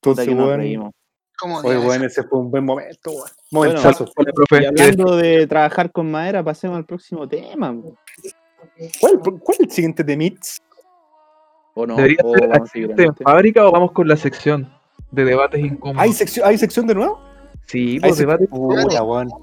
Puta 0.00 0.22
Entonces, 0.24 0.28
weón. 0.34 0.92
Como 1.42 1.58
weón, 1.60 2.04
ese 2.04 2.22
fue 2.22 2.38
un 2.38 2.52
buen 2.52 2.64
momento. 2.64 3.10
Bueno, 3.50 3.74
Y 3.80 4.64
hablando 4.64 5.16
de 5.16 5.44
trabajar 5.48 5.90
con 5.90 6.08
madera, 6.08 6.44
pasemos 6.44 6.76
al 6.76 6.84
próximo 6.84 7.28
tema. 7.28 7.74
¿Cuál, 9.00 9.18
cuál 9.18 9.56
es 9.58 9.60
el 9.60 9.70
siguiente 9.72 10.04
de 10.04 10.16
Mits? 10.16 10.58
¿O 11.74 11.84
no? 11.84 11.96
¿Debería 11.96 12.18
¿O 12.22 12.32
ser 12.34 12.54
accidente 12.54 12.92
en 12.92 12.98
adelante? 13.08 13.24
fábrica 13.24 13.66
o 13.66 13.72
vamos 13.72 13.90
con 13.90 14.06
la 14.06 14.16
sección 14.16 14.72
de 15.10 15.24
debates 15.24 15.60
incómodos? 15.60 16.00
¿Hay 16.02 16.12
sección, 16.12 16.46
¿Hay 16.46 16.58
sección 16.58 16.86
de 16.86 16.94
nuevo? 16.94 17.18
Sí, 17.66 17.98
pues 17.98 18.16
sección. 18.16 18.28
debates. 18.28 18.48
Puta, 18.48 19.02
weón. 19.02 19.26
de 19.28 19.34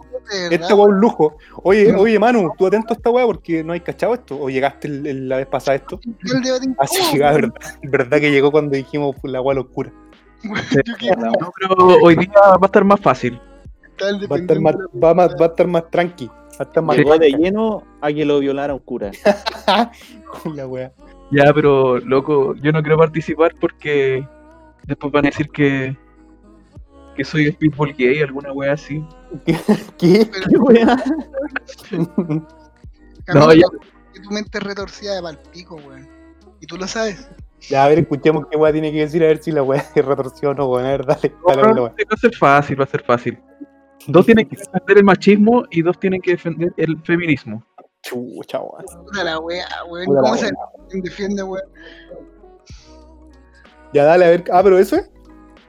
verdad. 0.49 0.53
Esta 0.61 0.75
weá 0.75 0.85
es 0.85 0.89
un 0.93 0.99
lujo. 1.01 1.37
Oye, 1.63 1.93
oye, 1.95 2.17
Manu, 2.17 2.53
tú 2.57 2.67
atento 2.67 2.93
a 2.93 2.95
esta 2.95 3.09
weá 3.09 3.25
porque 3.25 3.61
no 3.63 3.73
hay 3.73 3.81
cachado 3.81 4.13
esto. 4.13 4.39
O 4.39 4.49
llegaste 4.49 4.87
el- 4.87 5.05
el- 5.05 5.27
la 5.27 5.35
vez 5.37 5.47
pasada 5.47 5.73
a 5.73 5.75
esto. 5.75 5.99
El 6.05 6.41
debate 6.43 6.67
Así 6.77 6.95
incómodo, 6.97 7.13
llegaba, 7.13 7.33
verdad, 7.33 7.53
verdad 7.83 8.19
que 8.19 8.31
llegó 8.31 8.51
cuando 8.51 8.77
dijimos 8.77 9.15
la 9.23 9.41
weá 9.41 9.55
locura. 9.55 9.91
No, 11.17 11.51
pero 11.59 11.97
hoy 12.01 12.15
día 12.15 12.31
va 12.33 12.59
a 12.61 12.65
estar 12.65 12.83
más 12.83 12.99
fácil. 12.99 13.39
Va 14.01 14.35
a 14.35 14.39
estar 14.39 14.59
más, 14.61 14.75
va, 15.03 15.13
más- 15.13 15.35
va 15.39 15.45
a 15.45 15.49
estar 15.49 15.67
más 15.67 15.89
tranqui. 15.89 16.27
Va 16.27 16.33
a 16.59 16.63
estar 16.63 16.83
más 16.83 16.97
Llegó 16.97 17.17
de 17.17 17.31
lleno 17.31 17.83
a 18.01 18.11
que 18.11 18.25
lo 18.25 18.39
violara 18.39 18.73
un 18.73 18.79
cura. 18.79 19.11
la 20.55 20.67
weá. 20.67 20.91
Ya, 21.31 21.53
pero 21.53 21.99
loco, 21.99 22.55
yo 22.55 22.71
no 22.71 22.81
quiero 22.81 22.97
participar 22.97 23.53
porque 23.59 24.25
después 24.85 25.11
van 25.11 25.25
a 25.25 25.29
decir 25.29 25.49
que 25.49 25.95
que 27.15 27.25
soy 27.25 27.51
speedball 27.51 27.93
gay, 27.93 28.21
alguna 28.21 28.53
wea 28.53 28.73
así. 28.73 29.03
¿Qué? 29.97 30.29
¿Qué 30.29 30.57
wea? 30.57 30.95
No, 33.33 33.53
ya. 33.53 33.65
que 34.13 34.21
tu 34.21 34.29
mente 34.31 34.57
es 34.57 34.63
retorcida 34.63 35.15
de 35.15 35.21
palpico, 35.21 35.75
weón. 35.75 36.07
Y 36.61 36.65
tú 36.65 36.77
lo 36.77 36.87
sabes. 36.87 37.29
Ya, 37.67 37.83
a 37.83 37.89
ver, 37.89 37.99
escuchemos 37.99 38.45
qué 38.49 38.57
weá 38.57 38.71
tiene 38.71 38.91
que 38.91 38.99
decir, 38.99 39.23
a 39.23 39.27
ver 39.27 39.43
si 39.43 39.51
la 39.51 39.63
weá 39.63 39.83
es 39.95 40.05
retorsión 40.05 40.53
o 40.59 40.63
no, 40.63 40.67
weón. 40.69 40.85
A 40.85 40.89
ver, 40.89 41.05
dale, 41.05 41.33
dale, 41.47 41.61
no, 41.61 41.73
la 41.73 41.81
weá. 41.81 41.91
va 41.91 42.15
a 42.15 42.17
ser 42.17 42.35
fácil, 42.35 42.79
va 42.79 42.83
a 42.85 42.87
ser 42.87 43.03
fácil. 43.03 43.39
Dos 44.07 44.25
tienen 44.25 44.47
que 44.47 44.55
defender 44.55 44.97
el 44.97 45.03
machismo 45.03 45.63
y 45.71 45.81
dos 45.81 45.99
tienen 45.99 46.21
que 46.21 46.31
defender 46.31 46.73
el 46.77 46.97
feminismo. 47.03 47.63
Chucha, 48.01 48.59
weón. 48.59 48.85
Puta 49.05 49.23
la 49.23 49.39
weá, 49.39 49.67
weón. 49.89 50.05
¿Cómo 50.05 50.35
se 50.35 50.51
defiende, 50.91 51.43
weón? 51.43 51.63
Ya, 53.93 54.05
dale, 54.05 54.25
a 54.25 54.29
ver. 54.29 54.43
Ah, 54.51 54.61
pero 54.63 54.77
eso 54.79 54.95
es. 54.95 55.11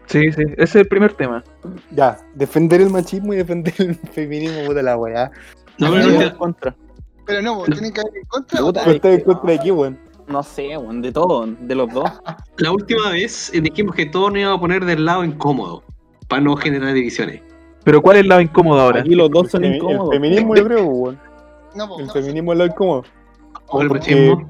Sí, 0.06 0.32
sí, 0.32 0.42
ese 0.42 0.62
es 0.62 0.74
el 0.74 0.88
primer 0.88 1.12
tema. 1.14 1.44
Ya, 1.92 2.18
defender 2.34 2.80
el 2.80 2.90
machismo 2.90 3.32
y 3.32 3.36
defender 3.36 3.74
el 3.78 3.94
feminismo, 4.12 4.66
puta 4.66 4.82
la 4.82 4.96
weá. 4.96 5.30
No, 5.78 5.92
pero 5.92 6.08
no 6.08 6.36
contra. 6.36 6.76
Pero 7.26 7.42
no, 7.42 7.54
vos 7.56 7.68
tienen 7.70 7.92
que 7.92 8.00
haber 8.00 8.16
en 8.16 8.24
contra. 8.24 8.90
Estás 8.92 9.12
en 9.12 9.20
contra 9.20 9.50
de 9.50 9.58
aquí, 9.58 9.70
weón. 9.70 10.09
No 10.30 10.42
sé, 10.44 10.76
weón, 10.76 11.02
de 11.02 11.10
todo, 11.12 11.46
de 11.46 11.74
los 11.74 11.92
dos. 11.92 12.08
La 12.58 12.70
última 12.72 13.10
vez 13.10 13.50
eh, 13.52 13.60
dijimos 13.60 13.94
que 13.96 14.06
todos 14.06 14.30
nos 14.30 14.40
íbamos 14.40 14.58
a 14.58 14.60
poner 14.60 14.84
del 14.84 15.04
lado 15.04 15.24
incómodo 15.24 15.82
para 16.28 16.40
no 16.42 16.56
generar 16.56 16.94
divisiones. 16.94 17.42
Pero 17.84 18.00
¿cuál 18.00 18.16
es 18.16 18.22
el 18.22 18.28
lado 18.28 18.40
incómodo 18.40 18.80
ahora? 18.80 19.00
Aquí 19.00 19.14
los 19.14 19.30
dos 19.30 19.50
son 19.50 19.64
El, 19.64 19.76
incómodos. 19.76 20.12
el 20.14 20.20
feminismo, 20.20 20.54
yo 20.54 20.64
creo, 20.64 20.84
weón. 20.84 21.18
No, 21.74 21.98
El 21.98 22.06
no, 22.06 22.12
feminismo 22.12 22.52
es 22.52 22.58
lo 22.58 22.66
incómodo. 22.66 23.04
O 23.68 23.82
el 23.82 23.90
machismo. 23.90 24.48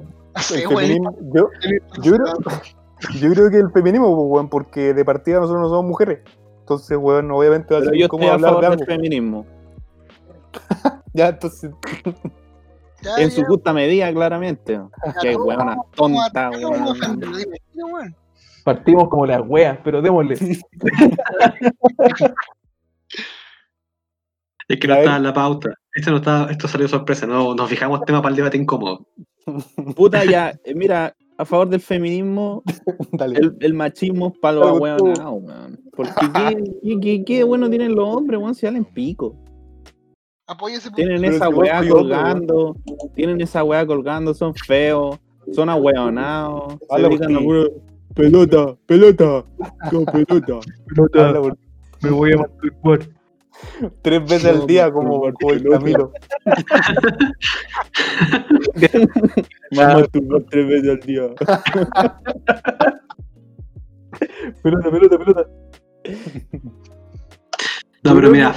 El 0.54 0.66
weón. 0.66 0.78
feminismo, 0.78 1.16
yo, 1.34 1.48
yo 2.02 2.12
creo, 2.12 2.34
yo 3.20 3.32
creo 3.32 3.50
que 3.50 3.56
el 3.58 3.70
feminismo, 3.70 4.14
pues, 4.14 4.26
weón, 4.32 4.48
porque 4.48 4.92
de 4.92 5.04
partida 5.04 5.40
nosotros 5.40 5.62
no 5.62 5.68
somos 5.70 5.84
mujeres. 5.86 6.18
Entonces, 6.60 6.98
weón, 7.00 7.30
obviamente 7.30 7.72
va 7.72 7.78
a 7.78 7.80
Pero 7.80 7.90
ser 7.92 7.98
yo 8.00 8.04
estoy 8.04 8.18
incómodo 8.18 8.30
a 8.30 8.34
hablar 8.34 8.50
de 8.50 8.54
favor 8.54 8.70
del 8.70 8.72
algo. 8.72 8.84
feminismo. 8.86 9.46
Ya, 11.12 11.28
entonces, 11.30 11.72
Ya, 13.02 13.16
En 13.16 13.30
ya, 13.30 13.34
su 13.36 13.44
justa 13.44 13.72
medida, 13.72 14.12
claramente. 14.12 14.78
Qué 15.22 15.32
¿cómo- 15.34 15.44
weona 15.46 15.76
cómo- 15.96 16.20
tonta, 16.24 16.50
weón. 16.50 18.16
Partimos 18.64 19.08
como 19.08 19.24
las 19.26 19.40
weas, 19.46 19.78
pero 19.82 20.02
démosle. 20.02 20.36
Es 24.68 24.78
que 24.78 24.86
no 24.86 24.94
estaba 24.94 25.16
en 25.16 25.22
la 25.24 25.34
pauta. 25.34 25.74
Esto, 25.92 26.12
no 26.12 26.18
estaba, 26.18 26.48
esto 26.50 26.68
salió 26.68 26.86
sorpresa. 26.86 27.26
No, 27.26 27.56
nos 27.56 27.68
fijamos 27.68 28.02
tema 28.02 28.22
para 28.22 28.30
el 28.30 28.36
debate 28.36 28.56
incómodo. 28.56 29.04
Puta, 29.96 30.24
ya, 30.24 30.52
eh, 30.62 30.74
mira, 30.76 31.12
a 31.36 31.44
favor 31.44 31.68
del 31.68 31.80
feminismo, 31.80 32.62
dale. 33.12 33.36
el, 33.40 33.56
el 33.58 33.74
machismo 33.74 34.32
para 34.32 34.58
los 34.58 34.78
weón. 34.78 35.80
Porque 35.96 36.12
qué, 36.32 36.64
qué, 36.84 37.00
qué, 37.00 37.24
qué 37.24 37.42
bueno 37.42 37.68
tienen 37.68 37.96
los 37.96 38.14
hombres, 38.14 38.38
weón, 38.38 38.54
si 38.54 38.64
valen 38.66 38.84
pico. 38.84 39.34
Tienen 40.94 41.24
esa 41.24 41.48
weá 41.48 41.86
colgando, 41.88 42.76
tienen 43.14 43.40
esa 43.40 43.62
weá 43.64 43.86
colgando, 43.86 44.34
son 44.34 44.54
feos, 44.54 45.18
son 45.52 45.68
ahueonados, 45.68 46.74
se 46.80 46.86
Habla 46.90 47.08
por 47.08 47.18
dedican 47.18 47.36
a 47.36 47.38
ti. 47.38 47.44
puro, 47.44 47.68
pelota, 48.14 48.76
pelota, 48.86 49.44
con 49.90 50.04
pelota. 50.06 50.60
Por- 51.40 51.56
Me 52.02 52.10
voy 52.10 52.32
a 52.32 52.36
masturbar. 52.38 52.98
tres 54.02 54.22
veces 54.28 54.54
No, 54.54 54.60
al 54.62 54.66
día, 54.66 54.86
me- 54.86 54.92
como, 54.92 55.20
me- 55.24 55.32
me- 55.32 55.70
Camilo. 55.70 56.12
Tú 60.12 60.20
vas 60.28 60.42
tres 60.50 60.66
veces 60.68 60.90
al 60.90 61.00
día. 61.00 61.22
Pelota, 64.62 64.90
pelota, 64.90 65.18
pelota. 65.18 65.46
No, 68.02 68.14
pero 68.14 68.30
mira, 68.30 68.54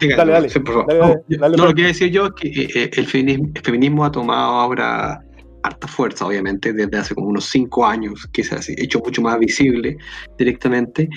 Dale, 0.00 0.32
dale. 0.32 0.48
sí, 0.48 0.58
por 0.60 0.74
favor. 0.74 0.86
Dale, 0.88 1.00
dale, 1.00 1.16
No, 1.28 1.38
dale, 1.38 1.56
lo 1.56 1.74
que 1.74 1.80
iba 1.80 1.88
a 1.88 1.92
decir 1.92 2.10
yo 2.10 2.26
es 2.26 2.32
que 2.32 2.48
eh, 2.48 2.68
eh, 2.74 2.90
el, 2.92 3.06
feminismo, 3.06 3.50
el 3.54 3.62
feminismo 3.62 4.04
ha 4.04 4.12
tomado 4.12 4.52
ahora 4.52 5.22
harta 5.62 5.86
fuerza, 5.86 6.26
obviamente, 6.26 6.72
desde 6.72 6.96
hace 6.96 7.14
como 7.14 7.28
unos 7.28 7.44
cinco 7.44 7.84
años, 7.86 8.26
que 8.32 8.42
se 8.42 8.54
ha 8.54 8.60
hecho 8.78 9.00
mucho 9.00 9.20
más 9.20 9.38
visible 9.38 9.96
directamente. 10.38 11.08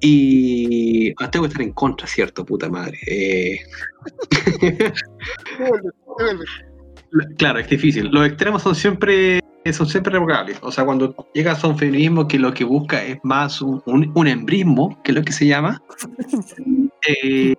Y 0.00 1.12
ah, 1.18 1.30
tengo 1.30 1.44
que 1.44 1.48
estar 1.48 1.62
en 1.62 1.72
contra, 1.72 2.06
¿cierto? 2.06 2.44
Puta 2.44 2.68
madre. 2.68 2.98
Eh. 3.06 3.60
Claro, 7.36 7.58
es 7.58 7.68
difícil. 7.68 8.08
Los 8.10 8.26
extremos 8.26 8.62
son 8.62 8.74
siempre 8.74 9.42
son 9.70 9.86
siempre 9.86 10.12
revocables. 10.12 10.58
O 10.62 10.72
sea, 10.72 10.84
cuando 10.84 11.14
llegas 11.34 11.62
a 11.62 11.68
un 11.68 11.78
feminismo 11.78 12.26
que 12.26 12.38
lo 12.38 12.52
que 12.52 12.64
busca 12.64 13.04
es 13.04 13.18
más 13.22 13.62
un, 13.62 13.82
un, 13.86 14.10
un 14.14 14.26
embrismo, 14.26 15.00
que 15.04 15.12
es 15.12 15.16
lo 15.16 15.22
que 15.22 15.32
se 15.32 15.46
llama, 15.46 15.80
eh, 17.06 17.54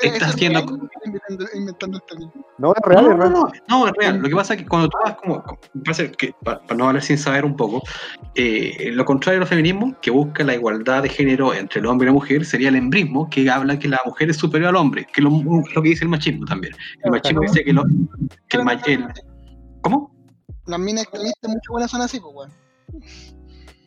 estás 0.00 0.40
inventando, 0.40 0.88
inventando 1.54 2.00
término. 2.00 2.32
No, 2.58 2.72
es 2.72 2.82
real, 2.84 3.04
no, 3.04 3.10
es 3.12 3.18
real. 3.18 3.32
no, 3.32 3.40
no, 3.40 3.52
no, 3.68 3.86
es 3.88 3.92
real. 3.98 4.18
Lo 4.18 4.28
que 4.28 4.34
pasa 4.34 4.54
es 4.54 4.62
que 4.62 4.68
cuando 4.68 4.88
tú 4.88 4.96
vas 5.04 5.16
como, 5.16 5.44
pasa 5.84 6.10
que, 6.10 6.34
para, 6.44 6.60
para 6.60 6.76
no 6.76 6.88
hablar 6.88 7.02
sin 7.02 7.18
saber 7.18 7.44
un 7.44 7.56
poco, 7.56 7.82
eh, 8.34 8.90
lo 8.92 9.04
contrario 9.04 9.40
al 9.40 9.46
feminismo, 9.46 9.96
que 10.00 10.10
busca 10.10 10.44
la 10.44 10.54
igualdad 10.54 11.02
de 11.02 11.08
género 11.08 11.54
entre 11.54 11.80
el 11.80 11.86
hombre 11.86 12.06
y 12.06 12.08
la 12.08 12.14
mujer, 12.14 12.44
sería 12.44 12.68
el 12.68 12.76
embrismo, 12.76 13.28
que 13.30 13.48
habla 13.50 13.78
que 13.78 13.88
la 13.88 14.00
mujer 14.04 14.30
es 14.30 14.36
superior 14.36 14.68
al 14.70 14.76
hombre, 14.76 15.06
que 15.06 15.20
es 15.20 15.24
lo, 15.24 15.30
lo 15.30 15.82
que 15.82 15.88
dice 15.88 16.04
el 16.04 16.10
machismo 16.10 16.44
también. 16.46 16.74
El 17.02 17.10
machismo 17.10 17.40
dice 17.42 17.64
que, 17.64 17.72
lo, 17.72 17.84
que 18.48 18.56
el, 18.56 18.68
el- 18.86 19.06
¿Cómo? 19.82 20.14
Las 20.66 20.80
minas 20.80 21.04
extremistas 21.04 21.48
muchas 21.48 21.68
buenas 21.70 21.90
son 21.90 22.02
así, 22.02 22.18
pues, 22.20 22.34
weón. 22.34 22.50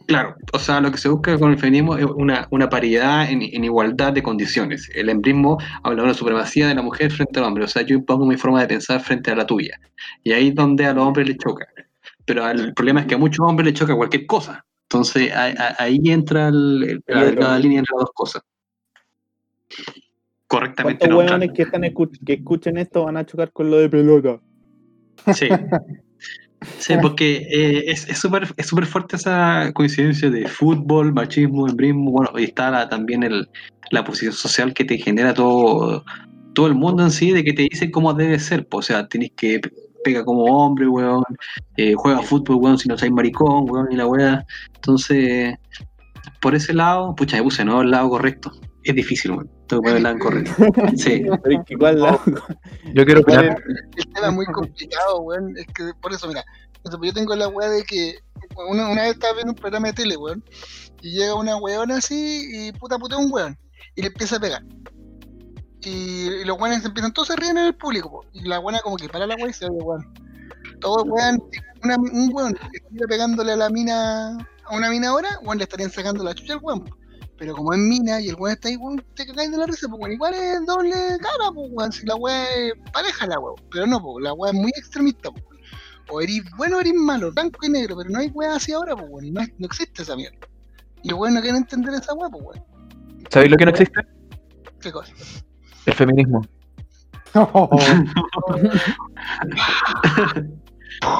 Claro, 0.10 0.36
o 0.53 0.57
sea, 0.57 0.82
lo 0.82 0.91
que 0.91 0.97
se 0.97 1.07
busca 1.07 1.38
con 1.38 1.51
el 1.51 1.60
feminismo 1.60 1.95
es 1.95 2.03
una, 2.03 2.47
una 2.49 2.68
paridad 2.68 3.30
en, 3.30 3.43
en 3.43 3.64
igualdad 3.64 4.12
de 4.12 4.24
condiciones. 4.24 4.89
El 4.95 5.07
embrismo 5.07 5.60
habla 5.84 5.97
de 6.01 6.05
una 6.05 6.14
supremacía 6.16 6.68
de 6.68 6.74
la 6.74 6.82
mujer 6.82 7.12
frente 7.12 7.38
al 7.39 7.45
hombre, 7.45 7.64
o 7.66 7.68
sea, 7.68 7.84
yo 7.84 7.93
impongo 7.95 8.26
mi 8.26 8.36
forma 8.36 8.60
de 8.62 8.68
pensar 8.68 9.01
frente 9.01 9.30
a 9.30 9.36
la 9.36 9.45
tuya. 9.45 9.80
Y 10.24 10.32
ahí 10.32 10.47
es 10.47 10.55
donde 10.55 10.88
a 10.88 10.93
los 10.95 11.05
hombres 11.05 11.28
les 11.28 11.38
choca. 11.38 11.68
Pero 12.26 12.49
el 12.49 12.74
problema 12.74 13.01
es 13.01 13.05
que 13.05 13.14
a 13.14 13.18
muchos 13.20 13.45
hombres 13.47 13.66
les 13.68 13.76
choca 13.76 13.95
cualquier 13.95 14.26
cosa. 14.26 14.66
Entonces 14.89 15.32
ahí, 15.32 15.53
ahí 15.78 15.99
entra 16.05 16.47
el- 16.47 16.84
el- 16.89 17.03
la 17.05 17.26
delgada 17.26 17.60
línea 17.60 17.78
entre 17.78 17.93
las 17.95 18.01
dos 18.05 18.12
cosas. 18.16 18.41
Correctamente 20.47 21.05
¿Cuántos 21.07 21.10
neutra. 21.20 21.38
hueones 21.38 21.51
que, 21.55 21.62
están 21.62 21.82
que 22.26 22.34
escuchen 22.34 22.78
esto 22.78 23.03
van 23.05 23.18
a 23.18 23.26
chocar 23.28 23.51
con 23.51 23.70
lo 23.70 23.78
de 23.78 23.89
pelota? 23.89 24.39
Sí. 25.36 25.49
Sí, 26.78 26.93
porque 27.01 27.47
eh, 27.49 27.86
es 27.91 28.01
súper 28.20 28.47
es 28.57 28.68
súper 28.68 28.86
fuerte 28.86 29.16
esa 29.16 29.72
coincidencia 29.74 30.30
de 30.30 30.47
fútbol, 30.47 31.14
machismo, 31.14 31.68
embrismo, 31.68 32.12
bueno, 32.12 32.32
y 32.38 32.43
está 32.45 32.70
la- 32.70 32.89
también 32.89 33.24
el, 33.24 33.47
la 33.91 34.03
posición 34.03 34.34
social 34.34 34.74
que 34.74 34.84
te 34.86 34.97
genera 34.97 35.34
todo, 35.34 36.03
todo 36.53 36.68
el 36.68 36.76
mundo 36.76 37.03
en 37.03 37.12
sí, 37.12 37.32
de 37.32 37.43
que 37.43 37.53
te 37.53 37.64
dice 37.70 37.91
cómo 37.91 38.14
debe 38.14 38.39
ser, 38.39 38.68
po. 38.68 38.78
o 38.78 38.82
sea, 38.82 39.07
tienes 39.07 39.32
que 39.38 39.60
pe- 39.60 39.72
pega 40.03 40.26
como 40.26 40.43
hombre, 40.45 40.88
weón, 40.88 41.24
eh, 41.78 41.93
juega 41.95 42.22
fútbol, 42.22 42.57
weón, 42.57 42.78
si 42.78 42.89
no 42.89 42.97
sois 42.97 43.12
maricón, 43.12 43.66
weón, 43.70 43.88
y 43.91 43.95
la 43.95 44.07
weá. 44.07 44.45
Entonces, 44.76 45.55
por 46.41 46.55
ese 46.55 46.74
lado, 46.74 47.16
pucha, 47.16 47.38
me 47.38 47.43
puse, 47.43 47.64
¿no? 47.64 47.82
El 47.82 47.91
lado 47.91 48.10
correcto. 48.10 48.51
Es 48.84 48.95
difícil, 48.95 49.32
weón. 49.32 49.49
Tengo 49.70 49.82
que 49.84 49.88
ponerla 49.89 50.09
en 50.11 50.20
correr. 50.20 50.47
Sí. 50.97 51.22
Pero 51.43 51.59
es 51.59 51.65
que 51.65 51.74
igual 51.76 52.01
la- 52.01 52.20
Yo 52.93 53.05
quiero 53.05 53.24
¿Cuál 53.24 53.38
opinar. 53.39 53.63
El 53.95 54.13
tema 54.13 54.28
es 54.28 54.34
muy 54.34 54.45
complicado, 54.47 55.22
weón. 55.22 55.55
Es 55.57 55.67
que 55.67 55.91
por 56.01 56.11
eso, 56.11 56.28
mira, 56.28 56.43
yo 57.01 57.13
tengo 57.13 57.36
la 57.36 57.47
weá 57.47 57.70
de 57.70 57.84
que 57.84 58.15
una, 58.70 58.89
una 58.89 59.03
vez 59.03 59.11
estaba 59.13 59.34
viendo 59.34 59.51
un 59.51 59.57
programa 59.57 59.88
de 59.88 59.93
tele, 59.93 60.17
weón, 60.17 60.43
y 61.01 61.11
llega 61.11 61.36
una 61.36 61.55
weona 61.57 61.97
así 61.97 62.47
y 62.51 62.72
puta 62.74 62.97
putea 62.97 63.17
un 63.17 63.32
weón, 63.32 63.57
y 63.95 64.01
le 64.01 64.07
empieza 64.07 64.38
a 64.38 64.39
pegar. 64.39 64.63
Y, 65.82 65.89
y 65.89 66.43
los 66.45 66.59
weones 66.59 66.84
empiezan, 66.84 67.13
todos 67.13 67.30
se 67.30 67.36
ríen 67.38 67.57
en 67.57 67.65
el 67.65 67.76
público, 67.76 68.09
po, 68.11 68.26
y 68.34 68.41
la 68.47 68.59
weona 68.59 68.80
como 68.80 68.97
que 68.97 69.07
para 69.07 69.26
la 69.28 69.36
weá 69.36 69.49
y 69.49 69.53
se 69.53 69.65
oye, 69.65 69.78
weón. 69.82 70.11
Todo 70.82 71.03
weón, 71.03 71.41
una- 71.84 71.95
un 71.97 72.30
weón 72.34 72.53
que 72.53 72.78
estuviera 72.78 73.07
pegándole 73.07 73.51
a 73.53 73.55
la 73.55 73.70
mina, 73.70 74.38
a 74.65 74.76
una 74.76 74.89
mina 74.89 75.09
ahora, 75.09 75.30
weón, 75.43 75.57
le 75.59 75.63
estarían 75.65 75.91
sacando 75.91 76.24
la 76.24 76.34
chucha 76.34 76.53
al 76.53 76.59
weón. 76.61 76.84
po. 76.86 76.95
Pero 77.39 77.55
como 77.55 77.73
es 77.73 77.79
mina 77.79 78.19
y 78.19 78.27
el 78.27 78.35
weón 78.35 78.51
está 78.53 78.67
ahí, 78.67 78.75
weón, 78.75 79.01
te 79.15 79.25
cagáis 79.25 79.49
de 79.49 79.57
la 79.57 79.65
risa, 79.65 79.87
pues 79.87 80.01
weón, 80.01 80.11
igual 80.11 80.33
es 80.33 80.65
doble 80.65 80.91
cara, 80.91 81.51
pues 81.55 81.69
weón, 81.71 81.91
si 81.93 82.05
la 82.05 82.15
weá 82.15 82.43
es 82.43 82.73
pareja 82.91 83.27
la 83.27 83.39
weón. 83.39 83.55
Pero 83.71 83.87
no, 83.87 84.01
pues 84.01 84.23
la 84.25 84.33
weá 84.33 84.51
es 84.51 84.57
muy 84.57 84.71
extremista, 84.75 85.31
pues 85.31 85.45
weón. 85.45 85.59
O 86.09 86.19
eres 86.19 86.41
bueno 86.57 86.77
o 86.77 86.81
eres 86.81 86.93
malo, 86.93 87.31
blanco 87.31 87.65
y 87.65 87.69
negro, 87.69 87.95
pero 87.97 88.09
no 88.09 88.19
hay 88.19 88.27
weá 88.27 88.55
así 88.55 88.73
ahora, 88.73 88.93
pues 88.93 89.09
weón, 89.09 89.33
no, 89.33 89.41
existe 89.65 90.01
esa 90.01 90.17
mierda. 90.17 90.37
Y 91.01 91.09
los 91.09 91.17
weones 91.17 91.35
no 91.35 91.41
quieren 91.41 91.61
entender 91.61 91.93
esa 91.93 92.13
weá, 92.13 92.29
pues 92.29 92.43
weón. 92.43 92.61
¿Sabéis 93.29 93.51
lo 93.51 93.57
que 93.57 93.65
no 93.65 93.71
existe? 93.71 94.01
¿Qué 94.81 94.91
cosa? 94.91 95.13
El 95.85 95.93
feminismo. 95.93 96.41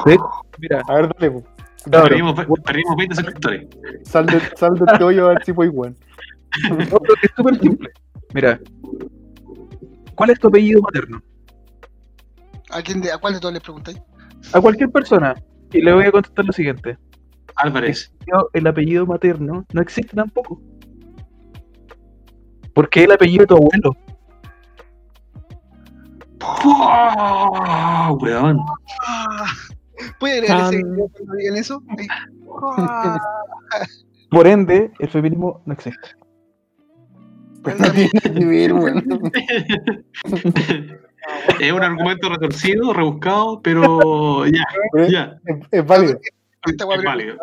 ¿Sí? 0.04 0.16
Mira, 0.58 0.82
A 0.86 0.94
ver, 0.94 1.08
dale, 1.14 1.30
po. 1.30 1.44
Claro. 1.84 2.08
Perdimos, 2.08 2.34
perdimos 2.62 2.96
20 2.96 3.14
suscriptores. 3.14 3.68
Sal 4.02 4.26
de, 4.26 4.38
sal 4.56 4.74
de 4.74 4.84
este 4.84 5.04
hoyo 5.04 5.26
a 5.26 5.28
ver 5.30 5.44
si 5.44 5.52
voy 5.52 5.68
weón. 5.68 5.96
No, 6.70 6.98
pero 6.98 7.14
es 7.22 7.30
súper 7.36 7.60
simple. 7.60 7.90
Mira, 8.34 8.60
¿cuál 10.14 10.30
es 10.30 10.38
tu 10.38 10.48
apellido 10.48 10.82
materno? 10.82 11.22
¿A, 12.70 12.82
quién 12.82 13.00
de, 13.00 13.12
¿A 13.12 13.18
cuál 13.18 13.34
de 13.34 13.40
todos 13.40 13.54
les 13.54 13.62
preguntáis? 13.62 14.00
A 14.52 14.60
cualquier 14.60 14.90
persona. 14.90 15.34
Y 15.72 15.80
le 15.80 15.92
voy 15.92 16.04
a 16.04 16.12
contestar 16.12 16.44
lo 16.44 16.52
siguiente. 16.52 16.98
Álvarez. 17.56 18.12
El 18.52 18.66
apellido 18.66 19.06
materno 19.06 19.64
no 19.72 19.82
existe 19.82 20.16
tampoco. 20.16 20.60
Porque 22.74 23.00
es 23.00 23.06
el 23.06 23.12
apellido 23.12 23.42
de 23.42 23.46
tu 23.46 23.56
abuelo. 23.56 23.96
¡Oh, 26.64 28.18
weón! 28.20 28.58
¿Puede 30.18 30.40
leer 30.40 30.60
ese 30.60 30.76
video 30.76 31.08
cuando 31.08 31.34
digan 31.34 31.56
eso? 31.56 31.82
Por 34.30 34.46
ende, 34.46 34.92
el 34.98 35.08
feminismo 35.08 35.62
no 35.66 35.72
existe. 35.72 36.10
Pero 37.62 37.78
no 37.78 37.90
tiene 37.92 38.10
nada 38.14 38.38
que 38.38 38.44
ver, 38.46 38.72
weón. 38.72 39.32
es 41.60 41.72
un 41.72 41.82
argumento 41.82 42.28
retorcido, 42.28 42.92
rebuscado, 42.92 43.60
pero 43.62 44.46
ya, 44.46 44.64
ya. 45.08 45.40
Es, 45.46 45.56
es 45.70 45.86
válido. 45.86 46.18
Es 46.66 47.02
válido. 47.04 47.36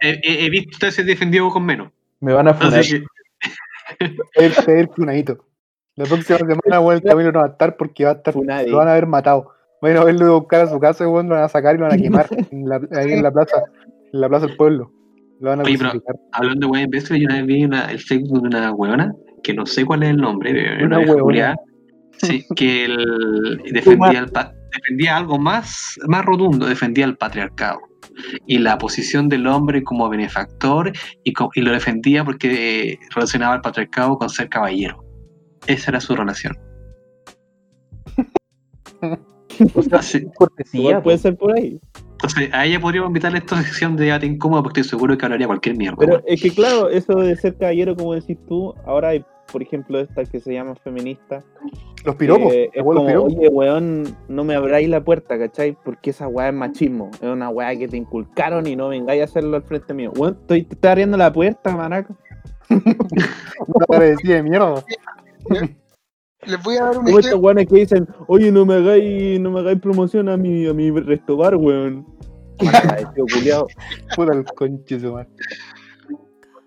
He, 0.00 0.20
he- 0.22 0.44
he 0.46 0.50
visto 0.50 0.70
usted 0.72 0.90
se 0.90 1.04
defendió 1.04 1.48
con 1.50 1.64
menos. 1.64 1.90
Me 2.20 2.32
van 2.32 2.48
a 2.48 2.54
funar. 2.54 2.82
Que, 2.84 3.02
el 4.38 4.88
funadito. 4.88 5.44
La 5.96 6.04
próxima 6.06 6.38
semana, 6.38 6.94
el 6.94 7.02
camino 7.02 7.32
no 7.32 7.40
va 7.40 7.46
a 7.46 7.50
estar 7.50 7.76
porque 7.76 8.04
va 8.04 8.12
a 8.12 8.14
estar. 8.14 8.34
Lo 8.34 8.78
van 8.78 8.88
a 8.88 8.92
haber 8.92 9.06
matado. 9.06 9.52
Van 9.82 9.96
a 9.96 10.04
verlo 10.04 10.26
a 10.26 10.38
buscar 10.38 10.60
a 10.62 10.66
su 10.68 10.78
casa, 10.78 11.06
weón, 11.08 11.28
lo 11.28 11.34
van 11.34 11.44
a 11.44 11.48
sacar 11.48 11.74
y 11.74 11.78
lo 11.78 11.84
van 11.84 11.98
a 11.98 12.02
quemar 12.02 12.26
en 12.50 12.68
la, 12.68 12.76
ahí 12.92 13.12
en 13.12 13.22
la 13.22 13.30
plaza, 13.32 13.62
en 14.12 14.20
la 14.20 14.28
plaza 14.28 14.46
del 14.46 14.56
pueblo. 14.56 14.92
Lo 15.42 15.50
van 15.50 15.60
a 15.60 15.62
Oye, 15.64 15.76
pero- 15.76 15.92
hablando 16.32 16.66
de 16.66 16.70
weón 16.72 16.84
imbécil, 16.84 17.16
yo 17.20 17.26
una 17.26 17.34
vez 17.36 17.46
vi 17.46 17.64
una- 17.64 17.90
el 17.90 17.98
Facebook 17.98 18.40
de 18.42 18.48
una 18.48 18.72
weona, 18.72 19.12
que 19.42 19.52
no 19.52 19.66
sé 19.66 19.84
cuál 19.84 20.04
es 20.04 20.10
el 20.10 20.16
nombre, 20.18 20.52
pero 20.54 20.86
Una 20.86 20.98
una 21.00 21.14
culiada, 21.14 21.56
sí, 22.18 22.44
que 22.56 22.84
el- 22.84 23.60
defendía, 23.72 24.20
el 24.20 24.30
defendía 24.72 25.16
algo 25.16 25.38
más, 25.38 25.98
más 26.06 26.24
rotundo, 26.24 26.66
defendía 26.66 27.04
el 27.04 27.16
patriarcado. 27.16 27.80
Y 28.46 28.58
la 28.58 28.78
posición 28.78 29.28
del 29.28 29.46
hombre 29.46 29.82
como 29.82 30.08
benefactor 30.08 30.92
y, 31.24 31.32
co- 31.32 31.50
y 31.54 31.60
lo 31.62 31.72
defendía 31.72 32.24
porque 32.24 32.92
eh, 32.92 32.98
relacionaba 33.14 33.54
el 33.56 33.60
patriarcado 33.62 34.16
con 34.18 34.28
ser 34.30 34.48
caballero. 34.48 35.04
Esa 35.66 35.90
era 35.90 36.00
su 36.00 36.14
relación. 36.14 36.56
Así- 39.92 40.26
Cortesía. 40.34 40.80
igual 40.80 41.02
puede 41.02 41.18
ser 41.18 41.36
por 41.36 41.56
ahí. 41.56 41.80
Entonces, 42.22 42.50
a 42.52 42.64
ella 42.64 42.78
podríamos 42.78 43.08
invitarle 43.08 43.38
a 43.38 43.40
esta 43.40 43.60
sección 43.62 43.96
de 43.96 44.04
debate 44.04 44.26
incómodo 44.26 44.62
porque 44.62 44.80
estoy 44.80 44.96
seguro 44.96 45.18
que 45.18 45.24
hablaría 45.24 45.48
cualquier 45.48 45.76
mierda. 45.76 45.96
Pero 45.98 46.12
weón. 46.12 46.24
es 46.28 46.40
que 46.40 46.50
claro, 46.50 46.88
eso 46.88 47.14
de 47.14 47.34
ser 47.34 47.56
caballero, 47.56 47.96
como 47.96 48.14
decís 48.14 48.38
tú, 48.46 48.72
ahora 48.86 49.08
hay, 49.08 49.24
por 49.50 49.60
ejemplo, 49.60 49.98
esta 49.98 50.24
que 50.24 50.38
se 50.38 50.52
llama 50.52 50.76
feminista. 50.76 51.42
Los 52.04 52.14
piropos. 52.14 52.52
es 52.52 52.70
como, 52.80 53.04
piropos. 53.04 53.34
oye, 53.34 53.48
weón, 53.48 54.16
no 54.28 54.44
me 54.44 54.54
abráis 54.54 54.88
la 54.88 55.02
puerta, 55.02 55.36
¿cachai? 55.36 55.76
Porque 55.84 56.10
esa 56.10 56.28
weá 56.28 56.50
es 56.50 56.54
machismo. 56.54 57.10
Es 57.14 57.28
una 57.28 57.48
weá 57.48 57.76
que 57.76 57.88
te 57.88 57.96
inculcaron 57.96 58.68
y 58.68 58.76
no 58.76 58.88
vengáis 58.88 59.22
a 59.22 59.24
hacerlo 59.24 59.56
al 59.56 59.64
frente 59.64 59.92
mío. 59.92 60.12
Weón, 60.14 60.38
estoy, 60.40 60.62
te 60.62 60.74
estoy 60.74 60.90
abriendo 60.90 61.16
la 61.16 61.32
puerta. 61.32 61.74
Una 62.68 63.86
parecida 63.88 64.36
de 64.36 64.42
mierda. 64.44 64.84
Les 66.44 66.60
voy 66.62 66.76
a 66.76 66.84
dar 66.84 66.98
un 66.98 67.04
Como 67.04 67.18
estos 67.18 67.40
weones 67.40 67.66
que 67.68 67.74
dicen, 67.76 68.08
oye, 68.26 68.50
no 68.50 68.66
me 68.66 68.74
hagáis, 68.74 69.38
no 69.40 69.50
me 69.50 69.60
hagáis 69.60 69.80
promoción 69.80 70.28
a 70.28 70.36
mi, 70.36 70.66
a 70.66 70.74
mi 70.74 70.90
resto 70.90 71.36
bar, 71.36 71.56
weón. 71.56 72.04
Culiao. 73.32 73.66
Puta 74.16 74.32
el 74.34 74.44
conche 74.56 75.00
su 75.00 75.12
madre. 75.12 75.28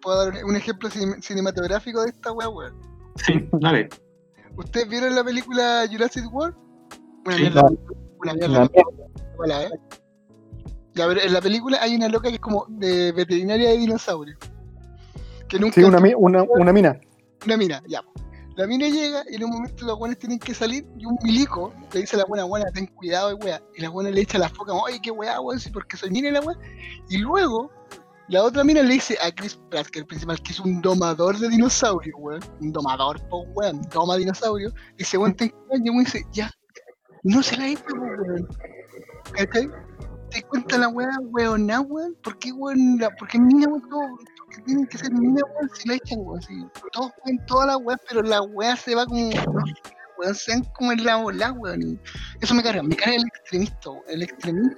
Puedo 0.02 0.26
dar 0.32 0.46
un- 0.46 0.56
ejemplo 0.56 0.90
cine- 0.90 1.22
cinematográfico 1.22 2.02
de 2.04 2.10
esta 2.10 2.32
weá, 2.32 2.48
weón. 2.50 2.74
Sí, 3.18 3.48
dale. 3.54 3.90
¿Ustedes 4.56 4.88
vieron 4.88 5.14
la 5.16 5.24
película 5.24 5.86
Jurassic 5.92 6.34
World? 6.34 6.56
Una 7.26 7.36
Sí. 7.36 7.42
mierda. 7.42 7.62
No. 7.64 7.68
Una 8.22 8.34
Una 8.34 8.34
mierda. 8.48 8.70
Hola, 9.38 9.64
¿eh? 9.64 9.70
Ya, 10.94 11.08
pero 11.08 11.20
en 11.22 11.34
la 11.34 11.42
película 11.42 11.78
hay 11.82 11.96
una 11.96 12.08
loca 12.08 12.30
que 12.30 12.36
es 12.36 12.40
como 12.42 12.66
de 12.70 13.12
veterinaria 13.12 13.70
de 13.72 13.78
dinosaurios. 13.78 14.38
Que 15.50 15.60
nunca. 15.60 15.74
Sí, 15.76 15.84
una, 15.84 16.00
mi- 16.00 16.14
una, 16.16 16.44
una 16.44 16.72
mina. 16.72 16.98
una 17.46 17.58
mina, 17.58 17.84
ya. 17.88 18.02
La 18.56 18.66
mina 18.68 18.88
llega 18.88 19.24
y 19.30 19.36
en 19.36 19.44
un 19.44 19.50
momento 19.52 19.86
los 19.86 20.00
buenos 20.00 20.18
tienen 20.18 20.40
que 20.40 20.54
salir 20.54 20.88
y 20.98 21.06
un 21.06 21.18
milico 21.24 21.74
le 21.92 22.02
dice 22.02 22.16
a 22.16 22.20
la 22.20 22.26
buena, 22.26 22.46
buena, 22.46 22.72
ten 22.72 22.88
cuidado, 22.88 23.36
y. 23.38 23.62
Y 23.76 23.82
la 23.82 23.90
buena 23.90 24.12
le 24.12 24.22
echa 24.22 24.38
la 24.38 24.48
foca, 24.48 24.72
oye, 24.72 25.00
qué 25.02 25.12
wea, 25.12 25.42
weón, 25.42 25.60
sí, 25.60 25.70
porque 25.70 25.98
soy 25.98 26.10
mina 26.10 26.32
la 26.32 26.40
wea. 26.40 26.58
Y 27.10 27.18
luego, 27.18 27.70
la 28.30 28.44
otra 28.44 28.64
mina 28.64 28.82
le 28.82 28.94
dice 28.94 29.18
a 29.22 29.30
Chris 29.32 29.60
Pratt, 29.70 29.88
que 29.88 30.00
el 30.00 30.06
principal, 30.06 30.42
que 30.42 30.54
es 30.54 30.60
un 30.62 30.82
domador 30.82 31.38
de 31.38 31.50
dinosaurios, 31.50 32.16
weón. 32.18 32.40
Un 32.62 32.72
domador, 32.72 33.20
po, 33.28 33.42
weón, 33.56 33.82
doma 33.94 34.16
dinosaurio. 34.16 34.74
Y 34.98 35.04
se 35.04 35.18
weón, 35.18 35.36
ten 35.36 35.50
cuidado, 35.50 35.84
y 35.84 36.06
dice, 36.06 36.26
ya, 36.32 36.50
no 37.24 37.44
se 37.44 37.58
la 37.58 37.68
hizo, 37.68 37.84
weón. 37.94 38.48
¿Cachai? 39.34 39.70
¿Te 40.32 40.42
cuenta 40.44 40.78
la 40.78 40.88
wea, 40.88 41.10
weón, 41.24 41.68
weón? 41.70 42.16
¿Por 42.24 42.40
qué, 42.40 42.54
weón, 42.54 43.00
por 43.20 43.28
qué 43.28 43.38
mina, 43.38 43.68
weón, 43.68 44.18
que 44.56 44.62
tienen 44.64 44.86
que 44.88 44.98
ser 44.98 45.12
mina, 45.12 45.42
weón, 45.56 45.70
si 45.76 45.88
la 45.88 45.96
echan, 45.96 46.20
weón, 46.22 46.42
si 46.42 46.66
todos 46.92 47.12
pueden 47.22 47.46
toda 47.46 47.66
la 47.68 47.78
weá, 47.78 47.98
pero 48.08 48.22
la 48.22 48.42
weá 48.42 48.76
se 48.76 48.96
va 48.96 49.06
como, 49.06 49.30
no 49.30 49.64
weón, 50.18 50.36
sean 50.36 50.64
como 50.74 50.92
en 50.92 51.04
la 51.04 51.18
bola, 51.18 51.52
weón, 51.52 51.82
y 51.82 52.00
eso 52.42 52.54
me 52.54 52.64
carga, 52.64 52.82
me 52.84 52.96
carga 52.96 53.16
el 53.16 53.26
extremista, 53.28 53.90
weón, 53.90 54.04
el 54.08 54.24
extremista, 54.24 54.76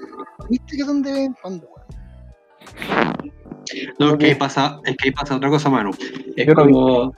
¿viste 0.49 0.77
que 0.77 0.83
son 0.83 1.01
de 1.01 1.11
vez 1.11 1.25
en 1.27 1.33
cuando, 1.41 1.67
weón? 1.67 1.87
No, 3.99 4.11
es 4.11 4.17
que 4.17 4.25
ahí 4.27 4.35
pasa, 4.35 4.79
es 4.85 4.95
que 4.97 5.09
ahí 5.09 5.11
pasa 5.11 5.35
otra 5.35 5.49
cosa, 5.49 5.69
Manu. 5.69 5.91
Es 6.35 6.47
no 6.47 6.53
como. 6.53 7.13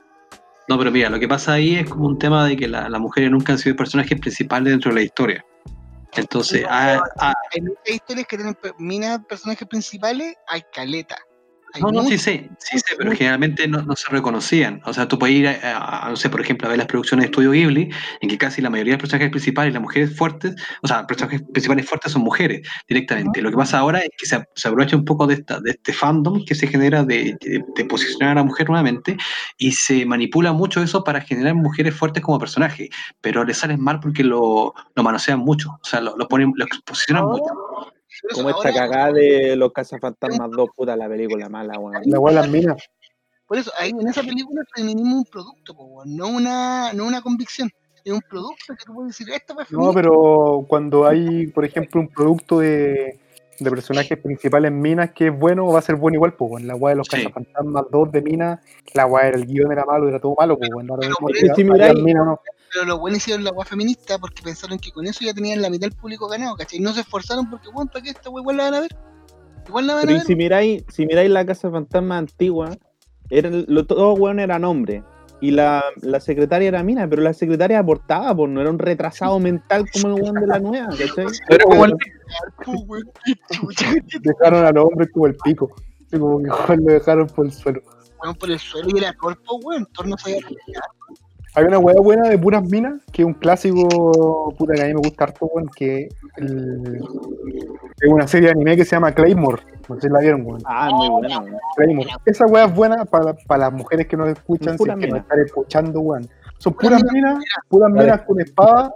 No, 0.68 0.78
pero 0.78 0.92
mira, 0.92 1.10
lo 1.10 1.20
que 1.20 1.28
pasa 1.28 1.54
ahí 1.54 1.76
es 1.76 1.90
como 1.90 2.08
un 2.08 2.20
tema 2.20 2.46
de 2.46 2.56
que 2.56 2.68
la- 2.68 2.90
las 2.90 3.02
mujeres 3.02 3.32
nunca 3.32 3.54
han 3.54 3.60
sido 3.60 3.76
personajes 3.76 4.20
principales 4.20 4.72
dentro 4.72 4.90
de 4.92 4.96
la 4.96 5.02
historia. 5.02 5.46
Entonces, 6.14 6.66
ah, 6.70 7.02
ah, 7.20 7.34
Hay 7.54 7.62
muchas 7.62 7.88
historias 7.88 8.28
que 8.28 8.38
tienen 8.38 8.58
minas 8.78 9.20
personajes 9.28 9.68
principales, 9.68 10.36
hay 10.48 10.64
caleta. 10.74 11.18
Hay 11.74 11.82
no, 11.84 11.92
no, 11.92 12.04
sí 12.04 12.18
sé, 12.18 12.50
sí 12.58 12.80
sé, 12.80 12.96
pero 12.98 13.12
generalmente 13.12 13.68
no, 13.68 13.82
no 13.84 13.96
se 13.96 14.10
reconocían. 14.10 14.82
O 14.86 14.94
sea, 14.94 15.08
tú 15.08 15.20
puedes 15.20 15.36
ir, 15.36 15.48
a, 15.48 15.52
a- 15.52 16.08
a, 16.08 16.10
no 16.10 16.16
sé, 16.16 16.30
por 16.30 16.42
ejemplo, 16.42 16.66
a 16.68 16.70
ver 16.70 16.78
las 16.80 16.88
producciones 16.88 17.24
de 17.24 17.26
Estudio 17.28 17.52
Ghibli, 17.52 17.90
en 18.22 18.30
que 18.30 18.38
casi 18.38 18.62
la 18.62 18.70
mayoría 18.70 18.94
de 18.94 18.98
los 18.98 19.02
personajes 19.04 19.30
principales, 19.30 19.74
las 19.74 19.82
mujeres 19.82 20.16
fuertes, 20.18 20.56
o 20.82 20.88
sea, 20.88 21.06
personajes 21.06 21.42
principales 21.44 21.88
fuertes 21.88 22.12
son 22.12 22.24
mujeres 22.24 22.68
directamente. 22.88 23.42
Lo 23.42 23.52
que 23.52 23.58
pasa 23.58 23.80
ahora 23.80 24.00
es 24.00 24.10
que 24.18 24.26
se, 24.26 24.44
se 24.56 24.68
aprovecha 24.68 24.96
un 24.96 25.06
poco 25.06 25.28
de, 25.28 25.36
esta, 25.36 25.60
de 25.60 25.72
este 25.72 25.94
fandom 25.94 26.44
que 26.46 26.56
se 26.56 26.68
genera 26.68 27.04
de, 27.04 27.36
de- 27.40 27.64
de 27.76 27.86
posicionar 27.86 28.32
a 28.32 28.42
la 28.42 28.44
mujer 28.44 28.68
nuevamente 28.70 29.16
y 29.58 29.72
se 29.72 30.06
manipula 30.06 30.54
mucho 30.54 30.82
eso 30.82 31.04
para 31.04 31.22
generar 31.22 31.54
mujeres 31.56 31.94
fuertes 31.96 32.24
como 32.24 32.40
personajes, 32.40 32.90
pero 33.22 33.44
le 33.44 33.54
salen 33.54 33.80
mal 33.82 34.00
porque 34.00 34.24
lo, 34.24 34.74
lo 34.96 35.04
manosean 35.04 35.40
mucho, 35.40 35.70
o 35.82 35.86
sea, 35.88 36.02
lo, 36.02 36.18
lo 36.18 36.28
ponen, 36.28 36.52
lo 36.56 36.66
exposicionan 36.66 37.26
mucho. 37.26 37.44
Como 38.34 38.50
esta 38.50 38.70
ahora- 38.70 38.74
cagada 38.74 39.14
de 39.14 39.56
los 39.56 39.72
cazafantasmas 39.72 40.50
2, 40.52 40.70
puta, 40.76 40.96
la 40.96 41.08
película 41.08 41.50
mala, 41.50 41.78
weón. 41.80 42.02
La 42.06 42.20
de 42.20 42.34
las 42.36 42.50
minas. 42.50 42.90
Por 43.48 43.58
eso, 43.58 43.72
ahí 43.80 43.90
en 43.90 44.08
esa 44.08 44.22
película 44.22 44.62
el 44.62 44.68
feminismo 44.76 45.10
es 45.12 45.18
un 45.18 45.26
producto, 45.26 45.74
po, 45.76 45.84
weón, 45.86 46.16
no 46.16 46.28
una, 46.28 46.94
no 46.94 47.06
una 47.08 47.22
convicción. 47.22 47.70
Es 48.06 48.14
un 48.14 48.22
producto 48.22 48.76
que 48.78 48.86
tú 48.86 48.94
puedes 48.94 49.18
decir, 49.18 49.34
esto 49.34 49.54
fue 49.56 49.66
No, 49.72 49.92
pero 49.94 50.66
cuando 50.68 51.06
hay, 51.08 51.48
por 51.48 51.66
ejemplo, 51.66 52.00
un 52.00 52.08
producto 52.08 52.60
de, 52.60 53.20
de 53.60 53.70
personajes 53.70 54.18
principales 54.20 54.72
minas 54.72 55.12
que 55.12 55.28
es 55.28 55.38
bueno, 55.38 55.68
va 55.68 55.80
a 55.80 55.82
ser 55.82 55.96
bueno 55.96 56.16
igual, 56.16 56.34
pues, 56.34 56.52
weón. 56.52 56.68
La 56.68 56.76
weá 56.76 56.92
de 56.92 56.98
los 56.98 57.08
Sí. 57.10 57.18
cazafantasmas 57.18 57.86
2 57.92 58.12
de 58.12 58.22
minas, 58.22 58.60
la 58.94 59.06
weá 59.06 59.28
era 59.28 59.38
el 59.38 59.46
guion 59.46 59.72
era 59.72 59.84
malo, 59.86 60.08
era 60.08 60.20
todo 60.20 60.36
malo, 60.38 60.58
pues, 60.58 60.70
weón. 60.74 60.88
Eso, 61.02 61.56
si 61.56 61.64
miráis- 61.64 62.02
minas 62.02 62.26
no. 62.26 62.40
Pero 62.74 62.86
los 62.86 63.00
buenos 63.00 63.18
hicieron 63.18 63.44
la 63.44 63.52
weá 63.52 63.66
feminista 63.66 64.18
porque 64.20 64.42
pensaron 64.44 64.78
que 64.78 64.92
con 64.92 65.08
eso 65.08 65.24
ya 65.24 65.34
tenían 65.34 65.62
la 65.62 65.70
mitad 65.70 65.88
del 65.88 65.98
público 65.98 66.28
ganado, 66.28 66.56
¿cachai? 66.56 66.80
No 66.80 66.94
se 66.94 67.02
esforzaron 67.02 67.50
porque, 67.50 67.70
weón, 67.70 67.88
¿para 67.88 68.04
qué 68.04 68.12
esta 68.12 68.30
igual 68.30 68.58
la 68.58 68.64
van 68.66 68.74
a 68.76 68.80
ver? 68.82 68.98
Igual 69.68 69.88
la 69.88 69.94
van 69.96 70.02
Pero 70.04 70.16
a 70.16 70.18
ver. 70.20 70.28
si 70.28 70.36
miráis, 70.36 70.84
si 70.90 71.06
miráis 71.06 71.30
la 71.30 71.46
casa 71.46 71.70
fantasma 71.72 72.18
antigua, 72.18 72.72
eran, 73.30 73.66
lo, 73.68 73.86
todos 73.86 74.20
weón 74.20 74.40
eran 74.40 74.64
hombres. 74.66 75.04
Y 75.42 75.52
la, 75.52 75.84
la 76.02 76.20
secretaria 76.20 76.68
era 76.68 76.84
mina, 76.84 77.08
pero 77.10 77.22
la 77.22 77.34
secretaria 77.34 77.80
aportaba, 77.80 78.36
pues 78.36 78.52
no 78.52 78.60
era 78.60 78.70
un 78.70 78.78
retrasado 78.80 79.40
mental 79.40 79.86
como 79.94 80.16
el 80.16 80.22
weón 80.22 80.36
de 80.36 80.48
la 80.48 80.60
nueva, 80.60 80.90
¿cachai? 80.90 81.28
Era 81.50 81.64
como 81.64 81.86
el 81.86 81.96
weón, 82.88 83.12
qué 83.24 83.34
chucha, 83.56 83.94
Dejaron 84.22 84.66
a 84.66 84.72
los 84.72 84.86
hombres 84.86 85.10
como 85.14 85.28
el 85.28 85.36
pico. 85.38 85.72
Como 86.12 86.40
que 86.40 86.50
lo 86.78 86.94
dejaron 86.94 87.28
por 87.28 87.46
el 87.46 87.54
suelo. 87.54 87.82
weón, 88.22 88.36
por 88.36 88.52
el 88.52 88.60
suelo 88.60 88.90
y 88.94 88.98
era 89.00 89.14
cuerpo, 89.14 89.60
weón. 89.64 89.88
Thor 89.94 90.08
no 90.08 90.18
sabía 90.18 90.40
respirar. 90.42 90.84
Hay 91.56 91.66
una 91.66 91.80
weá 91.80 91.96
buena 92.02 92.30
de 92.30 92.38
puras 92.38 92.64
minas, 92.64 93.02
que 93.12 93.24
es 93.24 93.26
un 93.26 93.34
clásico, 93.34 94.54
puta, 94.58 94.76
que 94.76 94.82
a 94.84 94.86
mí 94.86 94.94
me 94.94 95.00
gusta 95.00 95.24
harto, 95.26 95.48
weón, 95.48 95.68
que 95.76 96.08
el- 96.38 97.02
es 98.02 98.10
una 98.10 98.28
serie 98.28 98.48
de 98.48 98.52
anime 98.52 98.78
que 98.78 98.86
se 98.86 98.96
llama 98.96 99.12
Claymore. 99.12 99.62
No 99.88 99.96
sé 99.96 100.02
si 100.02 100.10
la 100.14 100.20
vieron, 100.20 100.46
weón. 100.46 100.62
Ah, 100.66 100.90
muy 100.94 101.10
bueno. 101.10 101.40
weón. 101.42 101.58
Claymore. 101.76 102.10
Esa 102.26 102.46
weá 102.46 102.66
es 102.66 102.76
buena 102.76 103.04
para, 103.06 103.34
para 103.34 103.66
las 103.66 103.74
mujeres 103.74 104.08
que 104.08 104.16
nos 104.16 104.30
escuchan, 104.30 104.78
si 104.78 104.90
es 104.90 104.96
que 104.98 105.08
nos 105.08 105.20
están 105.20 105.40
escuchando, 105.40 106.00
weón. 106.02 106.28
Son 106.60 106.74
Puras 106.74 107.04
minas, 107.12 107.44
puras 107.68 107.92
minas 107.92 108.22
con 108.22 108.40
espada, 108.42 108.94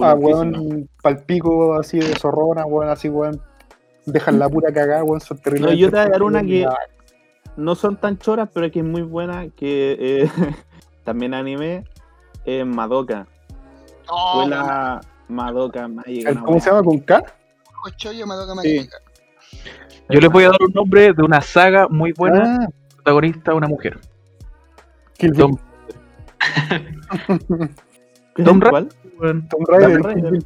ah, 0.00 0.14
weón, 0.14 0.88
palpico 1.02 1.74
así 1.74 1.98
de 1.98 2.14
zorrona, 2.16 2.64
weón, 2.64 2.88
así, 2.88 3.08
weón. 3.08 3.40
Dejan 4.06 4.38
la 4.38 4.48
pura 4.48 4.72
cagada, 4.72 5.04
weón, 5.04 5.20
son 5.20 5.38
terribles. 5.38 5.70
No, 5.70 5.76
yo 5.76 5.90
te 5.90 5.96
voy 5.96 6.06
a 6.06 6.08
dar 6.08 6.22
una 6.22 6.42
que- 6.42 6.66
no 7.56 7.74
son 7.74 7.96
tan 8.00 8.18
choras, 8.18 8.48
pero 8.52 8.70
que 8.70 8.80
es 8.80 8.84
muy 8.84 9.02
buena, 9.02 9.48
que 9.50 9.96
eh, 10.00 10.30
también 11.04 11.34
anime, 11.34 11.84
es 12.44 12.66
Madoka. 12.66 13.26
Oh, 14.08 14.40
Fue 14.40 14.48
la 14.48 15.00
Madoka 15.28 15.88
Magic. 15.88 16.28
una 16.30 16.42
¿Cómo 16.42 16.60
se 16.60 16.70
llama? 16.70 16.82
¿Con 16.82 16.98
K? 17.00 17.22
Sí. 18.62 18.88
Yo 20.08 20.20
les 20.20 20.30
voy 20.30 20.44
a 20.44 20.48
dar 20.48 20.58
un 20.60 20.72
nombre 20.72 21.12
de 21.12 21.22
una 21.22 21.40
saga 21.40 21.88
muy 21.88 22.12
buena, 22.12 22.64
Ah, 22.64 22.68
protagonista 22.96 23.54
una 23.54 23.68
mujer. 23.68 23.98
Kill 25.16 25.32
Bill. 25.32 25.58
Tom, 28.44 28.60
Tom. 28.60 28.88
Tomb 29.48 29.66
Raider. 29.68 30.38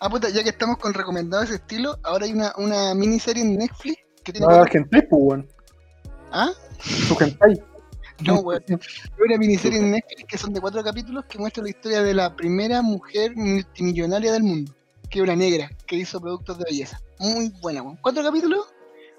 Ah, 0.00 0.08
puta, 0.08 0.28
ya 0.28 0.42
que 0.42 0.50
estamos 0.50 0.78
con 0.78 0.94
recomendados 0.94 1.46
ese 1.46 1.56
estilo, 1.56 1.96
ahora 2.04 2.26
hay 2.26 2.32
una, 2.32 2.52
una 2.58 2.94
miniserie 2.94 3.42
en 3.42 3.58
Netflix 3.58 3.96
que 4.22 4.32
tiene. 4.32 4.46
Ah, 4.48 4.64
hentai, 4.70 5.02
pues, 5.08 5.20
weón. 5.22 5.48
¿Ah? 6.32 6.50
Su 6.80 7.16
hentai. 7.18 7.60
No, 8.24 8.40
weón. 8.40 8.62
Hay 8.68 9.22
una 9.26 9.36
miniserie 9.38 9.78
en 9.78 9.90
Netflix 9.90 10.24
que 10.28 10.38
son 10.38 10.52
de 10.52 10.60
cuatro 10.60 10.82
capítulos 10.82 11.24
que 11.26 11.38
muestra 11.38 11.62
la 11.62 11.70
historia 11.70 12.02
de 12.02 12.14
la 12.14 12.34
primera 12.34 12.80
mujer 12.82 13.32
multimillonaria 13.36 14.32
del 14.32 14.42
mundo, 14.42 14.72
que 15.10 15.18
es 15.18 15.22
una 15.22 15.36
negra 15.36 15.70
que 15.86 15.96
hizo 15.96 16.20
productos 16.20 16.58
de 16.58 16.64
belleza. 16.64 17.00
Muy 17.18 17.52
buena, 17.60 17.82
weón. 17.82 17.98
¿Cuatro 18.00 18.22
capítulos? 18.22 18.72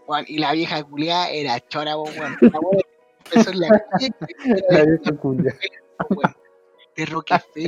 Weón, 0.07 0.25
y 0.27 0.39
la 0.39 0.51
vieja 0.53 0.83
culiada 0.83 1.29
era 1.29 1.59
chora, 1.67 1.97
weón. 1.97 2.37
La 2.41 2.59
weón 2.59 2.81
empezó 3.25 3.51
en 3.51 3.59
la 3.59 3.85
calle, 3.91 4.11
La 4.69 4.85
vieja 4.85 5.11
culia. 5.21 5.55
weón, 6.09 6.35
de. 7.55 7.67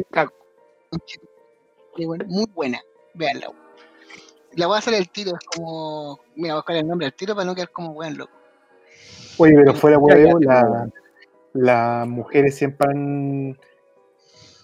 Qué 1.96 2.06
bueno, 2.06 2.26
Muy 2.28 2.46
buena, 2.54 2.82
véanla. 3.14 3.50
weón. 3.50 3.70
La 4.54 4.66
voy 4.66 4.76
a 4.76 4.80
hacer 4.80 4.96
el 4.96 5.10
tiro, 5.10 5.34
es 5.34 5.46
como. 5.56 6.20
Mira, 6.36 6.36
voy 6.36 6.50
a 6.52 6.56
buscar 6.56 6.76
el 6.78 6.88
nombre 6.88 7.06
al 7.06 7.14
tiro 7.14 7.36
para 7.36 7.46
no 7.46 7.54
quedar 7.54 7.70
como 7.70 7.92
weón 7.92 8.18
loco. 8.18 8.34
Oye, 9.38 9.54
pero 9.56 9.74
fuera 9.74 9.98
huevo, 9.98 10.40
la, 10.40 10.90
las 11.54 12.08
mujeres 12.08 12.56
siempre 12.56 12.90
han, 12.90 13.58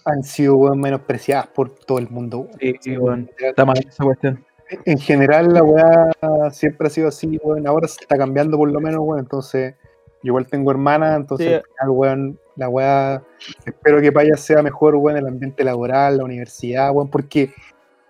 han 0.04 0.22
sido 0.22 0.74
menospreciadas 0.74 1.48
por 1.48 1.70
todo 1.70 1.98
el 1.98 2.08
mundo. 2.08 2.48
Sí, 2.60 2.74
sí, 2.80 2.96
weón. 2.96 3.30
Está 3.38 3.64
mal 3.64 3.78
esa 3.78 4.04
cuestión. 4.04 4.44
En 4.84 4.98
general, 4.98 5.52
la 5.54 5.62
weá 5.62 6.10
siempre 6.50 6.88
ha 6.88 6.90
sido 6.90 7.08
así, 7.08 7.38
weón. 7.42 7.66
Ahora 7.66 7.88
se 7.88 8.00
está 8.00 8.16
cambiando 8.16 8.56
por 8.56 8.70
lo 8.70 8.80
menos, 8.80 9.00
weón. 9.04 9.20
Entonces, 9.20 9.74
yo 10.22 10.30
igual 10.30 10.46
tengo 10.48 10.70
hermana, 10.70 11.14
entonces, 11.14 11.48
Sí. 11.48 11.54
al 11.54 11.62
final, 11.62 11.90
weón, 11.90 12.40
la 12.56 12.68
weá, 12.68 13.22
espero 13.64 14.00
que 14.00 14.10
para 14.10 14.26
ella 14.26 14.36
sea 14.36 14.62
mejor, 14.62 14.96
weón, 14.96 15.18
el 15.18 15.26
ambiente 15.26 15.62
laboral, 15.62 16.16
la 16.16 16.24
universidad, 16.24 16.90
weón, 16.92 17.10
porque 17.10 17.52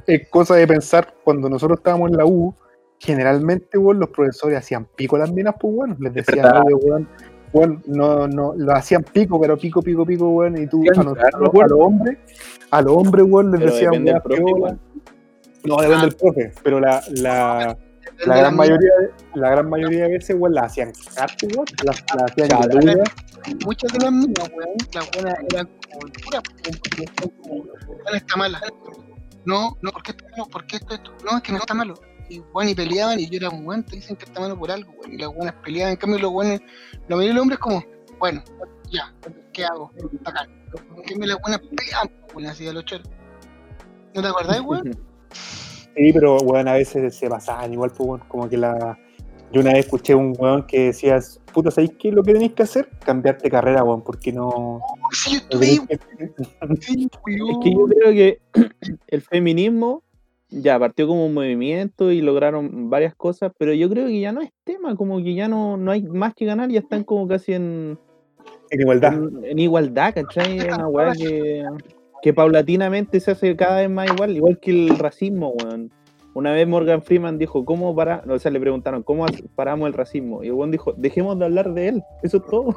es 0.06 0.28
cosa 0.28 0.54
de 0.54 0.66
pensar, 0.66 1.14
cuando 1.24 1.48
nosotros 1.50 1.78
estábamos 1.80 2.10
en 2.10 2.16
la 2.16 2.24
U, 2.24 2.54
generalmente, 2.98 3.76
weón, 3.76 3.98
los 3.98 4.08
profesores 4.10 4.56
hacían 4.56 4.86
pico 4.96 5.16
a 5.16 5.20
las 5.20 5.32
minas, 5.32 5.56
pues, 5.60 5.74
weón, 5.76 5.96
les 6.00 6.14
decían, 6.14 6.46
weón, 6.84 7.08
weón, 7.56 7.82
no, 7.86 8.28
no, 8.28 8.54
lo 8.56 8.72
hacían 8.72 9.02
pico, 9.02 9.40
pero 9.40 9.56
pico, 9.56 9.82
pico, 9.82 10.04
pico, 10.04 10.28
weón, 10.30 10.56
y 10.62 10.66
tú, 10.66 10.82
Sí, 10.82 10.88
a, 10.88 11.02
nosotros, 11.02 11.50
claro, 11.50 11.62
a 11.62 11.68
los 11.68 11.80
hombres, 11.80 12.18
a 12.70 12.82
los 12.82 12.92
hombres, 12.96 13.26
weón, 13.28 13.50
les 13.50 13.60
Pero 13.60 13.72
decían, 13.72 14.04
weón, 14.04 14.22
profe, 14.22 14.42
igual. 14.42 14.78
No, 15.64 15.76
depende 15.76 16.06
del 16.06 16.16
profe, 16.16 16.52
pero 16.62 16.80
la, 16.80 17.02
la, 17.12 17.76
la 18.26 18.36
gran 18.36 18.56
mayoría 18.56 18.90
de, 19.00 19.40
la 19.40 19.50
gran 19.50 19.68
mayoría 19.70 20.04
de 20.04 20.10
veces, 20.10 20.36
weón, 20.38 20.54
la 20.54 20.62
hacían 20.62 20.92
cartas, 21.14 21.48
weón, 21.54 21.66
la, 21.84 21.92
la 22.16 22.24
hacían 22.26 22.48
Claro. 22.48 23.02
Muchas 23.64 23.92
de 23.92 23.98
las 24.00 24.12
minas, 24.12 24.50
weón, 24.56 24.76
las 24.94 25.10
buenas 25.12 25.34
eran 25.52 25.66
como 25.66 26.00
"Weón, 27.46 28.16
está 28.16 28.36
mala. 28.36 28.60
No, 29.44 29.76
no, 29.80 29.90
¿por 29.92 30.02
qué? 30.02 30.12
¿Por 30.50 30.66
qué 30.66 30.76
esto, 30.76 30.94
esto? 30.94 31.12
No, 31.24 31.36
es 31.36 31.42
que 31.42 31.52
no 31.52 31.58
está 31.58 31.74
malo. 31.74 31.94
Y 32.28 32.40
weón, 32.52 32.68
y 32.68 32.74
peleaban 32.74 33.20
y 33.20 33.28
yo 33.28 33.36
era 33.38 33.50
un 33.50 33.66
weón, 33.66 33.84
te 33.84 33.96
dicen 33.96 34.16
que 34.16 34.24
está 34.24 34.40
malo 34.40 34.58
por 34.58 34.70
algo. 34.70 34.92
Y 35.10 35.16
las 35.18 35.34
buenas 35.34 35.54
peleaban, 35.64 35.92
en 35.92 35.98
cambio 35.98 36.18
los 36.18 36.32
buenos, 36.32 36.60
la 37.08 37.16
mayoría 37.16 37.28
de 37.28 37.34
los 37.34 37.42
hombres 37.42 37.58
como, 37.58 37.84
bueno, 38.18 38.42
ya, 38.90 39.14
¿qué 39.52 39.64
hago? 39.64 39.90
Acá. 40.24 40.48
En 40.96 41.02
cambio 41.02 41.28
las 41.28 41.40
buenas 41.40 41.60
peleaban, 41.60 42.10
weón, 42.34 42.46
así 42.50 42.66
a 42.66 42.72
los 42.72 42.84
choros. 42.84 43.08
¿No 44.14 44.22
te 44.22 44.28
acordás, 44.28 44.60
weón? 44.60 44.96
Sí, 45.96 46.12
pero 46.12 46.36
weón, 46.36 46.68
a 46.68 46.74
veces 46.74 47.16
se 47.16 47.26
pasaban 47.26 47.72
igual, 47.72 47.90
pues, 47.90 48.06
weón, 48.06 48.20
como 48.28 48.48
que 48.48 48.58
la. 48.58 48.98
Yo 49.50 49.62
una 49.62 49.72
vez 49.72 49.86
escuché 49.86 50.14
un 50.14 50.34
weón 50.36 50.66
que 50.66 50.86
decía, 50.86 51.18
puta, 51.54 51.70
¿sabéis 51.70 51.92
qué 51.98 52.08
es 52.08 52.14
lo 52.14 52.22
que 52.22 52.34
tenéis 52.34 52.52
que 52.52 52.64
hacer? 52.64 52.90
Cambiarte 53.02 53.48
carrera, 53.48 53.82
weón, 53.82 54.02
porque 54.02 54.30
no. 54.30 54.48
Oh, 54.48 54.82
sí, 55.12 55.40
no 55.50 55.58
que-. 55.58 55.80
Es 55.88 56.00
que 57.62 57.72
yo 57.72 57.86
creo 57.86 58.12
que 58.12 58.40
el 59.06 59.22
feminismo 59.22 60.02
ya 60.50 60.78
partió 60.78 61.06
como 61.06 61.26
un 61.26 61.34
movimiento 61.34 62.12
y 62.12 62.20
lograron 62.20 62.88
varias 62.88 63.14
cosas, 63.14 63.52
pero 63.58 63.72
yo 63.72 63.88
creo 63.90 64.06
que 64.06 64.20
ya 64.20 64.32
no 64.32 64.40
es 64.40 64.50
tema, 64.64 64.94
como 64.96 65.18
que 65.18 65.34
ya 65.34 65.48
no, 65.48 65.76
no 65.76 65.90
hay 65.90 66.02
más 66.02 66.34
que 66.34 66.44
ganar, 66.44 66.70
ya 66.70 66.80
están 66.80 67.04
como 67.04 67.26
casi 67.26 67.52
en, 67.54 67.98
En 68.70 68.80
igualdad. 68.80 69.14
en, 69.14 69.44
en 69.44 69.58
igualdad, 69.58 70.14
¿cachai? 70.14 70.60
Una 70.60 70.88
weá 70.88 71.12
que, 71.12 71.64
que 72.22 72.32
paulatinamente 72.32 73.20
se 73.20 73.32
hace 73.32 73.56
cada 73.56 73.80
vez 73.80 73.90
más 73.90 74.08
igual, 74.10 74.36
igual 74.36 74.58
que 74.58 74.70
el 74.70 74.98
racismo, 74.98 75.50
weón. 75.50 75.90
Una 76.34 76.52
vez 76.52 76.68
Morgan 76.68 77.02
Freeman 77.02 77.38
dijo, 77.38 77.64
¿cómo 77.64 77.96
para? 77.96 78.22
O 78.28 78.38
sea, 78.38 78.50
le 78.50 78.60
preguntaron, 78.60 79.02
¿cómo 79.02 79.24
paramos 79.54 79.86
el 79.86 79.94
racismo? 79.94 80.44
Y 80.44 80.48
el 80.48 80.52
weón 80.52 80.70
dijo, 80.70 80.92
dejemos 80.92 81.38
de 81.38 81.46
hablar 81.46 81.72
de 81.72 81.88
él, 81.88 82.02
eso 82.22 82.36
es 82.38 82.44
todo. 82.44 82.74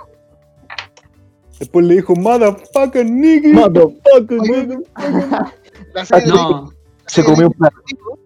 Después 1.59 1.85
le 1.85 1.95
dijo, 1.95 2.15
motherfucker, 2.15 3.05
nigga. 3.05 3.67
Motherfucker, 3.67 4.39
nigga. 4.41 4.79
La 5.93 6.05
serie 6.05 6.27
de 6.27 6.31
No, 6.31 6.69
Se 7.09 7.23
comió 7.23 7.47
un 7.47 7.53
plato. 7.53 7.75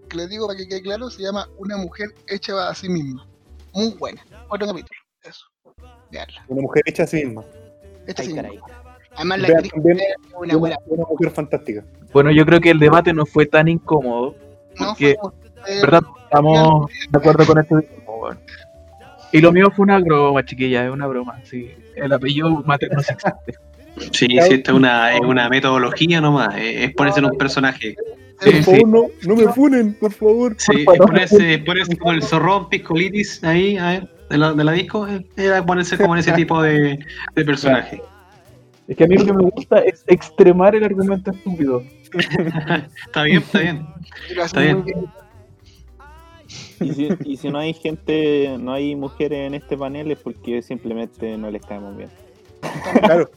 que 0.09 0.17
les 0.17 0.29
digo 0.29 0.47
para 0.47 0.57
que 0.57 0.67
quede 0.67 0.81
claro, 0.81 1.09
se 1.09 1.23
llama 1.23 1.47
Una 1.57 1.77
mujer 1.77 2.09
hecha 2.27 2.69
a 2.69 2.75
sí 2.75 2.89
misma. 2.89 3.25
Muy 3.73 3.93
buena. 3.97 4.21
Otro 4.49 4.67
capítulo. 4.67 4.99
Eso. 5.23 5.45
Veanla. 6.11 6.45
Una 6.47 6.61
mujer 6.61 6.83
hecha 6.85 7.03
a 7.03 7.07
sí 7.07 7.25
misma. 7.25 7.43
Hecha 8.07 8.21
a 8.21 8.25
sí 8.25 8.33
misma. 8.33 8.49
Además 9.15 9.39
la 9.39 9.47
Vean 9.47 9.69
también 9.69 9.99
es 9.99 10.05
una 10.31 10.39
Una, 10.39 10.55
buena. 10.57 10.75
una 10.87 11.03
mujer 11.05 11.31
fantástica. 11.31 11.85
Bueno, 12.11 12.31
yo 12.31 12.45
creo 12.45 12.59
que 12.59 12.71
el 12.71 12.79
debate 12.79 13.13
no 13.13 13.25
fue 13.25 13.45
tan 13.45 13.67
incómodo. 13.67 14.35
No, 14.79 14.95
fue 14.95 15.11
eh, 15.11 15.81
¿Verdad? 15.81 16.01
Estamos 16.25 16.91
de 17.09 17.17
acuerdo 17.17 17.45
con 17.45 17.59
esto. 17.59 17.79
Y 19.31 19.41
lo 19.41 19.51
mío 19.51 19.71
fue 19.75 19.83
una 19.83 19.99
broma, 19.99 20.43
chiquilla, 20.45 20.85
es 20.85 20.91
una 20.91 21.07
broma. 21.07 21.41
Sí. 21.43 21.71
El 21.95 22.11
apellido 22.13 22.49
materno 22.63 22.99
existe. 22.99 23.31
Sí, 23.97 24.27
sí, 24.27 24.37
esta 24.37 24.71
es 24.71 24.77
una, 24.77 25.13
es 25.13 25.21
una 25.21 25.49
metodología 25.49 26.21
nomás, 26.21 26.55
es 26.57 26.89
es 26.89 26.93
ponerse 26.95 27.19
en 27.19 27.25
un 27.25 27.37
personaje. 27.37 27.95
Por 27.95 28.51
Sí, 28.51 28.63
favor, 28.63 28.79
sí. 28.79 28.85
no, 28.85 29.05
no 29.27 29.35
me 29.35 29.53
funen, 29.53 29.93
por 29.93 30.11
favor. 30.11 30.55
Sí, 30.57 30.81
es 30.91 30.97
ponerse, 30.99 31.59
ponerse 31.59 31.97
como 31.97 32.11
el 32.13 32.23
zorrón 32.23 32.67
piscolitis 32.69 33.43
ahí, 33.43 33.77
a 33.77 33.89
ver, 33.89 34.09
de 34.29 34.37
la, 34.37 34.53
de 34.53 34.63
la 34.63 34.71
disco, 34.73 35.07
eh, 35.07 35.25
era 35.37 35.65
ponerse 35.65 35.97
como 35.97 36.15
en 36.15 36.19
ese 36.19 36.31
tipo 36.33 36.61
de, 36.61 36.99
de 37.35 37.45
personaje. 37.45 38.01
Es 38.87 38.97
que 38.97 39.05
a 39.05 39.07
mí 39.07 39.15
lo 39.15 39.25
que 39.25 39.33
me 39.33 39.43
gusta 39.43 39.79
es 39.79 40.03
extremar 40.07 40.75
el 40.75 40.83
argumento 40.83 41.31
estúpido. 41.31 41.83
Está 43.05 43.23
bien, 43.23 43.37
está 43.39 43.59
bien. 43.59 43.87
Está 44.43 44.59
bien. 44.61 44.83
Y 46.81 46.93
si, 46.93 47.09
y 47.25 47.37
si 47.37 47.49
no 47.49 47.59
hay 47.59 47.73
gente, 47.73 48.57
no 48.59 48.73
hay 48.73 48.95
mujeres 48.95 49.47
en 49.47 49.53
este 49.53 49.77
panel 49.77 50.11
es 50.11 50.19
porque 50.19 50.61
simplemente 50.61 51.37
no 51.37 51.49
les 51.49 51.65
caemos 51.65 51.95
bien. 51.95 52.09
Claro. 52.99 53.31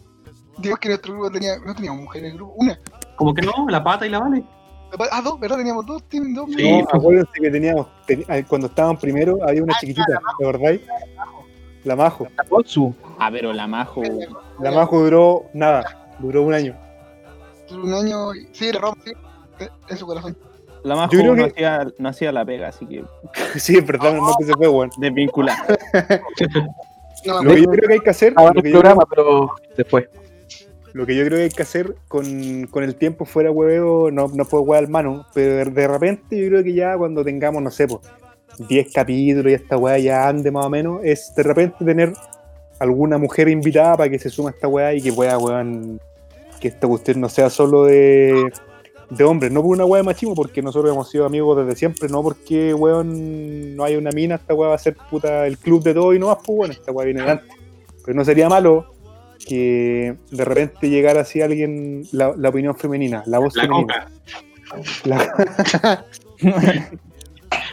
Digo 0.59 0.76
que 0.76 0.88
nuestro 0.88 1.12
grupo 1.14 1.30
tenía, 1.30 1.59
no 1.64 1.74
teníamos 1.74 2.02
mujeres 2.02 2.26
en 2.28 2.32
el 2.32 2.36
grupo. 2.38 2.54
Una. 2.57 2.78
Como 3.16 3.34
que 3.34 3.42
no, 3.42 3.52
la 3.68 3.82
pata 3.82 4.07
y 4.07 4.11
la 4.11 4.20
vale. 4.20 4.42
Ah, 5.11 5.20
dos, 5.22 5.38
¿verdad? 5.38 5.57
Teníamos 5.59 5.84
dos 5.84 6.02
teams, 6.04 6.34
dos. 6.34 6.48
Sí. 6.57 6.78
No, 6.80 6.86
acuérdense 6.92 7.32
que 7.40 7.50
teníamos, 7.50 7.86
ah, 8.28 8.36
cuando 8.48 8.68
estaban 8.68 8.96
primero 8.96 9.38
había 9.46 9.62
una 9.62 9.74
chiquitita, 9.78 10.07
¿te 10.38 10.44
acordáis? 10.44 10.80
La 11.84 11.94
Majo. 11.96 12.26
Otsu. 12.50 12.94
Ah, 13.18 13.28
pero 13.30 13.52
la 13.52 13.66
majo. 13.66 14.02
La 14.61 14.70
Majo 14.72 15.00
duró 15.04 15.44
nada, 15.54 16.09
duró 16.18 16.42
un 16.42 16.54
año. 16.54 16.74
Duró 17.68 17.84
un 17.84 17.94
año. 17.94 18.34
y- 18.34 18.48
Sí, 18.52 18.72
la 18.72 18.80
rompe, 18.80 19.12
sí, 19.59 19.66
en 19.88 19.96
su 19.96 20.07
corazón. 20.07 20.36
La 20.82 20.94
majo 20.94 21.12
Yo 21.12 21.18
creo 21.20 21.34
no, 21.36 21.44
que- 21.44 21.50
hacía, 21.50 21.86
no 21.98 22.09
hacía 22.09 22.32
la 22.32 22.44
pega, 22.44 22.68
así 22.68 22.86
que 22.86 23.04
Sí, 23.59 23.76
es 23.76 23.86
verdad, 23.86 24.14
no 24.14 24.34
que 24.38 24.44
se 24.44 24.52
fue, 24.54 24.68
weón. 24.68 24.90
desvincular. 24.98 25.57
No, 27.24 27.42
Lo 27.42 27.54
que 27.54 27.62
yo 27.62 27.70
creo 27.70 27.88
que 27.88 27.94
hay 27.94 28.00
que 28.00 28.11
hacer, 28.11 28.34
que 28.34 28.42
el 28.44 28.54
yo, 28.66 28.70
programa, 28.72 29.02
pero 29.09 29.50
después. 29.76 30.07
Lo 30.97 31.05
que 31.05 31.14
yo 31.14 31.26
creo 31.26 31.36
que 31.36 31.44
hay 31.44 31.51
que 31.51 31.62
hacer 31.62 31.94
con, 32.09 32.66
con 32.68 32.82
el 32.82 32.97
tiempo 32.97 33.26
fuera 33.26 33.51
hueveo, 33.51 34.11
no, 34.11 34.28
no 34.28 34.47
puedo 34.47 34.62
huear 34.62 34.84
al 34.84 34.90
mano, 34.90 35.26
pero 35.34 35.70
de, 35.70 35.86
repente 35.86 36.38
yo 36.38 36.49
creo 36.49 36.64
que 36.64 36.72
ya 36.72 36.97
cuando 36.97 37.22
tengamos, 37.22 37.62
no 37.62 37.70
sé, 37.70 37.86
pues, 37.86 38.01
10 38.66 38.94
capítulos 38.94 39.53
y 39.53 39.55
esta 39.55 39.76
weá 39.76 39.99
ya 39.99 40.26
ande 40.26 40.51
más 40.51 40.64
o 40.64 40.70
menos, 40.70 41.01
es 41.05 41.34
de 41.36 41.42
repente 41.42 41.84
tener 41.84 42.14
alguna 42.78 43.18
mujer 43.18 43.51
invitada 43.51 43.99
para 43.99 44.09
que 44.09 44.18
se 44.18 44.30
suma 44.30 44.49
a 44.49 44.53
esta 44.53 44.68
weá 44.68 44.94
y 44.94 45.03
que 45.03 45.12
pueda, 45.12 45.36
weón, 45.36 46.01
que 46.61 46.68
esta 46.68 46.88
cuestión 46.88 47.20
no 47.20 47.28
sea 47.28 47.51
solo 47.51 47.84
de, 47.84 48.51
de 49.11 49.24
hombres, 49.24 49.53
no 49.53 49.61
por 49.61 49.72
una 49.72 49.84
weá 49.84 50.01
de 50.01 50.07
machismo, 50.07 50.34
porque 50.34 50.62
nosotros 50.62 50.90
hemos 50.90 51.11
sido 51.11 51.26
amigos 51.26 51.59
desde 51.59 51.78
siempre, 51.78 52.09
no 52.09 52.22
porque, 52.22 52.72
weón, 52.72 53.76
no 53.76 53.84
hay 53.84 53.97
una 53.97 54.12
mina, 54.12 54.36
esta 54.36 54.55
weá 54.55 54.70
va 54.70 54.76
a 54.76 54.78
ser 54.78 54.97
puta 55.11 55.47
el 55.47 55.59
club 55.59 55.82
de 55.82 55.92
todo 55.92 56.14
y 56.14 56.18
no 56.18 56.28
más, 56.28 56.38
pues 56.38 56.57
bueno, 56.57 56.72
esta 56.72 56.90
weá 56.90 57.05
viene 57.05 57.22
de 57.22 57.30
antes. 57.32 57.51
Pero 58.03 58.16
no 58.16 58.24
sería 58.24 58.49
malo 58.49 58.95
que 59.47 60.16
de 60.30 60.45
repente 60.45 60.89
llegara 60.89 61.20
así 61.22 61.41
alguien, 61.43 62.05
la, 62.12 62.34
la 62.37 62.49
opinión 62.49 62.76
femenina, 62.76 63.22
la 63.26 63.39
voz 63.39 63.55
La 63.57 63.62
femenina. 63.62 64.09
coca. 64.09 64.12
La- 65.05 66.05
Oye, 66.43 66.89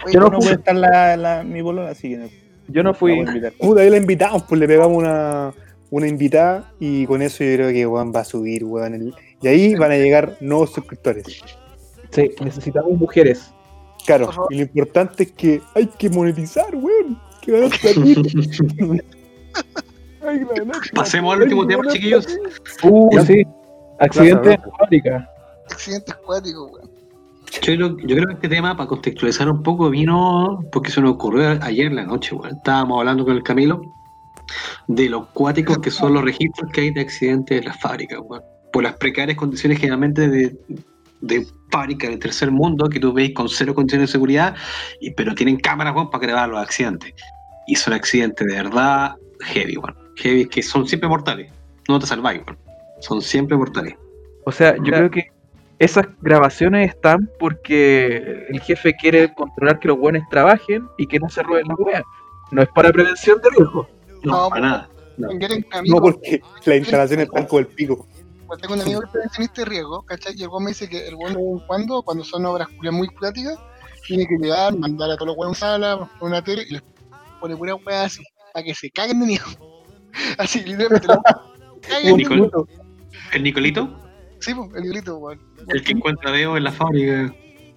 Yo 0.14 0.20
no 0.20 0.30
no 0.30 0.40
puede 0.40 0.54
estar 0.56 0.76
la, 0.76 1.18
la, 1.18 1.44
mi 1.44 1.62
bolola, 1.62 1.90
así 1.92 2.10
que 2.10 2.18
no- 2.18 2.30
Yo 2.68 2.84
no 2.84 2.94
fui. 2.94 3.20
a. 3.22 3.52
Puta, 3.60 3.82
ahí 3.82 3.90
la 3.90 3.98
invitamos, 3.98 4.44
pues 4.44 4.60
le 4.60 4.68
pegamos 4.68 4.98
una, 4.98 5.54
una 5.90 6.08
invitada 6.08 6.72
y 6.80 7.06
con 7.06 7.22
eso 7.22 7.44
yo 7.44 7.56
creo 7.56 7.72
que 7.72 7.86
weón 7.88 8.14
va 8.16 8.22
a 8.22 8.26
subir, 8.26 8.64
weón. 8.64 8.94
el- 8.96 9.14
y 9.42 9.48
ahí 9.48 9.76
van 9.76 9.92
a 9.92 9.98
llegar 9.98 10.38
nuevos 10.40 10.72
suscriptores. 10.72 11.42
Sí, 12.12 12.32
necesitamos 12.44 12.92
mujeres. 12.98 13.52
Claro, 14.06 14.30
y 14.50 14.56
lo 14.58 14.62
importante 14.64 15.24
es 15.24 15.32
que 15.32 15.62
hay 15.74 15.88
que 15.88 16.10
monetizar, 16.10 16.76
weón. 16.76 17.20
Que. 17.42 17.56
Hay 17.56 17.70
que 17.70 17.94
ganar 18.80 19.04
Pasemos 20.94 21.36
al 21.36 21.44
último 21.44 21.68
tema, 21.68 21.84
chiquillos. 21.92 22.28
Uh, 22.84 23.10
Ya. 23.16 23.26
sí. 23.26 23.44
Accidente 24.00 24.54
en 24.54 24.62
fábrica. 24.80 25.30
Accidentes 25.70 26.16
cuáticos, 26.16 26.72
weón. 26.72 26.90
Yo 27.52 27.60
creo, 27.62 27.98
yo 28.00 28.16
creo 28.16 28.28
que 28.28 28.34
este 28.34 28.50
tema, 28.50 28.76
para 28.76 28.88
contextualizar 28.88 29.48
un 29.50 29.62
poco, 29.62 29.90
vino 29.90 30.64
porque 30.72 30.90
se 30.92 31.02
nos 31.02 31.12
ocurrió 31.14 31.58
ayer 31.62 31.88
en 31.88 31.96
la 31.96 32.06
noche, 32.06 32.36
weón. 32.36 32.56
Estábamos 32.58 33.00
hablando 33.00 33.24
con 33.26 33.36
el 33.36 33.44
Camilo 33.44 33.82
de 34.88 35.10
los 35.10 35.28
cuáticos 35.30 35.78
que 35.78 35.90
son 35.92 36.14
los 36.16 36.24
registros 36.24 36.70
que 36.72 36.82
hay 36.82 36.92
de 36.92 37.02
accidentes 37.02 37.60
en 37.60 37.66
las 37.66 37.80
fábricas, 37.80 38.20
weón. 38.24 38.44
Por 38.72 38.84
las 38.84 38.94
precarias 38.96 39.38
condiciones 39.38 39.78
generalmente 39.80 40.28
de, 40.28 40.58
de 41.22 41.48
fábrica 41.72 42.10
del 42.10 42.20
tercer 42.20 42.50
mundo, 42.52 42.90
que 42.90 43.00
tú 43.00 43.14
veis 43.14 43.34
con 43.34 43.48
cero 43.48 43.76
condiciones 43.76 44.10
de 44.10 44.12
seguridad, 44.12 44.56
y, 45.00 45.12
pero 45.12 45.36
tienen 45.36 45.58
cámaras, 45.58 45.94
weón, 45.96 46.10
para 46.10 46.26
grabar 46.26 46.50
los 46.50 46.60
accidentes. 46.60 47.14
Y 47.68 47.76
son 47.76 47.94
accidentes 47.94 48.46
de 48.48 48.56
verdad 48.56 49.16
heavy, 49.42 49.78
weón. 49.78 50.03
Heavy 50.16 50.48
que 50.48 50.62
son 50.62 50.88
siempre 50.88 51.10
mortales. 51.10 51.52
No 51.88 52.00
te 52.00 52.06
salváis. 52.06 52.42
Son 53.00 53.22
siempre 53.22 53.58
mortales. 53.58 53.96
O 54.46 54.52
sea, 54.52 54.76
yo 54.78 54.92
creo 54.92 55.12
que 55.12 55.28
esas 55.80 56.06
grabaciones 56.22 56.90
están 56.90 57.30
porque 57.40 58.46
el 58.50 58.60
jefe 58.62 58.94
quiere 58.96 59.34
controlar 59.34 59.80
que 59.80 59.90
los 59.90 59.98
buenos 59.98 60.24
trabajen 60.30 60.88
y 60.98 61.08
que 61.08 61.20
no 61.20 61.30
se 61.30 61.44
roben 61.44 61.68
las 61.68 61.78
weas. 61.80 62.04
No 62.52 62.62
es 62.62 62.70
para 62.76 62.92
prevención 62.92 63.42
de 63.42 63.50
riesgo. 63.50 63.88
No, 64.24 64.44
No, 64.44 64.50
para 64.50 64.62
nada. 64.62 64.90
No, 65.18 66.02
porque 66.02 66.42
las 66.66 66.78
instalaciones 66.78 67.28
están 67.28 67.46
con 67.46 67.60
el 67.60 67.68
pico. 67.68 68.08
pues, 68.48 68.62
tengo 68.62 68.74
un 68.76 68.82
amigo 68.82 69.02
que 69.02 69.06
es 69.06 69.12
prevencionista 69.12 69.62
de 69.62 69.66
riesgo, 69.66 70.02
¿cachai? 70.04 70.34
Y 70.36 70.44
el 70.44 70.50
me 70.60 70.70
dice 70.70 70.90
que 70.90 71.08
el 71.08 71.16
bueno 71.16 71.40
de 71.40 71.46
vez 71.46 71.62
en 71.62 71.68
cuando, 71.68 72.02
cuando 72.02 72.24
son 72.24 72.46
obras 72.46 72.68
muy 72.92 73.08
cuáticas, 73.10 73.58
tiene 74.08 74.28
que 74.28 74.36
llegar, 74.38 74.78
mandar 74.78 75.12
a 75.12 75.16
todos 75.16 75.28
los 75.28 75.38
weones 75.38 75.62
a 75.64 75.76
una 75.76 75.88
sala, 75.88 76.10
poner 76.20 76.34
una 76.34 76.44
tele 76.44 76.64
y 76.68 76.74
les 76.74 76.84
pone 77.40 77.56
pura 77.56 77.76
weá 77.76 78.04
así, 78.04 78.24
para 78.54 78.64
que 78.64 78.74
se 78.74 78.90
caguen 78.90 79.20
de 79.20 79.26
miedo. 79.26 79.46
Así, 80.38 80.64
literalmente. 80.64 81.08
de 81.08 82.14
Nicol-. 82.14 82.68
¿El 83.34 83.44
Nicolito? 83.44 84.00
Sí, 84.40 84.54
pues, 84.54 84.70
el 84.76 85.12
weón. 85.14 85.40
El 85.70 85.84
que 85.84 85.92
encuentra 85.94 86.32
dedos 86.32 86.58
en 86.58 86.64
la 86.66 86.72
fábrica, 86.72 87.34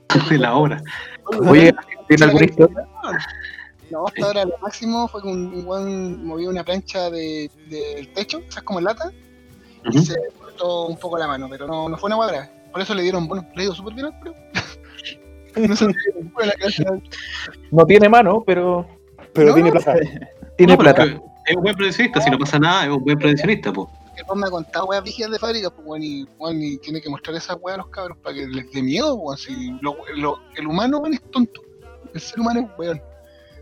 en 0.31 0.43
la 0.43 0.55
obra. 0.55 0.83
Oye, 1.49 1.75
¿tiene 2.09 2.25
alguna 2.25 2.45
historia? 2.45 2.89
No, 3.91 4.07
hasta 4.07 4.27
ahora 4.27 4.45
lo 4.45 4.59
máximo 4.59 5.07
fue 5.07 5.23
que 5.23 5.29
un 5.29 5.47
un 5.55 5.67
weón 5.67 6.25
movió 6.27 6.51
una 6.51 6.65
plancha 6.65 7.09
de- 7.09 7.49
del 7.71 8.09
techo, 8.13 8.41
esas 8.49 8.65
como 8.65 8.81
lata, 8.81 9.13
y 9.93 9.99
se 10.01 10.17
cortó 10.41 10.87
un 10.87 10.99
poco 10.99 11.17
la 11.19 11.29
mano, 11.29 11.47
pero 11.49 11.69
no, 11.69 11.89
no 11.89 11.97
fue 11.97 12.09
una 12.09 12.17
cuadra. 12.17 12.51
Por 12.73 12.81
eso 12.83 12.95
le 12.95 13.03
dieron, 13.03 13.29
bueno, 13.29 13.47
le 13.55 13.63
dio 13.63 13.75
súper 13.75 13.95
bien 13.95 14.07
al 14.07 14.19
creo. 14.21 14.35
no 15.69 15.77
se 15.77 15.87
la. 15.87 17.01
No 17.71 17.87
tiene 17.87 18.09
mano, 18.09 18.43
pero 18.45 18.87
Pero 19.33 19.49
No. 19.51 19.55
tiene 19.55 19.71
plaza. 19.71 19.95
tiene 20.57 20.73
No, 20.73 20.79
pero 20.79 20.95
plata. 20.95 21.23
Es 21.47 21.57
un 21.57 21.63
buen 21.63 21.75
prevencionista, 21.77 22.21
si 22.21 22.31
no 22.31 22.39
pasa 22.39 22.59
nada, 22.59 22.85
es 22.85 22.91
un 22.91 23.05
buen 23.05 23.19
prevencionista, 23.19 23.73
po. 23.73 23.91
El 24.17 24.25
weón 24.25 24.41
me 24.41 24.47
ha 24.47 24.51
contado 24.51 24.87
weas 24.87 25.05
vigias 25.05 25.31
de 25.31 25.39
fábrica, 25.39 25.71
pues 25.71 25.87
weón, 25.87 26.03
y, 26.03 26.25
weón, 26.39 26.63
y 26.63 26.79
tiene 26.79 27.01
que 27.01 27.09
mostrar 27.11 27.37
esas 27.37 27.57
weas 27.61 27.75
a 27.79 27.83
los 27.83 27.89
cabros 27.89 28.17
para 28.19 28.35
que 28.35 28.47
les 28.47 28.71
dé 28.73 28.83
miedo, 28.83 29.15
weón. 29.15 29.37
Si 29.37 29.71
lo- 29.81 29.97
lo- 30.17 30.39
el 30.57 30.67
humano, 30.67 30.99
weón, 30.99 31.15
es 31.15 31.23
tonto. 31.31 31.61
El 32.15 32.21
ser 32.21 32.41
humano 32.41 32.61
es 32.61 32.67
weón. 32.79 33.01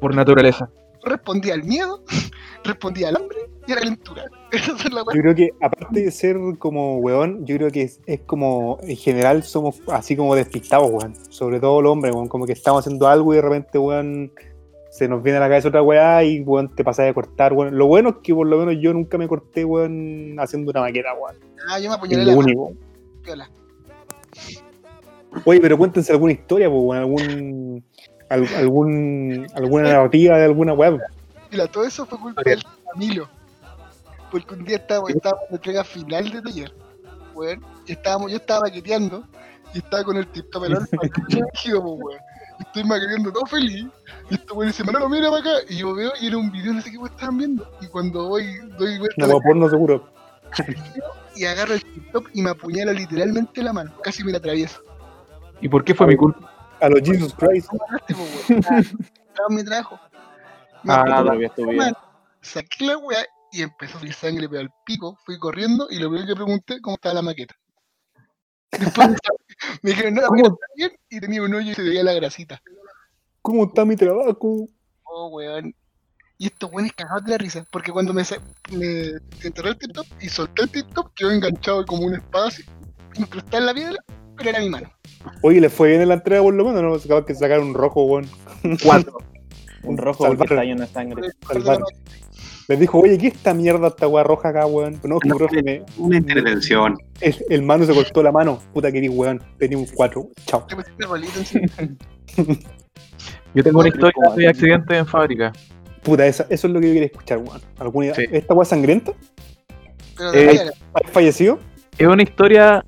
Por 0.01 0.15
naturaleza. 0.15 0.69
Respondía 1.03 1.55
al 1.55 1.65
miedo, 1.65 2.03
respondía 2.65 3.09
al 3.09 3.17
hambre 3.17 3.37
y 3.67 3.73
a 3.73 3.75
la 3.75 3.81
calentura. 3.83 4.25
Esa 4.53 4.73
es 4.73 4.93
la 4.93 5.03
wea. 5.03 5.15
Yo 5.17 5.21
creo 5.23 5.35
que, 5.35 5.51
aparte 5.61 6.01
de 6.01 6.11
ser 6.11 6.37
como 6.59 6.99
weón, 6.99 7.45
yo 7.45 7.57
creo 7.57 7.71
que 7.71 7.83
es, 7.83 8.01
es 8.07 8.21
como, 8.21 8.79
en 8.83 8.97
general, 8.97 9.43
somos 9.43 9.83
así 9.89 10.17
como 10.17 10.35
despistados, 10.35 10.89
weón. 10.91 11.15
Sobre 11.31 11.59
todo 11.61 11.83
los 11.83 11.93
hombres, 11.93 12.15
weón. 12.15 12.29
Como 12.29 12.47
que 12.47 12.53
estamos 12.53 12.87
haciendo 12.87 13.09
algo 13.09 13.33
y 13.35 13.37
de 13.37 13.43
repente, 13.43 13.77
weón, 13.79 14.33
se 14.95 15.09
nos 15.09 15.25
viene 15.25 15.39
a 15.39 15.41
la 15.41 15.49
cabeza 15.49 15.67
otra 15.67 15.83
weá 15.83 16.23
y, 16.23 16.41
weón, 16.43 16.73
te 16.73 16.85
pasas 16.85 17.07
de 17.07 17.15
cortar, 17.15 17.53
weón. 17.53 17.77
Lo 17.77 17.87
bueno 17.89 18.11
es 18.11 18.17
que 18.23 18.33
por 18.33 18.47
lo 18.47 18.59
menos 18.59 18.77
yo 18.81 18.93
nunca 18.93 19.19
me 19.19 19.27
corté, 19.27 19.65
weón, 19.65 20.37
haciendo 20.39 20.71
una 20.71 20.83
maqueta, 20.83 21.13
weón. 21.15 21.35
Ah, 21.69 21.81
yo 21.81 21.89
me 21.91 21.97
apuñalé 21.97 22.25
la 22.25 22.37
único. 22.37 22.73
Oye, 25.45 25.61
pero 25.61 25.77
cuéntense 25.77 26.13
alguna 26.13 26.33
historia, 26.33 26.71
pues, 26.71 26.81
weón, 26.81 27.03
algún, 27.03 27.85
al- 28.29 28.55
algún, 28.57 29.47
alguna 29.57 29.83
narrativa 29.89 30.39
de 30.39 30.45
alguna 30.45 30.75
web. 30.75 31.01
Mira, 31.51 31.67
todo 31.67 31.85
eso 31.85 32.07
fue 32.07 32.17
culpa 32.21 32.43
del 32.45 32.63
Camilo. 32.93 33.29
Porque 34.31 34.55
un 34.55 34.65
día 34.65 34.77
estábamos, 34.77 35.11
estábamos 35.11 35.43
en 35.43 35.51
la 35.51 35.57
entrega 35.57 35.83
final 35.85 36.31
de 36.31 36.41
taller, 36.41 36.73
weón, 37.35 37.61
y 37.85 37.93
estábamos, 37.93 38.31
yo 38.31 38.37
estaba 38.37 38.61
maqueteando 38.61 39.25
y 39.75 39.79
estaba 39.79 40.05
con 40.05 40.17
el 40.19 40.27
tip 40.29 40.47
pelón 40.53 40.87
pues, 40.89 41.11
weón. 41.75 42.19
Estoy 42.61 42.85
maqueteando 42.85 43.33
todo 43.33 43.47
feliz. 43.47 43.87
Y 44.31 44.35
este 44.35 44.53
weón 44.53 44.69
dice, 44.69 44.85
Manolo, 44.85 45.09
mira 45.09 45.29
para 45.31 45.41
acá. 45.41 45.51
Y 45.69 45.79
yo 45.79 45.95
veo, 45.95 46.13
y 46.21 46.29
era 46.29 46.39
un 46.39 46.51
video, 46.51 46.73
no 46.73 46.81
sé 46.83 46.91
qué 46.91 46.99
weón 46.99 47.13
estaban 47.13 47.39
viendo. 47.39 47.69
Y 47.81 47.87
cuando 47.89 48.29
voy, 48.29 48.59
doy 48.79 48.99
vuelta 48.99 49.27
web 49.27 49.43
porno 49.45 49.69
seguro. 49.69 50.09
y 51.37 51.45
agarro 51.45 51.75
el 51.75 51.83
TikTok 51.83 52.31
y 52.33 52.43
me 52.43 52.51
apuñala 52.51 52.93
literalmente 52.93 53.63
la 53.63 53.73
mano. 53.73 53.93
Casi 54.03 54.23
me 54.25 54.33
la 54.33 54.39
atravieso. 54.39 54.81
¿Y 55.61 55.69
por 55.69 55.85
qué 55.85 55.95
fue 55.95 56.07
mi 56.07 56.17
culpa? 56.17 56.51
A 56.81 56.89
los 56.89 57.01
Jesus 57.01 57.35
Christ. 57.35 57.71
No 58.09 59.49
en 59.49 59.55
mi 59.55 59.65
trabajo. 59.65 59.99
Me 60.83 60.93
Ah, 60.93 61.25
que 61.39 61.47
estuvo 61.47 61.71
bien. 61.71 61.95
saqué 62.43 62.85
la 62.85 62.99
weá 62.99 63.25
y 63.53 63.63
empezó 63.63 63.97
a 63.97 64.01
salir 64.01 64.15
sangre 64.15 64.49
pero 64.49 64.61
al 64.63 64.71
pico, 64.85 65.17
fui 65.25 65.39
corriendo 65.39 65.87
y 65.91 65.99
lo 65.99 66.11
primero 66.11 66.27
que 66.29 66.35
pregunté 66.35 66.81
cómo 66.81 66.97
estaba 66.97 67.15
la 67.15 67.23
maqueta. 67.23 67.55
Después 68.73 69.09
me 69.83 69.91
dijeron, 69.91 70.15
no, 70.15 70.23
está 70.23 70.67
bien 70.77 70.93
y 71.09 71.21
tenía 71.21 71.43
un 71.43 71.55
hoyo 71.55 71.73
y 71.73 71.75
se 71.75 71.83
veía 71.83 72.03
la 72.03 72.13
grasita. 72.15 72.61
¿Cómo 73.43 73.65
está 73.65 73.85
mi 73.85 73.97
trabajo? 73.97 74.69
Oh, 75.05 75.29
weón. 75.29 75.75
Y 76.39 76.47
estos 76.47 76.73
weones 76.73 76.93
cagados 76.93 77.25
de 77.25 77.31
la 77.31 77.39
risa, 77.39 77.65
porque 77.71 77.93
cuando 77.93 78.13
me, 78.13 78.23
me 78.73 79.13
enterré 79.43 79.71
el 79.71 79.79
tip-top 79.79 80.07
y 80.21 80.29
solté 80.29 80.63
el 80.63 80.71
tip-top, 80.71 81.13
quedó 81.15 81.31
enganchado 81.31 81.85
como 81.87 82.07
una 82.07 82.17
espada 82.17 82.49
así, 82.49 82.65
incrustada 83.17 83.59
en 83.59 83.67
la 83.67 83.75
piedra, 83.75 84.05
pero 84.37 84.51
era 84.51 84.59
mi 84.61 84.69
mano. 84.71 84.91
Oye, 85.43 85.61
les 85.61 85.73
fue 85.73 85.91
bien 85.91 86.03
en 86.03 86.09
la 86.09 86.15
entrega 86.15 86.43
por 86.43 86.55
lo 86.55 86.65
menos, 86.65 86.83
¿no? 86.83 86.99
Se 86.99 87.07
acaba 87.07 87.25
que 87.25 87.35
sacar 87.35 87.61
un 87.61 87.75
rojo, 87.75 88.05
weón. 88.05 88.29
Cuatro. 88.83 89.19
Un 89.85 89.99
rojo 89.99 90.25
porque 90.25 90.49
Salvaron. 90.49 90.59
está 90.59 90.65
lleno 90.65 90.81
de 90.81 90.87
sangre. 90.87 91.31
Salvaron. 91.47 91.85
Les 92.67 92.81
dijo, 92.81 92.99
oye, 93.01 93.19
¿qué 93.19 93.27
es 93.29 93.35
esta 93.35 93.53
mierda, 93.53 93.89
esta 93.89 94.09
weá 94.09 94.25
roja 94.25 94.49
acá, 94.49 94.65
weón? 94.67 94.99
No, 95.05 95.19
que 95.19 95.29
profe, 95.29 95.63
me- 95.63 95.83
Una 95.99 96.17
intervención. 96.17 96.97
el, 97.21 97.37
el 97.51 97.63
mano 97.63 97.85
se 97.85 97.93
cortó 97.95 98.23
la 98.23 98.33
mano. 98.33 98.59
Puta 98.73 98.91
que 98.91 98.99
eres, 98.99 99.11
weón. 99.13 99.43
Tenía 99.59 99.77
un 99.77 99.87
4. 99.95 100.29
Chao. 100.47 100.67
Yo 103.55 103.63
tengo 103.63 103.79
una 103.81 103.89
No, 103.89 103.95
historia 103.95 104.13
¿cómo 104.25 104.37
de 104.37 104.49
accidente 104.49 104.97
en 104.97 105.07
fábrica. 105.07 105.53
Puta, 106.03 106.27
esa- 106.27 106.47
eso 106.51 106.67
es 106.67 106.73
lo 106.73 106.81
que 106.81 106.89
yo 106.89 106.93
quería 106.95 107.07
escuchar, 107.07 107.39
weón. 107.39 107.61
¿Alguna, 107.79 108.15
Sí. 108.15 108.25
¿Esta 108.33 108.55
weá 108.55 108.65
sangrienta? 108.65 109.13
Pero 110.17 110.33
Eh, 110.35 110.71
¿Has 110.95 111.11
fallecido? 111.11 111.59
Es 111.99 112.07
una 112.07 112.23
historia 112.23 112.85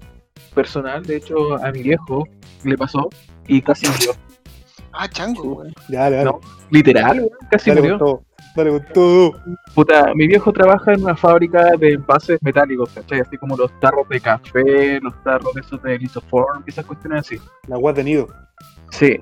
personal, 0.55 1.03
de 1.05 1.17
hecho, 1.17 1.55
a 1.63 1.71
mi 1.71 1.83
viejo 1.83 2.27
le 2.65 2.77
pasó 2.79 3.09
y 3.47 3.61
casi 3.63 3.87
murió. 3.89 4.13
Ah, 4.93 5.09
chango, 5.09 5.43
weón. 5.43 5.73
Dale, 5.89 6.17
dale. 6.17 6.25
No, 6.31 6.41
Literal, 6.71 7.19
weón, 7.19 7.31
casi 7.51 7.71
dale 7.71 7.83
murió. 7.83 8.23
Con 8.57 8.65
todo. 8.65 8.65
Dale 8.65 8.71
con 8.71 8.93
todo. 8.93 9.41
Puta, 9.75 10.13
mi 10.15 10.27
viejo 10.27 10.53
trabaja 10.53 10.95
en 10.95 11.03
una 11.03 11.15
fábrica 11.15 11.73
de 11.79 11.93
envases 11.93 12.39
metálicos, 12.43 12.91
¿cachai? 12.91 13.21
Así 13.21 13.37
como 13.37 13.57
los 13.57 13.71
tarros 13.81 14.09
de 14.09 14.21
café, 14.21 15.01
los 15.01 15.15
tarros 15.23 15.55
de 15.55 15.61
esos 15.61 15.83
de 15.83 15.99
lisoform, 15.99 16.65
esas 16.67 16.85
cuestiones 16.85 17.21
así. 17.21 17.41
La 17.69 17.77
guas 17.77 17.95
de 17.95 18.05
nido. 18.05 18.29
Sí. 18.91 19.21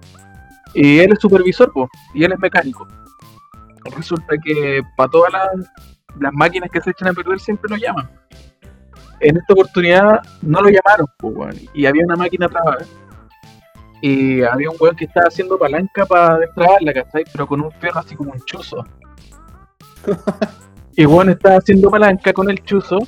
Y 0.74 0.98
él 0.98 1.12
es 1.12 1.20
supervisor, 1.20 1.70
pues, 1.72 1.88
y 2.14 2.24
él 2.24 2.32
es 2.32 2.38
mecánico. 2.38 2.86
Resulta 3.96 4.34
que 4.42 4.82
para 4.96 5.10
todas 5.10 5.32
las, 5.32 5.50
las 6.18 6.32
máquinas 6.32 6.70
que 6.70 6.80
se 6.80 6.90
echan 6.90 7.08
a 7.08 7.12
perder 7.12 7.38
siempre 7.38 7.70
lo 7.70 7.76
llaman. 7.76 8.10
En 9.20 9.36
esta 9.36 9.52
oportunidad 9.52 10.20
no 10.42 10.60
lo 10.60 10.68
llamaron, 10.68 11.06
pues, 11.18 11.36
weón, 11.36 11.56
y 11.72 11.86
había 11.86 12.04
una 12.04 12.16
máquina 12.16 12.48
trabada. 12.48 12.84
Y 14.00 14.42
había 14.42 14.70
un 14.70 14.76
weón 14.80 14.96
que 14.96 15.04
estaba 15.04 15.28
haciendo 15.28 15.58
palanca 15.58 16.04
para 16.04 16.38
destrabarla, 16.38 16.92
¿cachai? 16.92 17.24
Pero 17.32 17.46
con 17.46 17.60
un 17.60 17.72
fierro 17.72 18.00
así 18.00 18.16
como 18.16 18.32
un 18.32 18.40
chuzo. 18.40 18.84
y 20.96 21.02
estaba 21.02 21.56
haciendo 21.56 21.90
palanca 21.90 22.32
con 22.32 22.50
el 22.50 22.62
chuzo 22.62 22.98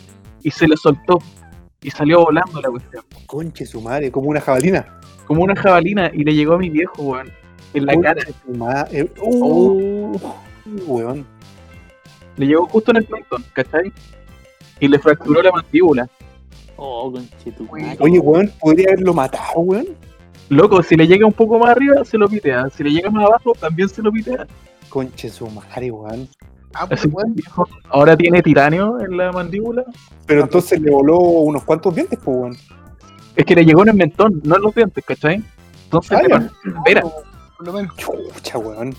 y 0.42 0.51
se 0.51 0.66
le 0.68 0.76
soltó. 0.76 1.18
Y 1.82 1.90
salió 1.90 2.24
volando 2.24 2.61
la 2.61 2.70
cuestión. 2.70 3.05
Conche 3.26 3.66
su 3.66 3.80
madre, 3.80 4.11
como 4.11 4.30
una 4.30 4.40
jabalina. 4.40 4.99
Como 5.26 5.42
una 5.42 5.55
jabalina 5.55 6.11
y 6.12 6.24
le 6.24 6.34
llegó 6.34 6.55
a 6.55 6.59
mi 6.59 6.70
viejo, 6.70 7.03
weón. 7.03 7.30
En 7.74 7.86
la 7.86 7.94
Conche 7.94 8.09
cara. 8.09 8.26
su 8.44 8.53
madre. 8.53 9.11
Uh, 9.20 10.18
weón. 10.86 11.26
Le 12.36 12.47
llegó 12.47 12.66
justo 12.66 12.90
en 12.90 12.99
el 12.99 13.09
mentón, 13.09 13.44
¿cachai? 13.53 13.92
Y 14.80 14.88
le 14.88 14.99
fracturó 14.99 15.42
la 15.42 15.53
mandíbula. 15.53 16.09
Oh, 16.76 17.11
conchetumare. 17.11 17.97
Oye, 18.01 18.18
weón, 18.18 18.53
podría 18.61 18.88
haberlo 18.88 19.14
matado, 19.14 19.61
weón. 19.61 19.86
Loco, 20.49 20.82
si 20.82 20.97
le 20.97 21.07
llega 21.07 21.26
un 21.26 21.32
poco 21.32 21.59
más 21.59 21.70
arriba, 21.70 22.05
se 22.05 22.18
lo 22.18 22.28
pitea. 22.28 22.68
Si 22.70 22.84
le 22.84 22.90
llega 22.90 23.11
más 23.11 23.24
abajo, 23.24 23.53
también 23.59 23.88
se 23.88 24.03
lo 24.03 24.12
pitea. 24.12 24.47
Conche 24.88 25.28
su 25.28 25.49
madre, 25.49 25.90
weón. 25.90 26.28
Ah, 26.78 26.86
pues, 26.86 27.06
viejo, 27.34 27.66
ahora 27.88 28.16
tiene 28.16 28.42
tiranio 28.42 29.00
en 29.00 29.16
la 29.16 29.32
mandíbula. 29.32 29.84
Pero 30.26 30.42
entonces 30.42 30.80
le 30.80 30.90
voló 30.90 31.18
unos 31.18 31.64
cuantos 31.64 31.94
dientes, 31.94 32.18
pues, 32.22 32.36
weón. 32.36 32.56
Es 33.34 33.44
que 33.44 33.54
le 33.54 33.64
llegó 33.64 33.82
en 33.82 33.88
el 33.90 33.94
mentón, 33.96 34.40
no 34.44 34.56
en 34.56 34.62
los 34.62 34.74
dientes, 34.74 35.04
¿cachai? 35.04 35.42
Entonces, 35.84 36.18
Ah, 36.18 36.22
le 36.22 36.28
partió 36.28 36.50
la 36.64 36.82
vera. 36.84 37.02
Por 37.02 37.66
lo 37.66 37.72
menos. 37.72 37.96
Chucha, 37.96 38.58
weón. 38.58 38.94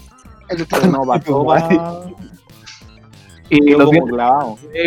El 0.50 0.92
no 0.92 1.04
pasó 1.04 1.46
Y 3.50 3.66
quedó 3.66 3.78
los 3.80 3.92
dientes 3.92 4.14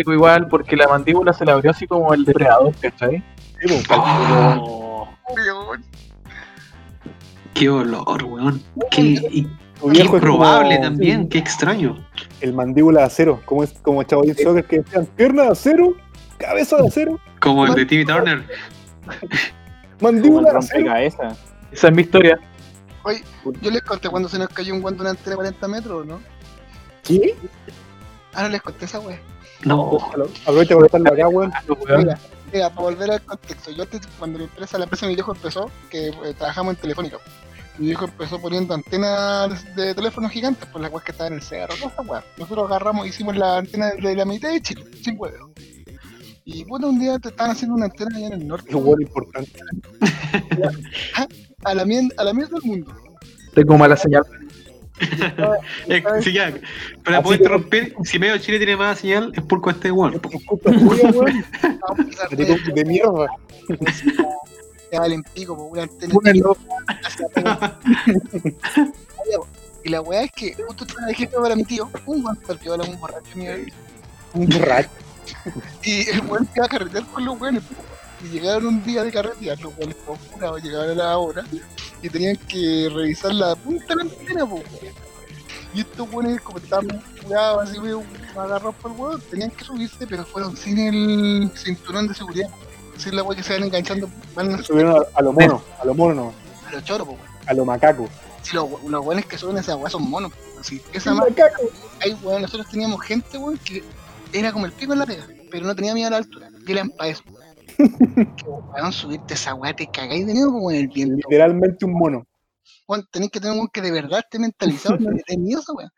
igual, 0.07 0.47
porque 0.47 0.75
la 0.75 0.87
mandíbula 0.87 1.33
se 1.33 1.45
le 1.45 1.51
abrió 1.51 1.71
así 1.71 1.87
como 1.87 2.13
el 2.13 2.25
depredador, 2.25 2.73
¿cachai? 2.81 3.23
Sí, 3.61 3.67
pues, 3.67 3.85
Oh, 3.89 5.07
weón. 5.35 5.83
Qué 7.53 7.69
olor, 7.69 8.23
weón. 8.23 8.61
Qué, 8.89 9.45
qué 9.93 10.01
improbable 10.01 10.75
como 10.75 10.87
también, 10.87 11.29
qué 11.29 11.37
extraño. 11.37 11.97
El 12.41 12.53
mandíbula 12.53 13.01
de 13.01 13.05
acero, 13.07 13.41
como 13.45 13.63
es 13.63 13.73
como 13.81 14.03
Chavo 14.03 14.23
en 14.23 14.35
Soccer 14.35 14.65
que 14.65 14.79
decían 14.79 15.05
pierna 15.15 15.43
de 15.43 15.49
acero, 15.49 15.95
cabeza 16.37 16.77
de 16.77 16.87
acero, 16.87 17.19
Como 17.39 17.65
el 17.65 17.73
de 17.75 17.85
Timmy 17.85 18.05
Turner. 18.05 18.43
Mandíbula 19.99 20.51
de 20.51 20.57
acero. 20.57 20.95
Esa 20.95 21.87
es 21.87 21.93
mi 21.93 22.01
historia. 22.01 22.39
Oye, 23.03 23.23
yo 23.61 23.71
les 23.71 23.81
conté 23.81 24.09
cuando 24.09 24.29
se 24.29 24.37
nos 24.37 24.49
cayó 24.49 24.73
un 24.73 24.81
guante 24.81 24.99
de 24.99 25.01
una 25.01 25.11
antena 25.11 25.31
de 25.31 25.35
40 25.35 25.67
metros, 25.67 26.05
¿no? 26.05 26.21
¿Qué? 27.03 27.35
Ah, 28.33 28.43
no 28.43 28.49
les 28.49 28.61
conté 28.61 28.85
esa 28.85 28.99
wea. 28.99 29.19
No. 29.63 29.97
Aprovecha 30.45 30.75
por 30.75 30.85
estarlo 30.85 31.11
acá, 31.11 31.27
weón. 31.27 31.51
Weón. 31.67 31.99
Mira, 32.05 32.19
mira, 32.51 32.69
para 32.69 32.81
volver 32.81 33.11
al 33.11 33.21
contexto, 33.21 33.71
yo 33.71 33.83
antes, 33.83 34.01
cuando 34.19 34.39
la 34.39 34.45
empresa, 34.45 34.77
la 34.77 34.83
empresa 34.83 35.05
de 35.05 35.09
mi 35.09 35.15
viejo 35.15 35.33
empezó, 35.33 35.71
que 35.89 36.07
eh, 36.07 36.33
trabajamos 36.37 36.75
en 36.75 36.81
Telefónica, 36.81 37.17
mi 37.77 37.87
viejo 37.87 38.05
empezó 38.05 38.39
poniendo 38.39 38.73
antenas 38.73 39.63
de 39.75 39.93
teléfonos 39.95 40.31
gigantes, 40.31 40.65
por 40.67 40.81
las 40.81 40.91
weas 40.91 41.03
que 41.05 41.11
estaban 41.11 41.33
en 41.33 41.39
el 41.39 41.43
cerro, 41.45 41.73
toda 41.75 41.91
esa 41.91 42.01
wea. 42.01 42.23
Nosotros 42.37 42.65
agarramos, 42.69 43.07
hicimos 43.07 43.35
la 43.37 43.57
antena 43.59 43.91
de 43.91 44.15
la 44.15 44.25
mitad 44.25 44.51
de 44.51 44.61
Chile, 44.61 44.83
sin 45.03 45.15
huevo. 45.17 45.51
Y 46.43 46.63
bueno, 46.65 46.89
un 46.89 46.99
día 46.99 47.17
te 47.19 47.29
estaban 47.29 47.51
haciendo 47.51 47.75
una 47.75 47.85
antena 47.85 48.15
allá 48.17 48.27
en 48.27 48.33
el 48.33 48.47
norte, 48.47 48.69
Es 48.69 48.75
weón 48.75 49.01
importante. 49.01 49.59
a 51.63 51.73
la, 51.73 51.85
mien- 51.85 52.11
a 52.17 52.23
la 52.23 52.33
mierda 52.33 52.57
del 52.59 52.63
mundo. 52.69 52.93
Tengo 53.53 53.77
mala 53.77 53.95
señal. 53.97 54.23
Eh, 55.87 56.03
sí, 56.21 56.31
ya. 56.33 56.53
Para 57.03 57.17
Así 57.17 57.23
poder 57.23 57.39
que- 57.39 57.43
interrumpir, 57.45 57.95
si 58.03 58.19
medio 58.19 58.37
Chile 58.37 58.59
tiene 58.59 58.75
más 58.77 58.99
señal, 58.99 59.31
es 59.35 59.41
por 59.43 59.59
este 59.71 59.91
weón. 59.91 60.21
de 62.75 62.85
mierda. 62.85 63.25
Valen 64.99 65.23
pico, 65.23 65.71
hacia 67.03 67.25
atrás. 67.27 67.73
Y 69.83 69.89
la 69.89 70.01
weá 70.01 70.23
es 70.23 70.31
que 70.31 70.53
justo 70.53 70.85
estaba 70.85 71.07
de 71.07 71.15
jefe 71.15 71.35
para 71.35 71.55
mi 71.55 71.63
tío, 71.63 71.89
un 72.05 72.21
guan 72.21 72.35
perdió 72.35 72.75
a 72.75 72.77
un 72.77 72.99
borracho 72.99 73.35
nivel. 73.35 73.73
Un 74.33 74.47
borracho. 74.47 74.89
Y 75.83 76.09
el 76.09 76.21
weón 76.27 76.45
se 76.45 76.51
iba 76.57 76.65
a 76.65 76.69
carretear 76.69 77.05
con 77.07 77.25
los 77.25 77.39
weones. 77.39 77.63
Y 78.23 78.29
llegaron 78.29 78.67
un 78.67 78.83
día 78.83 79.03
de 79.03 79.11
carretear, 79.11 79.59
los 79.59 79.75
weones 79.77 79.95
curados, 80.31 80.61
llegaron 80.61 80.91
a 80.91 81.03
la 81.03 81.17
hora 81.17 81.43
y 82.01 82.09
tenían 82.09 82.35
que 82.35 82.89
revisar 82.93 83.33
la 83.33 83.55
punta 83.55 83.87
de 83.87 83.95
la 83.95 84.01
antena, 84.03 84.45
po. 84.45 84.61
Y 85.73 85.79
estos 85.79 86.11
weones, 86.11 86.41
como 86.41 86.59
estaban 86.59 87.01
curados, 87.23 87.69
así 87.69 87.79
medio 87.79 88.03
agarrados 88.35 88.75
por 88.75 88.91
el 88.91 88.97
weón, 88.97 89.21
tenían 89.31 89.49
que 89.51 89.63
subirse, 89.63 90.05
pero 90.05 90.25
fueron 90.25 90.55
sin 90.55 90.77
el 90.77 91.51
cinturón 91.55 92.07
de 92.07 92.13
seguridad. 92.13 92.49
Sin 92.97 93.15
la 93.15 93.23
weá 93.23 93.37
que 93.37 93.43
se 93.43 93.53
van 93.53 93.63
enganchando, 93.63 94.09
van 94.35 94.55
a 94.55 94.63
Subieron 94.63 95.01
a, 95.01 95.17
a 95.17 95.21
lo 95.21 95.33
mono, 95.33 95.63
a 95.79 95.85
lo 95.85 95.93
mono 95.93 96.13
no, 96.13 96.33
a 96.67 96.71
los 96.71 96.83
choros, 96.83 97.07
po, 97.07 97.17
a 97.45 97.53
lo 97.53 97.65
macaco. 97.65 98.07
Si 98.43 98.55
los, 98.55 98.67
los 98.83 99.05
weones 99.05 99.25
que 99.25 99.37
suben 99.37 99.57
esa 99.57 99.75
weá 99.75 99.89
son 99.89 100.09
monos, 100.09 100.31
po. 100.31 100.51
Esa 100.93 101.13
más 101.13 101.29
Macaco. 101.29 101.63
Ay, 102.01 102.17
weón, 102.21 102.41
nosotros 102.41 102.69
teníamos 102.69 103.01
gente, 103.01 103.37
weón, 103.37 103.57
que 103.59 103.83
era 104.33 104.51
como 104.51 104.65
el 104.65 104.71
pico 104.71 104.93
en 104.93 104.99
la 104.99 105.05
pega, 105.05 105.27
pero 105.49 105.65
no 105.65 105.75
tenía 105.75 105.93
miedo 105.93 106.07
a 106.07 106.11
la 106.11 106.17
altura. 106.17 106.49
Y 106.65 106.71
eran 106.71 106.89
para 106.89 107.09
eso. 107.09 107.23
Que, 107.77 108.45
weón, 108.45 108.93
subirte 108.93 109.33
esa 109.33 109.55
weá, 109.55 109.73
te 109.75 109.89
cagáis 109.89 110.27
de 110.27 110.33
miedo 110.33 110.51
como 110.51 110.69
en 110.69 110.77
el 110.77 110.87
viento. 110.87 111.15
Literalmente 111.15 111.85
un 111.85 111.93
mono. 111.93 112.27
Weón, 112.87 113.07
tenés 113.11 113.31
que 113.31 113.39
tener 113.39 113.59
un 113.59 113.67
que 113.67 113.81
de 113.81 113.91
verdad 113.91 114.19
esté 114.19 114.37
mentalizado, 114.37 114.97
no 114.99 115.09
le 115.11 115.23
dé 115.27 115.37
miedo 115.37 115.59
a 115.59 115.63
esa 115.63 115.73
weá. 115.73 115.93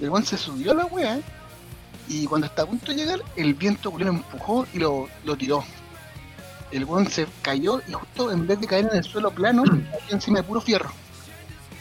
El 0.00 0.10
weón 0.10 0.24
se 0.24 0.36
subió 0.36 0.72
a 0.72 0.74
la 0.74 0.84
weá, 0.86 1.20
y 2.08 2.26
cuando 2.26 2.46
está 2.46 2.62
a 2.62 2.66
punto 2.66 2.92
de 2.92 2.98
llegar, 2.98 3.20
el 3.36 3.54
viento 3.54 3.92
lo 3.96 4.08
empujó 4.08 4.66
y 4.72 4.78
lo, 4.78 5.08
lo 5.24 5.36
tiró. 5.36 5.64
El 6.72 6.84
weón 6.84 7.08
se 7.08 7.26
cayó 7.42 7.80
y 7.88 7.92
justo 7.92 8.30
en 8.30 8.46
vez 8.46 8.60
de 8.60 8.66
caer 8.66 8.88
en 8.90 8.98
el 8.98 9.04
suelo 9.04 9.30
plano, 9.30 9.64
cayó 9.64 9.80
encima 10.10 10.38
de 10.40 10.44
puro 10.44 10.60
fierro. 10.60 10.90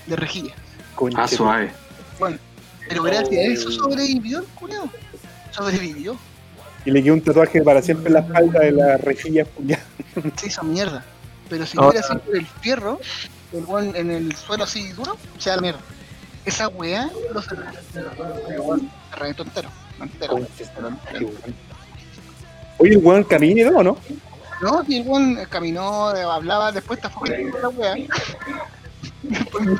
De 0.07 0.15
rejilla. 0.15 0.53
Ah, 1.15 1.27
suave. 1.27 1.71
Pero 2.87 3.03
gracias 3.03 3.29
a 3.31 3.53
eso 3.53 3.71
sobrevivió 3.71 4.39
el 4.39 4.45
culiao. 4.45 4.89
Sobrevivió. 5.51 6.17
Y 6.85 6.91
le 6.91 7.03
quedó 7.03 7.13
un 7.13 7.21
tatuaje 7.21 7.61
para 7.61 7.81
siempre 7.81 8.07
en 8.07 8.13
la 8.13 8.19
espalda 8.21 8.59
de 8.61 8.71
la 8.71 8.97
rejilla 8.97 9.45
se 10.37 10.47
hizo 10.47 10.63
mierda. 10.63 11.05
Pero 11.49 11.65
si 11.65 11.77
Ah. 11.77 11.81
no 11.81 11.89
hubiera 11.89 12.07
sido 12.07 12.19
por 12.21 12.35
el 12.35 12.45
fierro, 12.47 12.99
el 13.53 13.65
weón 13.65 13.95
en 13.95 14.09
el 14.11 14.35
suelo 14.35 14.63
así 14.63 14.89
duro, 14.93 15.17
se 15.37 15.49
da 15.51 15.57
la 15.57 15.61
mierda. 15.61 15.79
Esa 16.45 16.67
weá 16.69 17.09
lo 17.33 17.41
se 17.41 17.53
el 17.55 18.59
weón 18.59 18.89
se 19.11 19.15
reventó 19.15 19.43
entero. 19.43 19.69
entero. 20.01 20.37
Oye, 22.77 22.91
el 22.91 22.97
weón 22.97 23.23
camina 23.25 23.61
y 23.61 23.65
todo, 23.65 23.83
¿no? 23.83 23.97
No, 24.61 24.83
y 24.87 24.97
el 24.97 25.07
weón 25.07 25.39
caminó, 25.49 26.07
hablaba, 26.07 26.71
después 26.71 26.99
está 26.99 27.09
fue 27.09 27.49
con 27.51 27.61
la 27.61 27.69
weá. 27.69 27.95
Después 29.23 29.79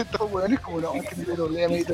estos 0.00 0.32
weones 0.32 0.60
como 0.60 0.80
no, 0.80 0.94
es 0.94 1.08
que 1.08 1.16
me 1.16 1.34
doblea, 1.34 1.68
me 1.68 1.80
y 1.80 1.84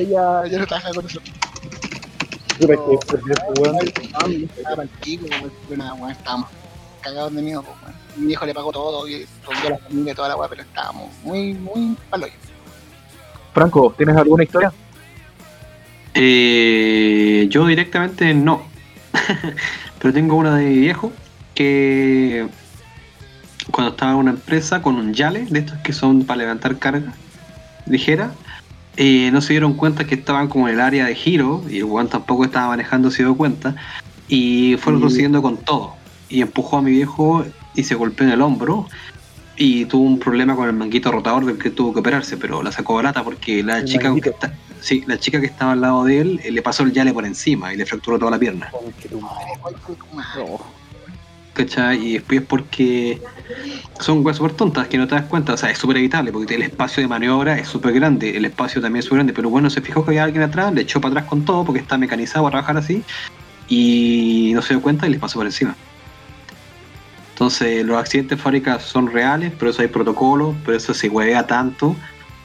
ella 0.00 0.46
ya 0.46 0.58
no 0.58 0.66
trabaja 0.66 0.92
con 0.92 1.04
nosotros. 1.04 1.32
Estábamos 6.10 6.48
cagados 7.00 7.34
de 7.34 7.42
miedo, 7.42 7.62
pues, 7.62 7.76
weón. 7.82 7.94
Mi 8.16 8.26
viejo 8.26 8.46
le 8.46 8.54
pagó 8.54 8.70
todo, 8.72 9.08
y 9.08 9.26
rompió 9.44 9.70
la 9.70 9.78
familia 9.78 10.12
y 10.12 10.14
toda 10.14 10.28
la 10.28 10.36
weá, 10.36 10.48
pero 10.48 10.62
estábamos 10.62 11.10
muy, 11.22 11.54
muy 11.54 11.96
palo. 12.10 12.26
Franco, 13.52 13.94
¿tienes 13.96 14.16
alguna 14.16 14.44
historia? 14.44 14.72
Eh, 16.14 17.46
yo 17.50 17.66
directamente 17.66 18.32
no. 18.34 18.62
Pero 20.04 20.12
tengo 20.12 20.36
una 20.36 20.56
de 20.56 20.66
mi 20.66 20.78
viejo 20.80 21.14
que 21.54 22.46
cuando 23.70 23.92
estaba 23.92 24.12
en 24.12 24.18
una 24.18 24.30
empresa 24.32 24.82
con 24.82 24.96
un 24.96 25.14
yale, 25.14 25.46
de 25.46 25.60
estos 25.60 25.78
que 25.78 25.94
son 25.94 26.26
para 26.26 26.40
levantar 26.40 26.76
carga 26.78 27.14
ligera, 27.86 28.30
eh, 28.98 29.30
no 29.32 29.40
se 29.40 29.54
dieron 29.54 29.72
cuenta 29.72 30.04
que 30.04 30.14
estaban 30.16 30.48
como 30.48 30.68
en 30.68 30.74
el 30.74 30.80
área 30.82 31.06
de 31.06 31.14
giro 31.14 31.64
y 31.70 31.78
el 31.78 31.86
guan 31.86 32.08
tampoco 32.08 32.44
estaba 32.44 32.66
manejando, 32.68 33.10
se 33.10 33.22
dio 33.22 33.34
cuenta 33.34 33.76
y 34.28 34.76
fueron 34.76 35.00
Mm. 35.00 35.04
consiguiendo 35.04 35.40
con 35.40 35.56
todo 35.56 35.94
y 36.28 36.42
empujó 36.42 36.76
a 36.76 36.82
mi 36.82 36.90
viejo 36.90 37.42
y 37.74 37.84
se 37.84 37.94
golpeó 37.94 38.26
en 38.26 38.34
el 38.34 38.42
hombro 38.42 38.86
y 39.56 39.86
tuvo 39.86 40.02
un 40.04 40.18
problema 40.18 40.54
con 40.54 40.66
el 40.68 40.74
manguito 40.74 41.10
rotador 41.12 41.46
del 41.46 41.56
que 41.56 41.70
tuvo 41.70 41.94
que 41.94 42.00
operarse, 42.00 42.36
pero 42.36 42.62
la 42.62 42.72
sacó 42.72 42.96
barata 42.96 43.24
porque 43.24 43.62
la 43.62 43.78
El 43.78 43.86
chica 43.86 44.02
que 44.02 44.08
manguito. 44.08 44.28
está, 44.32 44.52
sí, 44.84 45.02
la 45.06 45.18
chica 45.18 45.40
que 45.40 45.46
estaba 45.46 45.72
al 45.72 45.80
lado 45.80 46.04
de 46.04 46.20
él 46.20 46.40
eh, 46.44 46.50
le 46.50 46.60
pasó 46.60 46.82
el 46.82 46.92
yale 46.92 47.12
por 47.12 47.24
encima 47.24 47.72
y 47.72 47.76
le 47.76 47.86
fracturó 47.86 48.18
toda 48.18 48.30
la 48.30 48.38
pierna. 48.38 48.70
¿cachai? 51.54 52.06
Y 52.06 52.12
después 52.14 52.42
porque 52.42 53.22
son 54.00 54.24
weas 54.24 54.36
súper 54.36 54.52
tontas 54.52 54.88
que 54.88 54.98
no 54.98 55.06
te 55.06 55.14
das 55.14 55.24
cuenta, 55.24 55.54
o 55.54 55.56
sea, 55.56 55.70
es 55.70 55.78
súper 55.78 55.96
evitable 55.96 56.32
porque 56.32 56.56
el 56.56 56.62
espacio 56.62 57.00
de 57.00 57.08
maniobra 57.08 57.58
es 57.58 57.68
súper 57.68 57.94
grande, 57.94 58.36
el 58.36 58.44
espacio 58.44 58.82
también 58.82 59.00
es 59.00 59.04
súper 59.06 59.18
grande, 59.18 59.32
pero 59.32 59.48
bueno, 59.48 59.70
se 59.70 59.80
fijó 59.80 60.04
que 60.04 60.10
había 60.10 60.24
alguien 60.24 60.42
atrás, 60.42 60.74
le 60.74 60.82
echó 60.82 61.00
para 61.00 61.12
atrás 61.12 61.26
con 61.26 61.44
todo 61.44 61.64
porque 61.64 61.80
está 61.80 61.96
mecanizado 61.96 62.46
a 62.46 62.50
trabajar 62.50 62.76
así 62.76 63.02
y 63.68 64.50
no 64.54 64.60
se 64.60 64.74
dio 64.74 64.82
cuenta 64.82 65.06
y 65.06 65.10
les 65.10 65.20
pasó 65.20 65.38
por 65.38 65.46
encima. 65.46 65.74
Entonces, 67.30 67.84
los 67.84 67.96
accidentes 67.96 68.38
de 68.38 68.42
fábrica 68.42 68.78
son 68.78 69.10
reales, 69.10 69.52
pero 69.58 69.70
eso 69.70 69.82
hay 69.82 69.88
protocolos, 69.88 70.54
pero 70.64 70.76
eso 70.76 70.92
se 70.92 71.08
huevea 71.08 71.46
tanto 71.46 71.96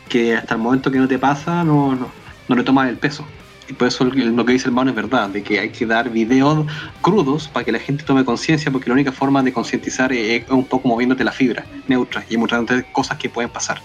que 0.08 0.36
hasta 0.36 0.56
el 0.56 0.62
momento 0.62 0.92
que 0.92 0.98
no 0.98 1.08
te 1.08 1.20
pasa 1.20 1.64
no, 1.64 1.96
no, 1.96 2.10
no 2.50 2.56
le 2.56 2.64
tomas 2.64 2.90
el 2.90 2.98
peso. 2.98 3.26
Y 3.70 3.74
por 3.74 3.88
eso 3.88 4.04
lo 4.04 4.46
que 4.46 4.52
dice 4.52 4.66
el 4.66 4.72
hermano 4.72 4.90
es 4.90 4.96
verdad, 4.96 5.30
de 5.30 5.44
que 5.44 5.60
hay 5.60 5.70
que 5.70 5.86
dar 5.86 6.10
videos 6.10 6.66
crudos 7.02 7.48
para 7.48 7.64
que 7.64 7.72
la 7.72 7.78
gente 7.78 8.04
tome 8.04 8.26
conciencia, 8.26 8.72
porque 8.72 8.90
la 8.90 8.96
única 8.96 9.12
forma 9.12 9.44
de 9.44 9.54
concientizar 9.54 10.12
es, 10.12 10.44
es 10.44 10.50
un 10.50 10.66
poco 10.66 10.88
moviéndote 10.88 11.24
la 11.24 11.32
fibra 11.32 11.64
neutra 11.88 12.26
y 12.30 12.36
mostrándote 12.36 12.92
cosas 12.92 13.18
que 13.20 13.30
pueden 13.30 13.52
pasar. 13.52 13.80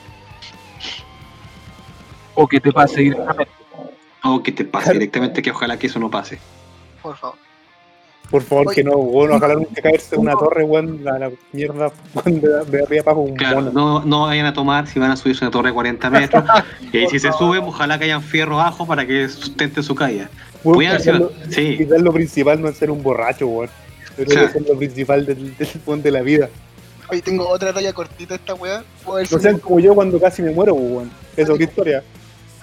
O 2.35 2.49
que 2.49 2.61
te 2.61 2.73
pase 2.73 3.03
directamente. 3.03 3.53
O 4.23 4.43
que 4.43 4.53
te 4.53 4.65
pase 4.65 4.95
directamente, 4.95 5.43
que 5.43 5.51
ojalá 5.51 5.79
que 5.79 5.87
eso 5.87 5.99
no 5.99 6.11
pase. 6.11 6.39
Por 7.03 7.17
favor. 7.17 7.44
Por 8.31 8.43
favor, 8.43 8.67
Oye. 8.69 8.77
que 8.77 8.85
no, 8.85 8.97
bueno, 8.97 9.37
ojalá 9.37 9.55
nunca 9.55 9.81
caerse 9.83 10.17
de 10.17 10.21
una 10.21 10.33
torre, 10.33 10.65
weón, 10.65 11.05
la, 11.05 11.19
la 11.19 11.31
mierda, 11.53 11.93
weón, 12.15 12.41
de, 12.41 12.49
de 12.49 12.83
arriba 12.83 13.05
para 13.05 13.13
abajo, 13.17 13.21
un 13.21 13.37
Claro, 13.37 13.57
mono. 13.63 13.73
no, 13.73 14.05
no 14.05 14.23
vayan 14.23 14.47
a 14.47 14.53
tomar 14.53 14.87
si 14.89 14.99
van 14.99 15.11
a 15.11 15.17
subirse 15.17 15.45
una 15.45 15.51
torre 15.53 15.69
de 15.69 15.75
40 15.75 16.11
metros. 16.11 16.45
y 16.93 17.07
si 17.07 17.19
se 17.21 17.31
suben, 17.33 17.63
ojalá 17.65 17.99
que 17.99 18.05
hayan 18.05 18.23
fierro 18.23 18.59
abajo 18.61 18.87
para 18.87 19.07
que 19.07 19.29
sustente 19.29 19.83
su 19.83 19.95
caída. 19.95 20.29
Weón, 20.65 20.99
ser- 21.01 21.17
lo- 21.17 21.31
sí. 21.51 21.77
Quizás 21.77 22.01
lo 22.01 22.13
principal 22.13 22.61
no 22.61 22.69
es 22.69 22.77
ser 22.77 22.91
un 22.91 23.03
borracho, 23.03 23.47
weón. 23.47 23.71
Pero 24.17 24.31
Claro. 24.31 24.47
es 24.55 24.69
lo 24.69 24.79
principal 24.79 25.27
del, 25.27 25.57
del 25.57 25.69
weón 25.87 26.03
de 26.03 26.11
la 26.11 26.23
vida. 26.23 26.49
Oye, 27.11 27.21
tengo 27.21 27.47
otra 27.49 27.73
talla 27.73 27.93
cortita 27.93 28.37
esta 28.37 28.55
weá. 28.55 28.83
No 29.07 29.19
si 29.19 29.39
sean 29.39 29.55
me- 29.57 29.61
como 29.61 29.79
yo 29.79 29.95
cuando 29.95 30.19
casi 30.19 30.41
me 30.43 30.51
muero, 30.51 30.73
weón. 30.75 31.11
Eso 31.37 31.55
es 31.55 31.61
historia. 31.61 32.03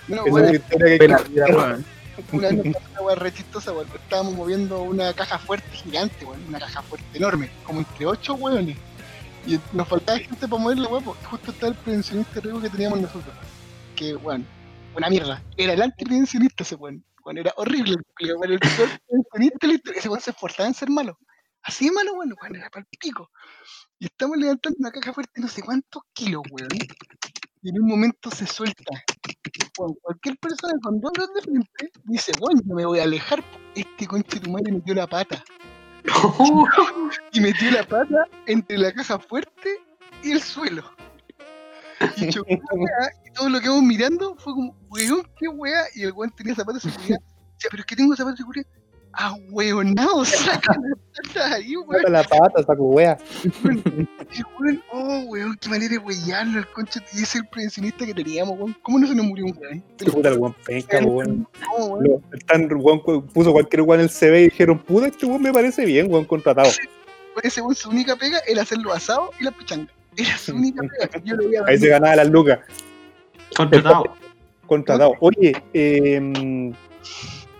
No, 0.07 0.26
Eso 0.26 0.34
weón, 0.36 0.55
historia 0.55 0.86
que 0.86 0.91
hay 0.93 0.97
Pena 0.99 1.18
que 1.18 1.53
weón. 1.53 1.86
Una 2.32 2.49
vez 2.49 2.66
me 2.66 2.72
pasó 2.72 2.86
una 2.91 3.01
weá 3.01 3.74
weón. 3.74 3.88
Estábamos 3.95 4.34
moviendo 4.34 4.82
una 4.82 5.14
caja 5.14 5.38
fuerte 5.38 5.70
gigante, 5.72 6.26
weón. 6.26 6.43
Una 6.47 6.59
caja 6.59 6.82
fuerte 6.82 7.18
enorme, 7.18 7.49
como 7.64 7.80
entre 7.80 8.05
ocho 8.05 8.36
weones. 8.36 8.78
Y 9.45 9.59
nos 9.74 9.88
faltaba 9.88 10.20
gente 10.20 10.47
para 10.47 10.62
moverla, 10.62 10.88
weón. 10.88 11.03
Justo 11.03 11.51
estaba 11.51 11.72
el 11.72 11.78
prevencionista 11.78 12.39
riesgo 12.39 12.62
que 12.62 12.70
teníamos 12.70 13.01
nosotros. 13.01 13.36
Que, 13.95 14.16
weón, 14.16 14.45
una 14.95 15.09
mierda. 15.09 15.41
Era 15.57 15.74
el 15.74 15.82
antiprevencionista 15.82 16.64
ese 16.64 16.76
weón. 16.76 17.03
Weón, 17.24 17.38
era 17.38 17.53
horrible. 17.57 17.97
weón, 18.20 18.51
el 18.51 18.59
prevencionista. 18.59 19.91
Ese 19.95 20.09
weón 20.09 20.22
se 20.22 20.32
esforzaba 20.32 20.68
en 20.68 20.74
ser 20.74 20.89
malo. 20.89 21.18
Así 21.64 21.86
de 21.86 21.91
malo, 21.91 22.14
weón, 22.14 22.34
weón, 22.41 22.55
era 22.55 22.70
para 22.70 22.86
el 22.89 22.97
pico. 22.99 23.30
Y 23.99 24.05
estamos 24.05 24.38
levantando 24.38 24.78
una 24.80 24.91
caja 24.91 25.14
fuerte 25.14 25.39
no 25.39 25.47
sé 25.47 25.62
cuántos 25.62 26.03
kilos, 26.14 26.43
weón. 26.49 26.70
Y 27.62 27.70
en 27.70 27.82
un 27.82 27.88
momento 27.88 28.32
se 28.32 28.47
suelta. 28.47 29.03
Weón, 29.78 29.95
cualquier 30.01 30.38
persona 30.38 30.74
con 30.82 30.99
dos 30.99 31.11
dedos 31.13 31.34
de 31.36 31.41
frente 31.41 31.91
dice, 32.05 32.32
bueno, 32.39 32.61
yo 32.65 32.76
me 32.76 32.86
voy 32.86 32.99
a 32.99 33.03
alejar. 33.03 33.43
Este 33.76 34.07
conche 34.07 34.39
tu 34.39 34.49
madre 34.51 34.72
metió 34.72 34.93
la 34.93 35.07
pata. 35.07 35.43
Y 37.34 37.39
metió 37.39 37.72
la 37.72 37.84
pata 37.84 38.26
entre 38.47 38.78
la 38.78 38.91
caja 38.91 39.19
fuerte 39.19 39.69
y 40.24 40.32
el 40.32 40.41
suelo. 40.41 40.84
Y 42.17 42.30
chocó 42.30 42.49
y 42.49 43.32
todo 43.34 43.49
lo 43.49 43.59
que 43.61 43.69
vamos 43.69 43.84
mirando 43.84 44.36
fue 44.38 44.53
como, 44.53 44.76
weón, 44.89 45.24
qué 45.38 45.47
weá. 45.47 45.84
Y 45.95 46.03
el 46.03 46.11
weón 46.13 46.32
tenía 46.32 46.55
zapatos 46.55 46.84
de 46.84 46.91
seguridad. 46.91 47.19
Ya, 47.59 47.69
pero 47.69 47.82
es 47.82 47.86
que 47.86 47.95
tengo 47.95 48.15
zapatos 48.15 48.39
de 48.39 48.43
seguridad. 48.43 48.67
Ah, 49.14 49.36
weón, 49.49 49.93
no, 49.93 50.24
saca 50.26 50.74
la 50.74 50.95
pata 50.95 51.55
ahí, 51.55 51.76
weón. 51.76 52.01
Saca 52.01 52.09
la 52.09 52.24
pata, 52.24 52.64
saco 52.64 52.84
wea. 52.84 53.18
Oh, 54.91 55.24
weón, 55.28 55.57
qué 55.59 55.70
manera 55.70 55.91
de 55.91 55.97
weyarlo 55.97 56.59
el 56.59 56.68
conche. 56.68 57.01
Y 57.14 57.18
ese 57.18 57.24
es 57.24 57.36
el 57.36 57.47
prevencionista 57.47 58.05
que 58.05 58.14
teníamos, 58.14 58.57
weón. 58.57 58.76
¿Cómo 58.84 58.99
no 58.99 59.07
se 59.07 59.16
nos 59.16 59.26
murió 59.26 59.45
un 59.45 59.57
weón? 59.59 59.84
Te 59.97 60.05
puta 60.05 60.30
el 60.30 60.39
weón 60.39 60.55
penca, 60.66 60.99
weón. 60.99 61.47
Tan 62.47 62.70
weón 62.74 63.01
puso 63.34 63.51
cualquier 63.51 63.82
weón 63.82 63.99
en 63.99 64.05
el 64.05 64.09
CV 64.09 64.41
y 64.41 64.43
dijeron, 64.45 64.80
puta, 64.80 65.07
este 65.07 65.26
weón 65.26 65.41
me 65.41 65.51
parece 65.51 65.86
bien, 65.86 66.12
weón, 66.12 66.26
contratado. 66.26 66.70
ese 67.43 67.62
weón 67.62 67.76
su 67.76 67.89
única 67.89 68.16
pega 68.16 68.39
era 68.47 68.62
hacerlo 68.62 68.93
asado 68.93 69.32
y 69.39 69.43
la 69.43 69.51
pichanga. 69.51 69.91
Era 70.16 70.38
su 70.38 70.55
única 70.55 70.82
pega. 70.84 71.22
Yo 71.24 71.36
lo 71.36 71.43
voy 71.47 71.55
a 71.57 71.64
Ahí 71.66 71.78
se 71.78 71.88
ganaba 71.88 72.16
las 72.16 72.30
lucas. 72.30 72.59
Contratado. 73.55 74.05
Contratado. 74.68 75.14
Oye, 75.20 75.62
eh, 75.74 76.72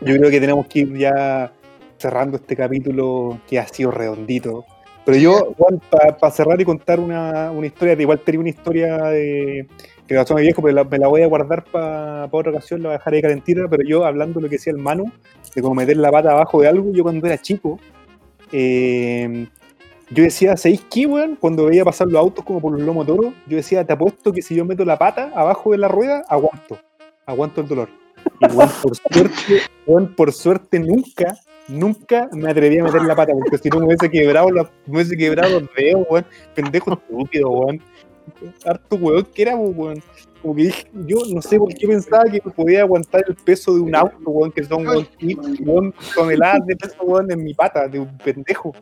yo 0.02 0.18
creo 0.18 0.30
que 0.30 0.39
tenemos 0.39 0.68
que 0.68 0.80
ir 0.80 0.97
ya 0.97 1.52
cerrando 1.97 2.38
este 2.38 2.56
capítulo 2.56 3.39
que 3.47 3.60
ha 3.60 3.68
sido 3.68 3.91
redondito. 3.91 4.66
Pero 5.06 5.18
yo, 5.18 5.56
para 5.89 6.32
cerrar 6.32 6.60
y 6.62 6.66
contar 6.66 6.99
una, 6.99 7.52
una 7.52 7.68
historia, 7.68 7.99
igual 7.99 8.20
tenía 8.20 8.39
una 8.39 8.49
historia 8.49 8.97
de, 8.97 9.68
que 10.08 10.16
pasó 10.16 10.34
a 10.34 10.38
mi 10.38 10.43
viejo, 10.43 10.62
pero 10.62 10.86
me 10.86 10.97
la 10.99 11.08
voy 11.08 11.22
a 11.22 11.28
guardar 11.28 11.64
para 11.64 12.26
otra 12.32 12.52
ocasión, 12.52 12.84
la 12.84 12.89
voy 12.89 12.95
a 12.95 12.97
dejar 12.97 13.14
ahí 13.14 13.22
calentita, 13.22 13.62
pero 13.70 13.84
yo 13.84 14.06
hablando 14.06 14.39
de 14.39 14.43
lo 14.43 14.49
que 14.49 14.58
decía 14.58 14.74
el 14.74 14.80
mano, 14.80 15.06
de 15.56 15.62
cómo 15.62 15.74
meter 15.74 15.97
la 15.97 16.12
pata 16.12 16.32
abajo 16.32 16.62
de 16.62 16.68
algo, 16.68 16.91
yo 16.91 17.04
cuando 17.04 17.26
era 17.26 17.41
chico, 17.41 17.80
eh, 18.52 19.47
yo 20.10 20.24
decía, 20.24 20.58
¿sabéis 20.58 20.86
qué, 20.91 21.06
weón? 21.06 21.38
Cuando 21.38 21.66
veía 21.66 21.86
pasar 21.86 22.08
los 22.08 22.20
autos 22.20 22.43
como 22.43 22.60
por 22.60 22.74
los 22.74 22.82
lomos 22.82 23.08
de 23.08 23.14
oro, 23.14 23.34
yo 23.47 23.56
decía, 23.56 23.86
te 23.86 23.93
apuesto 23.93 24.34
que 24.34 24.41
si 24.41 24.54
yo 24.54 24.66
meto 24.66 24.84
la 24.84 24.97
pata 24.97 25.32
abajo 25.34 25.72
de 25.72 25.78
la 25.78 25.88
rueda, 25.88 26.24
aguanto, 26.28 26.78
aguanto 27.26 27.62
el 27.62 27.68
dolor. 27.68 28.01
Y 28.42 28.46
weón, 28.56 28.70
por 28.82 28.96
suerte, 28.96 29.62
weón, 29.86 30.16
por 30.16 30.34
suerte 30.34 30.80
nunca, 30.80 31.36
nunca 31.68 32.28
me 32.34 32.50
atreví 32.50 32.80
a 32.80 32.84
meter 32.84 33.02
la 33.04 33.16
pata, 33.16 33.34
porque 33.34 33.58
si 33.58 33.70
no 33.70 33.80
me 33.80 33.86
hubiese 33.88 34.10
quebrado, 34.10 34.50
la- 34.52 34.70
me 34.88 34.96
hubiese 34.96 35.16
quebrado 35.16 35.60
los 35.60 35.70
dedos, 35.76 36.06
weón. 36.10 36.26
Pendejo 36.56 36.94
estúpido, 36.94 37.50
weón. 37.50 37.82
Harto 38.66 38.96
weón 38.96 39.26
que 39.26 39.42
éramos, 39.44 39.72
weón. 39.76 40.04
Como 40.42 40.56
que 40.56 40.64
dije, 40.64 40.88
yo 41.06 41.18
no 41.32 41.42
sé 41.42 41.60
por 41.60 41.72
qué 41.74 41.88
pensaba 41.88 42.24
que 42.24 42.42
podía 42.42 42.82
aguantar 42.82 43.24
el 43.28 43.36
peso 43.36 43.76
de 43.76 43.82
un 43.82 43.96
auto, 43.96 44.18
weón, 44.26 44.52
que 44.52 44.64
son 44.64 44.88
weón, 44.88 45.08
weón, 45.60 45.94
toneladas 46.16 46.66
de 46.66 46.76
peso, 46.76 46.96
weón, 47.04 47.32
en 47.32 47.44
mi 47.44 47.54
pata, 47.54 47.88
de 47.88 48.00
un 48.00 48.18
pendejo. 48.18 48.74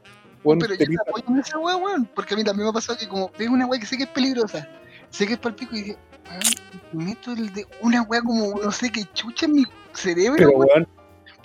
Weón, 0.42 0.60
pero 0.60 0.74
yo 0.74 0.86
te 0.86 0.96
apoyo 1.06 1.26
en 1.28 1.40
esa 1.40 1.58
weá, 1.60 1.76
weón. 1.76 2.10
Porque 2.16 2.34
a 2.34 2.38
mí 2.38 2.46
también 2.46 2.64
me 2.66 2.70
ha 2.70 2.74
pasado 2.74 2.98
que 2.98 3.10
como 3.10 3.30
veo 3.38 3.52
una 3.52 3.66
weá 3.66 3.78
que 3.80 3.86
sé 3.86 3.98
que 3.98 4.04
es 4.04 4.10
peligrosa, 4.10 4.70
sé 5.10 5.28
que 5.28 5.34
es 5.34 5.40
para 5.40 5.50
el 5.50 5.56
pico 5.56 5.76
y 5.76 5.82
dije, 5.84 5.98
weón, 6.30 7.06
meto 7.06 7.32
el 7.34 7.54
de 7.54 7.66
una 7.82 8.02
weá 8.04 8.22
como 8.22 8.60
no 8.62 8.72
sé 8.72 8.92
qué 8.92 9.04
chucha 9.14 9.46
en 9.46 9.54
mi 9.54 9.64
cerebro, 9.94 10.36
pero 10.38 10.52
weón. 10.52 10.88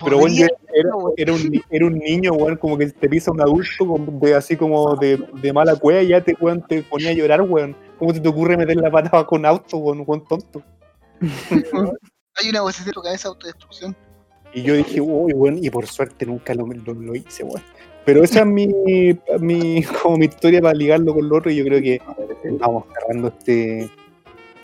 pero 0.04 0.18
podría 0.18 0.46
era, 0.74 0.90
era 1.16 1.32
un, 1.32 1.50
ni- 1.50 1.62
era 1.70 1.86
un 1.86 1.98
niño, 1.98 2.32
weón, 2.32 2.56
como 2.56 2.76
que 2.76 2.86
te 2.86 3.08
pisa 3.08 3.30
un 3.30 3.40
adulto 3.40 3.86
con- 3.86 4.20
de, 4.20 4.34
así 4.34 4.56
como 4.56 4.96
de, 4.96 5.16
de 5.40 5.52
mala 5.52 5.76
cueva 5.76 6.02
y 6.02 6.08
ya 6.08 6.20
te, 6.22 6.34
weón, 6.40 6.66
te 6.66 6.82
ponía 6.82 7.10
a 7.10 7.14
llorar, 7.14 7.42
weón. 7.42 7.76
¿Cómo 7.98 8.12
se 8.12 8.20
te 8.20 8.28
ocurre 8.28 8.56
meter 8.56 8.76
la 8.76 8.90
pata 8.90 9.08
bajo 9.10 9.36
un 9.36 9.46
auto, 9.46 9.76
weón, 9.78 10.02
weón 10.06 10.24
tonto? 10.26 10.62
Hay 12.36 12.48
una 12.50 12.62
voz 12.62 12.84
de 12.84 12.92
cabeza 12.92 13.28
autodestrucción. 13.28 13.96
Y 14.52 14.62
yo 14.62 14.74
dije, 14.74 15.00
uy, 15.00 15.32
weón, 15.32 15.58
y 15.62 15.70
por 15.70 15.86
suerte 15.86 16.26
nunca 16.26 16.54
lo, 16.54 16.66
lo, 16.66 16.94
lo 16.94 17.14
hice, 17.14 17.44
weón. 17.44 17.62
Pero 18.04 18.22
esa 18.22 18.40
es 18.40 18.46
mi, 18.46 18.66
mi, 19.40 19.82
como 20.02 20.16
mi 20.18 20.26
historia 20.26 20.60
para 20.60 20.74
ligarlo 20.74 21.14
con 21.14 21.28
lo 21.28 21.36
otro 21.36 21.50
y 21.50 21.56
yo 21.56 21.64
creo 21.64 21.80
que 21.80 22.00
vamos 22.58 22.84
cerrando 22.92 23.28
este, 23.28 23.88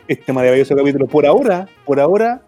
este 0.09 0.33
maravilloso 0.33 0.77
capítulo. 0.77 1.07
Por 1.07 1.27
ahora, 1.27 1.67
por 1.87 2.01
ahora, 2.01 2.43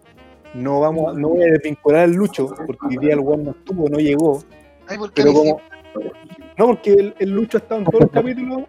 no 0.53 0.79
vamos 0.81 1.13
a- 1.15 1.19
no 1.19 1.29
voy 1.29 1.43
a 1.43 1.47
desvincular 1.53 2.01
al 2.03 2.11
Lucho, 2.13 2.47
porque 2.67 2.85
hoy 2.87 2.97
día 2.97 3.13
el 3.13 3.19
weón 3.21 3.43
no 3.43 3.51
estuvo, 3.51 3.89
no 3.89 3.97
llegó. 3.97 4.43
Ay, 4.87 4.97
¿por 4.97 5.11
qué 5.13 5.23
Pero 5.23 5.33
como. 5.33 5.61
No, 6.57 6.67
porque 6.67 6.91
el, 6.93 7.15
el 7.17 7.29
Lucho 7.31 7.57
ha 7.57 7.61
estado 7.61 7.79
en 7.81 7.85
todos 7.87 8.01
los 8.01 8.11
capítulos. 8.11 8.63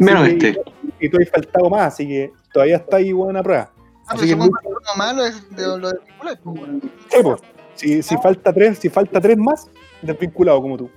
Menos 0.00 0.28
este. 0.28 0.60
Y 1.00 1.08
tú 1.08 1.18
has 1.22 1.30
faltado 1.30 1.70
más, 1.70 1.94
así 1.94 2.06
que 2.06 2.30
todavía 2.52 2.76
está 2.76 2.96
ahí 2.98 3.12
buena 3.12 3.42
prueba. 3.42 3.70
Ah, 4.06 4.14
Así 4.14 4.26
pero 4.26 4.38
que 4.42 4.44
Lucho- 4.50 4.70
lo 4.70 4.96
malo 4.98 5.24
es 5.24 5.56
de 5.56 5.66
lo 5.66 5.88
de 5.90 5.98
vincular, 6.06 6.38
pues. 6.42 6.60
Sí, 7.08 7.22
po. 7.22 7.36
si, 7.74 8.02
si 8.02 8.16
falta 8.18 8.52
tres, 8.52 8.78
si 8.78 8.88
falta 8.90 9.18
tres 9.20 9.38
más, 9.38 9.70
desvinculado 10.02 10.60
como 10.60 10.76
tú. 10.76 10.90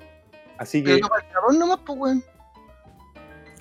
Así 0.58 0.82
Pero 0.82 0.96
que 0.96 1.02
no 1.02 1.08
falta 1.10 1.40
dos 1.48 1.58
nomás, 1.58 1.80
pues, 1.86 2.00
weón. 2.00 2.24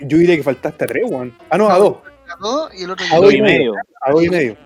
yo 0.01 0.19
diría 0.19 0.37
que 0.37 0.43
faltaste 0.43 0.85
a 0.85 0.87
tres, 0.87 1.05
weón. 1.11 1.37
Ah, 1.51 1.59
no, 1.59 1.69
a 1.69 1.79
dos. 1.79 1.97
A 2.29 2.37
dos 2.41 2.71
y 2.75 2.83
el 2.85 2.91
otro 2.91 3.07
A 3.13 3.17
Dos 3.19 3.33
y 3.35 3.41
medio. 3.43 3.75
A 4.03 4.11
dos 4.13 4.25
y 4.25 4.29
medio. 4.31 4.57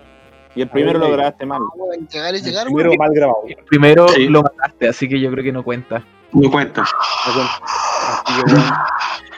Y 0.55 0.61
el 0.61 0.69
primero 0.69 0.99
lo 0.99 1.09
grabaste 1.11 1.45
mal. 1.45 1.61
weón. 1.75 2.07
Llegar 2.07 2.35
es 2.35 2.43
llegar, 2.43 2.65
Primero 2.65 2.89
weón. 2.89 2.97
mal 2.99 3.11
grabado. 3.13 3.43
Primero 3.67 4.07
Sí. 4.09 4.27
lo 4.27 4.41
mataste, 4.43 4.87
así 4.89 5.07
que 5.07 5.19
yo 5.19 5.31
creo 5.31 5.43
que 5.43 5.51
no 5.51 5.63
cuenta. 5.63 6.03
No 6.33 6.49
cuenta. 6.49 6.81
No 6.81 7.33
cuenta. 7.33 7.53
Así 8.25 8.43
que, 8.45 8.53
weón. 8.53 8.63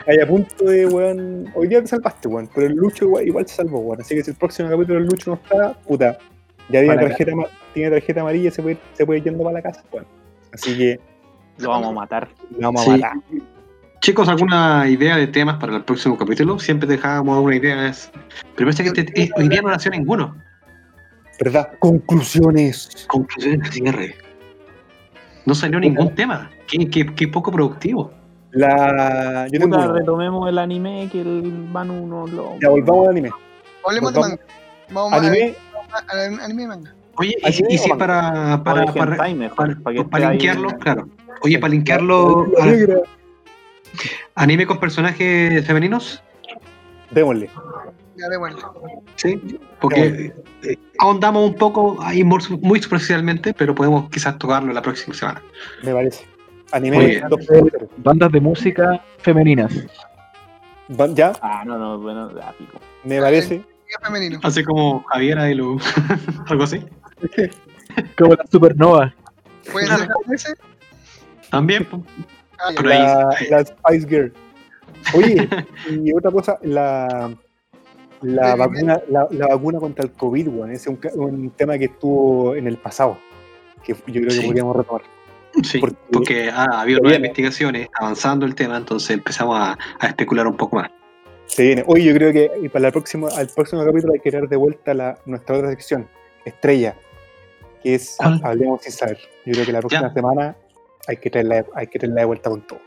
Ahí 0.06 0.18
a 0.20 0.26
punto 0.26 0.64
de, 0.64 0.86
weón. 0.86 1.52
Hoy 1.54 1.68
día 1.68 1.80
te 1.80 1.86
salvaste, 1.88 2.28
weón. 2.28 2.48
Pero 2.54 2.66
el 2.66 2.74
Lucho 2.74 3.04
igual, 3.04 3.26
igual 3.26 3.46
se 3.48 3.56
salvó, 3.56 3.78
weón. 3.80 4.00
Así 4.00 4.14
que 4.14 4.22
si 4.24 4.30
el 4.30 4.36
próximo 4.36 4.68
capítulo 4.70 4.98
el 4.98 5.06
Lucho 5.06 5.30
no 5.30 5.36
está, 5.42 5.72
puta. 5.80 6.18
Ya 6.70 6.80
tiene 6.80 6.96
tarjeta, 6.96 7.32
tiene 7.74 7.90
tarjeta 7.90 8.20
amarilla 8.22 8.48
y 8.48 8.52
se 8.52 8.62
puede, 8.62 8.78
se 8.94 9.04
puede 9.04 9.18
ir 9.18 9.24
yendo 9.24 9.42
para 9.44 9.54
la 9.54 9.62
casa, 9.62 9.82
weón. 9.92 10.06
Así 10.52 10.76
que 10.78 10.98
Lo 11.58 11.68
vamos 11.70 11.88
a 11.88 11.92
matar. 11.92 12.28
lo 12.58 12.68
vamos 12.68 12.86
a 12.88 12.90
matar. 12.92 13.12
Chicos, 14.00 14.28
¿alguna 14.28 14.86
idea 14.88 15.16
de 15.16 15.26
temas 15.26 15.56
para 15.56 15.76
el 15.76 15.84
próximo 15.84 16.16
capítulo? 16.18 16.58
Siempre 16.58 16.86
dejábamos 16.88 17.38
una 17.42 17.56
idea. 17.56 17.86
Es... 17.88 18.10
Pero 18.54 18.70
parece 18.70 18.92
que 18.92 19.00
este, 19.00 19.30
hoy 19.36 19.48
día 19.48 19.62
no 19.62 19.68
nació 19.70 19.90
ninguno. 19.92 20.36
¿Verdad? 21.42 21.70
Conclusiones. 21.78 23.06
Conclusiones 23.08 23.60
de 23.62 23.72
cierre. 23.72 24.14
No 25.46 25.54
salió 25.54 25.80
ningún 25.80 26.14
tema. 26.14 26.50
Qué, 26.66 26.88
qué- 26.90 27.14
qué 27.14 27.28
poco 27.28 27.50
productivo. 27.50 28.12
La... 28.50 29.46
Yo 29.50 29.58
tengo 29.58 29.76
Puta, 29.76 29.92
retomemos 29.92 30.48
el 30.48 30.58
anime 30.58 31.08
que 31.10 31.20
el 31.22 31.42
Manu 31.72 32.06
no 32.06 32.26
lo. 32.26 32.56
Ya 32.60 32.68
volvamos 32.68 33.04
al 33.06 33.10
anime. 33.12 33.30
Hablemos 33.86 34.12
de 34.14 34.20
manga. 34.20 34.38
Vamos 34.90 35.12
a- 35.12 35.16
Anime, 35.16 35.54
a- 35.92 36.14
a- 36.16 36.44
anime 36.44 36.62
y 36.62 36.66
manga. 36.66 36.94
Oye, 37.16 37.36
y, 37.46 37.52
si- 37.52 37.64
y 37.68 37.78
si 37.78 37.88
para, 37.90 38.62
Para, 38.62 38.84
para, 38.84 38.92
para, 38.92 39.12
hentai 39.12 39.34
mejor, 39.34 39.56
para, 39.56 39.80
para 39.80 39.96
que 39.96 40.04
para 40.04 40.24
esté 40.24 40.26
ahí 40.26 40.32
linkearlo, 40.32 40.78
claro. 40.78 41.08
Oye, 41.42 41.58
para 41.58 41.70
linkearlo, 41.70 42.46
anime 44.34 44.66
con 44.66 44.78
personajes 44.78 45.66
femeninos, 45.66 46.22
Démosle. 47.10 47.48
Ya 48.16 48.28
de 48.28 48.36
vuelta. 48.38 48.70
sí, 49.16 49.58
porque 49.80 50.32
eh, 50.62 50.76
ahondamos 50.98 51.48
un 51.48 51.54
poco 51.54 51.96
ahí 52.00 52.24
muy, 52.24 52.40
superficialmente, 52.80 53.52
pero 53.54 53.74
podemos 53.74 54.08
quizás 54.10 54.38
tocarlo 54.38 54.72
la 54.72 54.82
próxima 54.82 55.14
semana. 55.14 55.42
Me 55.82 55.92
parece. 55.92 56.24
Anime 56.72 57.06
bien. 57.06 57.24
2.0. 57.24 57.88
Bandas 57.98 58.32
de 58.32 58.40
música 58.40 59.00
femeninas. 59.18 59.72
¿Ya? 61.14 61.32
Ah, 61.40 61.62
no, 61.66 61.78
no, 61.78 61.98
bueno, 61.98 62.34
ya 62.36 62.52
pico. 62.58 62.78
Me 63.04 63.20
parece. 63.20 63.62
Femenino. 64.02 64.40
Así 64.42 64.64
como 64.64 65.04
Javiera 65.04 65.48
y 65.50 65.54
lo, 65.54 65.76
algo 66.48 66.64
así. 66.64 66.80
Como 68.18 68.34
la 68.34 68.44
supernova. 68.50 69.14
¿Puede 69.72 69.86
ser 69.86 70.08
ese? 70.32 70.54
También, 71.50 71.84
pues, 71.84 72.02
Ah, 72.58 72.70
La, 72.82 73.28
ahí- 73.30 73.48
la 73.50 73.64
Spice 73.64 74.08
Girl. 74.08 74.32
Oye, 75.14 75.48
y 75.90 76.12
otra 76.14 76.30
cosa, 76.30 76.58
la, 76.62 77.34
la, 78.22 78.54
vacuna, 78.56 79.00
la, 79.08 79.26
la 79.30 79.48
vacuna 79.48 79.80
contra 79.80 80.04
el 80.04 80.12
COVID, 80.12 80.48
weón, 80.48 80.70
ese 80.70 80.90
es 81.02 81.14
un, 81.16 81.50
tema 81.50 81.76
que 81.76 81.86
estuvo 81.86 82.54
en 82.54 82.66
el 82.68 82.78
pasado, 82.78 83.18
que 83.82 83.92
yo 83.92 84.02
creo 84.04 84.24
que 84.28 84.30
Sí. 84.30 84.46
podríamos 84.46 84.76
retomar. 84.76 85.02
sí, 85.62 85.78
Porque- 85.78 85.96
porque 86.12 86.48
ha 86.50 86.80
habido 86.80 87.00
nuevas 87.00 87.18
investigaciones, 87.18 87.88
avanzando 88.00 88.46
el 88.46 88.54
tema, 88.54 88.76
entonces 88.76 89.10
empezamos 89.10 89.58
a, 89.58 89.76
a 89.98 90.06
especular 90.06 90.46
un 90.46 90.56
poco 90.56 90.76
más. 90.76 90.90
Se 91.46 91.64
viene. 91.64 91.84
Oye, 91.86 92.04
yo 92.04 92.14
creo 92.14 92.32
que 92.32 92.70
para 92.72 92.86
el 92.86 92.92
próximo, 92.92 93.28
al 93.28 93.48
próximo 93.48 93.84
capítulo 93.84 94.14
hay 94.14 94.20
que 94.20 94.30
traer 94.30 94.48
de 94.48 94.56
vuelta 94.56 94.94
la, 94.94 95.18
nuestra 95.26 95.56
otra 95.56 95.70
sección, 95.70 96.08
Estrella, 96.44 96.94
que 97.82 97.94
es 97.96 98.14
¿Cuál? 98.18 98.40
Hablemos 98.44 98.82
sin 98.82 98.92
saber. 98.92 99.18
Yo 99.44 99.52
creo 99.52 99.66
que 99.66 99.72
la 99.72 99.80
próxima 99.80 100.08
Ya. 100.08 100.12
semana 100.14 100.56
hay 101.06 101.16
que 101.18 101.30
traerla, 101.30 101.64
hay 101.74 101.86
que 101.86 101.98
traerla 101.98 102.20
de 102.22 102.26
vuelta 102.26 102.50
con 102.50 102.62
todo. 102.66 102.80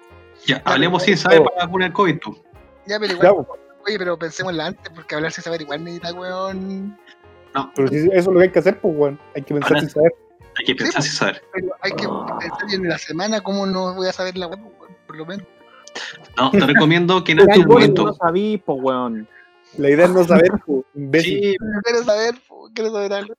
Ya, 0.46 0.62
hablemos 0.66 1.04
sin 1.04 1.18
saber 1.18 1.44
para 1.44 1.56
la 1.58 1.66
vacuna 1.66 1.86
del 1.86 1.94
COVID. 1.94 2.18
pues. 2.24 2.38
Ya, 2.86 3.00
pero 3.00 3.14
igual, 3.14 3.20
Claro, 3.20 3.48
oye, 3.88 3.98
pero 3.98 4.18
pensémosla 4.18 4.68
antes, 4.68 4.92
porque 4.94 5.16
hablar 5.16 5.32
sin 5.32 5.44
saber 5.44 5.62
igual 5.62 5.84
necesita, 5.84 6.14
weón. 6.14 6.98
No, 7.54 7.72
pero 7.76 7.88
si 7.90 7.98
eso 7.98 8.12
es 8.14 8.26
lo 8.28 8.34
que 8.34 8.44
hay 8.44 8.52
que 8.52 8.60
hacer, 8.60 8.80
pues, 8.80 8.96
weón. 8.98 9.20
Hay 9.36 9.42
que 9.42 9.54
pensar 9.54 9.70
Ahora- 9.72 9.80
sin 9.82 9.90
saber. 9.90 10.12
hay 10.58 10.66
que 10.66 10.76
pensar 10.76 11.02
sin 11.04 11.12
saber. 11.12 11.42
Pero 11.54 11.68
hay 11.82 11.92
que 11.92 12.08
pensar 12.40 12.68
bien 12.68 12.84
en 12.84 12.90
la 12.90 12.98
semana 12.98 13.42
cómo 13.42 13.66
no 13.66 13.94
voy 13.96 14.08
a 14.08 14.14
saber 14.14 14.38
la 14.38 14.48
web, 14.48 14.60
weón, 14.80 14.96
por 15.06 15.16
lo 15.18 15.26
menos. 15.26 15.46
No, 16.38 16.52
te 16.52 16.60
recomiendo 16.86 17.24
que 17.24 17.32
en 17.34 17.40
este 17.40 17.54
tú, 17.54 17.62
Tú 17.62 17.68
no 17.68 17.74
momento. 17.74 18.14
sabís, 18.14 18.62
pues, 18.66 18.80
weón. 18.82 19.28
La 19.78 19.90
idea 19.90 20.06
es 20.06 20.12
no 20.12 20.24
saber, 20.24 20.52
pues, 20.66 20.84
imbécil. 20.96 21.40
Sí, 21.42 21.58
Quiero 21.84 22.04
saber, 22.04 22.36
po, 22.48 22.70
quiero 22.74 22.92
saber 22.92 23.14
algo. 23.14 23.34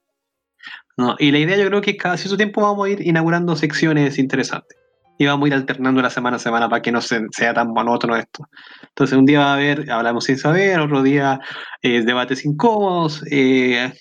No, 0.99 1.17
y 1.19 1.31
la 1.31 1.39
idea 1.39 1.57
yo 1.57 1.67
creo 1.69 1.81
que 1.81 1.97
cada 1.97 2.17
cierto 2.17 2.37
tiempo 2.37 2.61
vamos 2.61 2.87
a 2.87 2.91
ir 2.91 3.01
inaugurando 3.07 3.57
secciones 3.57 4.19
interesantes. 4.19 4.77
Y 5.21 5.27
vamos 5.27 5.47
a 5.47 5.49
ir 5.49 5.55
alternando 5.55 6.01
la 6.01 6.11
semana 6.11 6.37
a 6.37 6.39
semana 6.39 6.69
para 6.69 6.81
que 6.81 6.93
no 6.93 7.01
se- 7.01 7.27
sea 7.33 7.53
tan 7.53 7.73
monótono 7.73 8.15
esto. 8.15 8.47
Entonces, 8.83 9.19
un 9.19 9.27
día 9.27 9.41
va 9.41 9.51
a 9.51 9.55
haber 9.55 9.91
Hablamos 9.91 10.25
sin 10.25 10.39
saber, 10.39 10.79
otro 10.79 11.03
día 11.03 11.41
eh, 11.83 12.03
Debates 12.05 12.45
incómodos. 12.45 13.25
eh, 13.33 13.93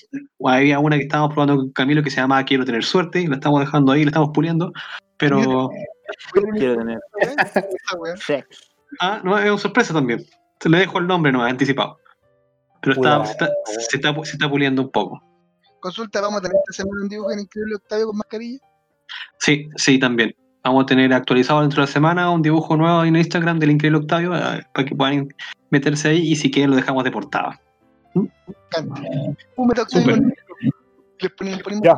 había 0.45 0.77
una 0.77 0.95
que 0.97 1.03
estábamos 1.03 1.33
probando 1.33 1.55
con 1.55 1.71
Camilo 1.71 2.03
que 2.03 2.11
se 2.11 2.17
llama 2.17 2.43
Quiero 2.45 2.65
tener 2.65 2.83
suerte, 2.83 3.21
y 3.21 3.25
la 3.25 3.35
estamos 3.37 3.61
dejando 3.61 3.93
ahí, 3.93 4.03
la 4.03 4.09
estamos 4.09 4.29
puliendo. 4.31 4.71
Pero, 5.17 5.71
Quiero 6.53 6.77
tener 6.77 6.99
ah, 8.99 9.19
no, 9.23 9.37
es 9.39 9.49
una 9.49 9.57
sorpresa 9.57 9.93
también. 9.95 10.23
Se 10.59 10.69
le 10.69 10.77
dejo 10.77 10.99
el 10.99 11.07
nombre, 11.07 11.31
no, 11.31 11.43
anticipado. 11.43 11.97
Pero 12.81 12.93
está, 12.93 13.25
se, 13.25 13.31
está, 13.31 13.49
se, 13.65 13.97
está, 13.97 14.13
se 14.23 14.31
está 14.33 14.49
puliendo 14.49 14.83
un 14.83 14.91
poco. 14.91 15.19
Consulta, 15.79 16.21
vamos 16.21 16.39
a 16.39 16.41
tener 16.41 16.57
esta 16.57 16.83
semana 16.83 17.01
un 17.03 17.09
dibujo 17.09 17.31
en 17.31 17.39
Increíble 17.39 17.75
Octavio 17.75 18.07
con 18.07 18.17
mascarilla. 18.17 18.59
Sí, 19.39 19.69
sí, 19.75 19.99
también. 19.99 20.35
Vamos 20.63 20.83
a 20.83 20.85
tener 20.87 21.13
actualizado 21.13 21.61
dentro 21.61 21.81
de 21.81 21.87
la 21.87 21.91
semana 21.93 22.29
un 22.29 22.41
dibujo 22.41 22.75
nuevo 22.75 23.03
en 23.03 23.15
Instagram 23.15 23.59
del 23.59 23.71
Increíble 23.71 23.99
Octavio 23.99 24.35
eh, 24.35 24.63
para 24.73 24.85
que 24.85 24.95
puedan 24.95 25.33
meterse 25.69 26.09
ahí 26.09 26.31
y 26.31 26.35
si 26.35 26.51
quieren 26.51 26.71
lo 26.71 26.75
dejamos 26.75 27.03
de 27.03 27.11
portada. 27.11 27.61
Canta. 28.69 29.01
Un 29.55 29.67
meta 29.67 29.83
Octavio 29.83 30.15
Súper. 30.15 30.19
con 30.19 30.33
Les 31.19 31.31
ponemos, 31.31 31.63
ponemos 31.63 31.83
Ya. 31.83 31.95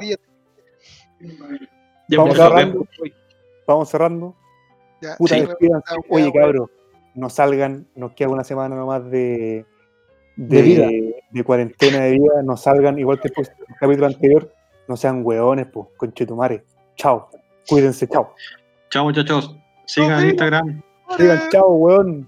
Vamos 2.18 2.36
pues, 2.36 2.38
cerrando. 2.38 2.88
Vamos 3.68 3.90
cerrando. 3.90 4.36
Ya, 5.02 5.16
Puta, 5.18 5.36
Sí. 5.36 5.42
despídanse. 5.42 5.94
Ah, 5.96 6.02
Oye, 6.10 6.32
cabros, 6.34 6.70
no 7.16 7.30
salgan, 7.30 7.88
nos 7.96 8.14
queda 8.14 8.30
una 8.30 8.44
semana 8.44 8.76
nomás 8.76 9.10
de, 9.10 9.66
de, 10.48 10.56
De 10.58 10.62
vida. 10.62 10.88
de 11.32 11.44
cuarentena 11.44 12.00
de 12.00 12.12
vida, 12.14 12.42
no 12.44 12.56
salgan, 12.56 12.98
igual 12.98 13.20
que 13.20 13.28
el 13.28 13.34
post- 13.34 13.52
el 13.68 13.76
capítulo 13.76 14.08
anterior, 14.08 14.52
no 14.88 14.96
sean 14.96 15.22
hueones, 15.26 15.68
pues, 15.68 15.88
conchetumare. 15.98 16.64
Chao, 16.96 17.30
cuídense, 17.68 18.08
chao. 18.08 18.34
Chao 18.90 19.04
muchachos. 19.04 19.56
Sigan 19.86 20.22
en. 20.24 20.30
Instagram. 20.30 20.82
Digan 21.18 21.40
chao, 21.52 21.70
weón. 21.74 22.28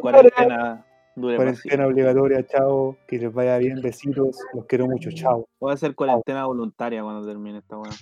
Cuarentena 0.00 0.84
dure 1.14 1.36
Cuarentena 1.36 1.86
obligatoria, 1.86 2.46
chao, 2.46 2.96
que 3.06 3.18
les 3.18 3.32
vaya 3.32 3.58
bien, 3.58 3.80
besitos, 3.82 4.38
los 4.54 4.64
quiero 4.64 4.86
mucho, 4.86 5.10
chao. 5.12 5.46
Voy 5.60 5.72
a 5.72 5.74
hacer 5.74 5.94
cuarentena 5.94 6.46
voluntaria 6.46 7.02
cuando 7.02 7.26
termine 7.26 7.58
esta 7.58 7.76
weá. 7.76 7.92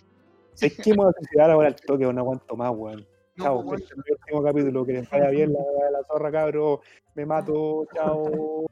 Es 0.61 0.77
que 0.77 0.91
me 0.91 0.97
voy 1.05 1.13
a 1.39 1.45
ahora 1.53 1.69
al 1.69 1.77
toque, 1.77 2.05
no 2.05 2.21
aguanto 2.21 2.57
más, 2.57 2.71
weón. 2.75 3.05
Chao, 3.41 3.75
este 3.75 3.85
es 3.85 3.93
el 3.93 4.03
próximo 4.03 4.43
capítulo, 4.43 4.85
que 4.85 4.93
les 4.95 5.11
vaya 5.11 5.29
bien 5.31 5.53
la, 5.53 5.91
la 5.91 6.05
zorra, 6.05 6.33
cabro. 6.33 6.81
Me 7.15 7.25
mato, 7.25 7.87
chao. 7.95 8.67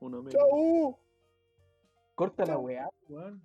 Uno 0.00 0.22
menos. 0.22 0.32
Chao. 0.32 0.98
Corta 2.14 2.46
la 2.46 2.58
weá, 2.58 2.88
weón. 3.08 3.42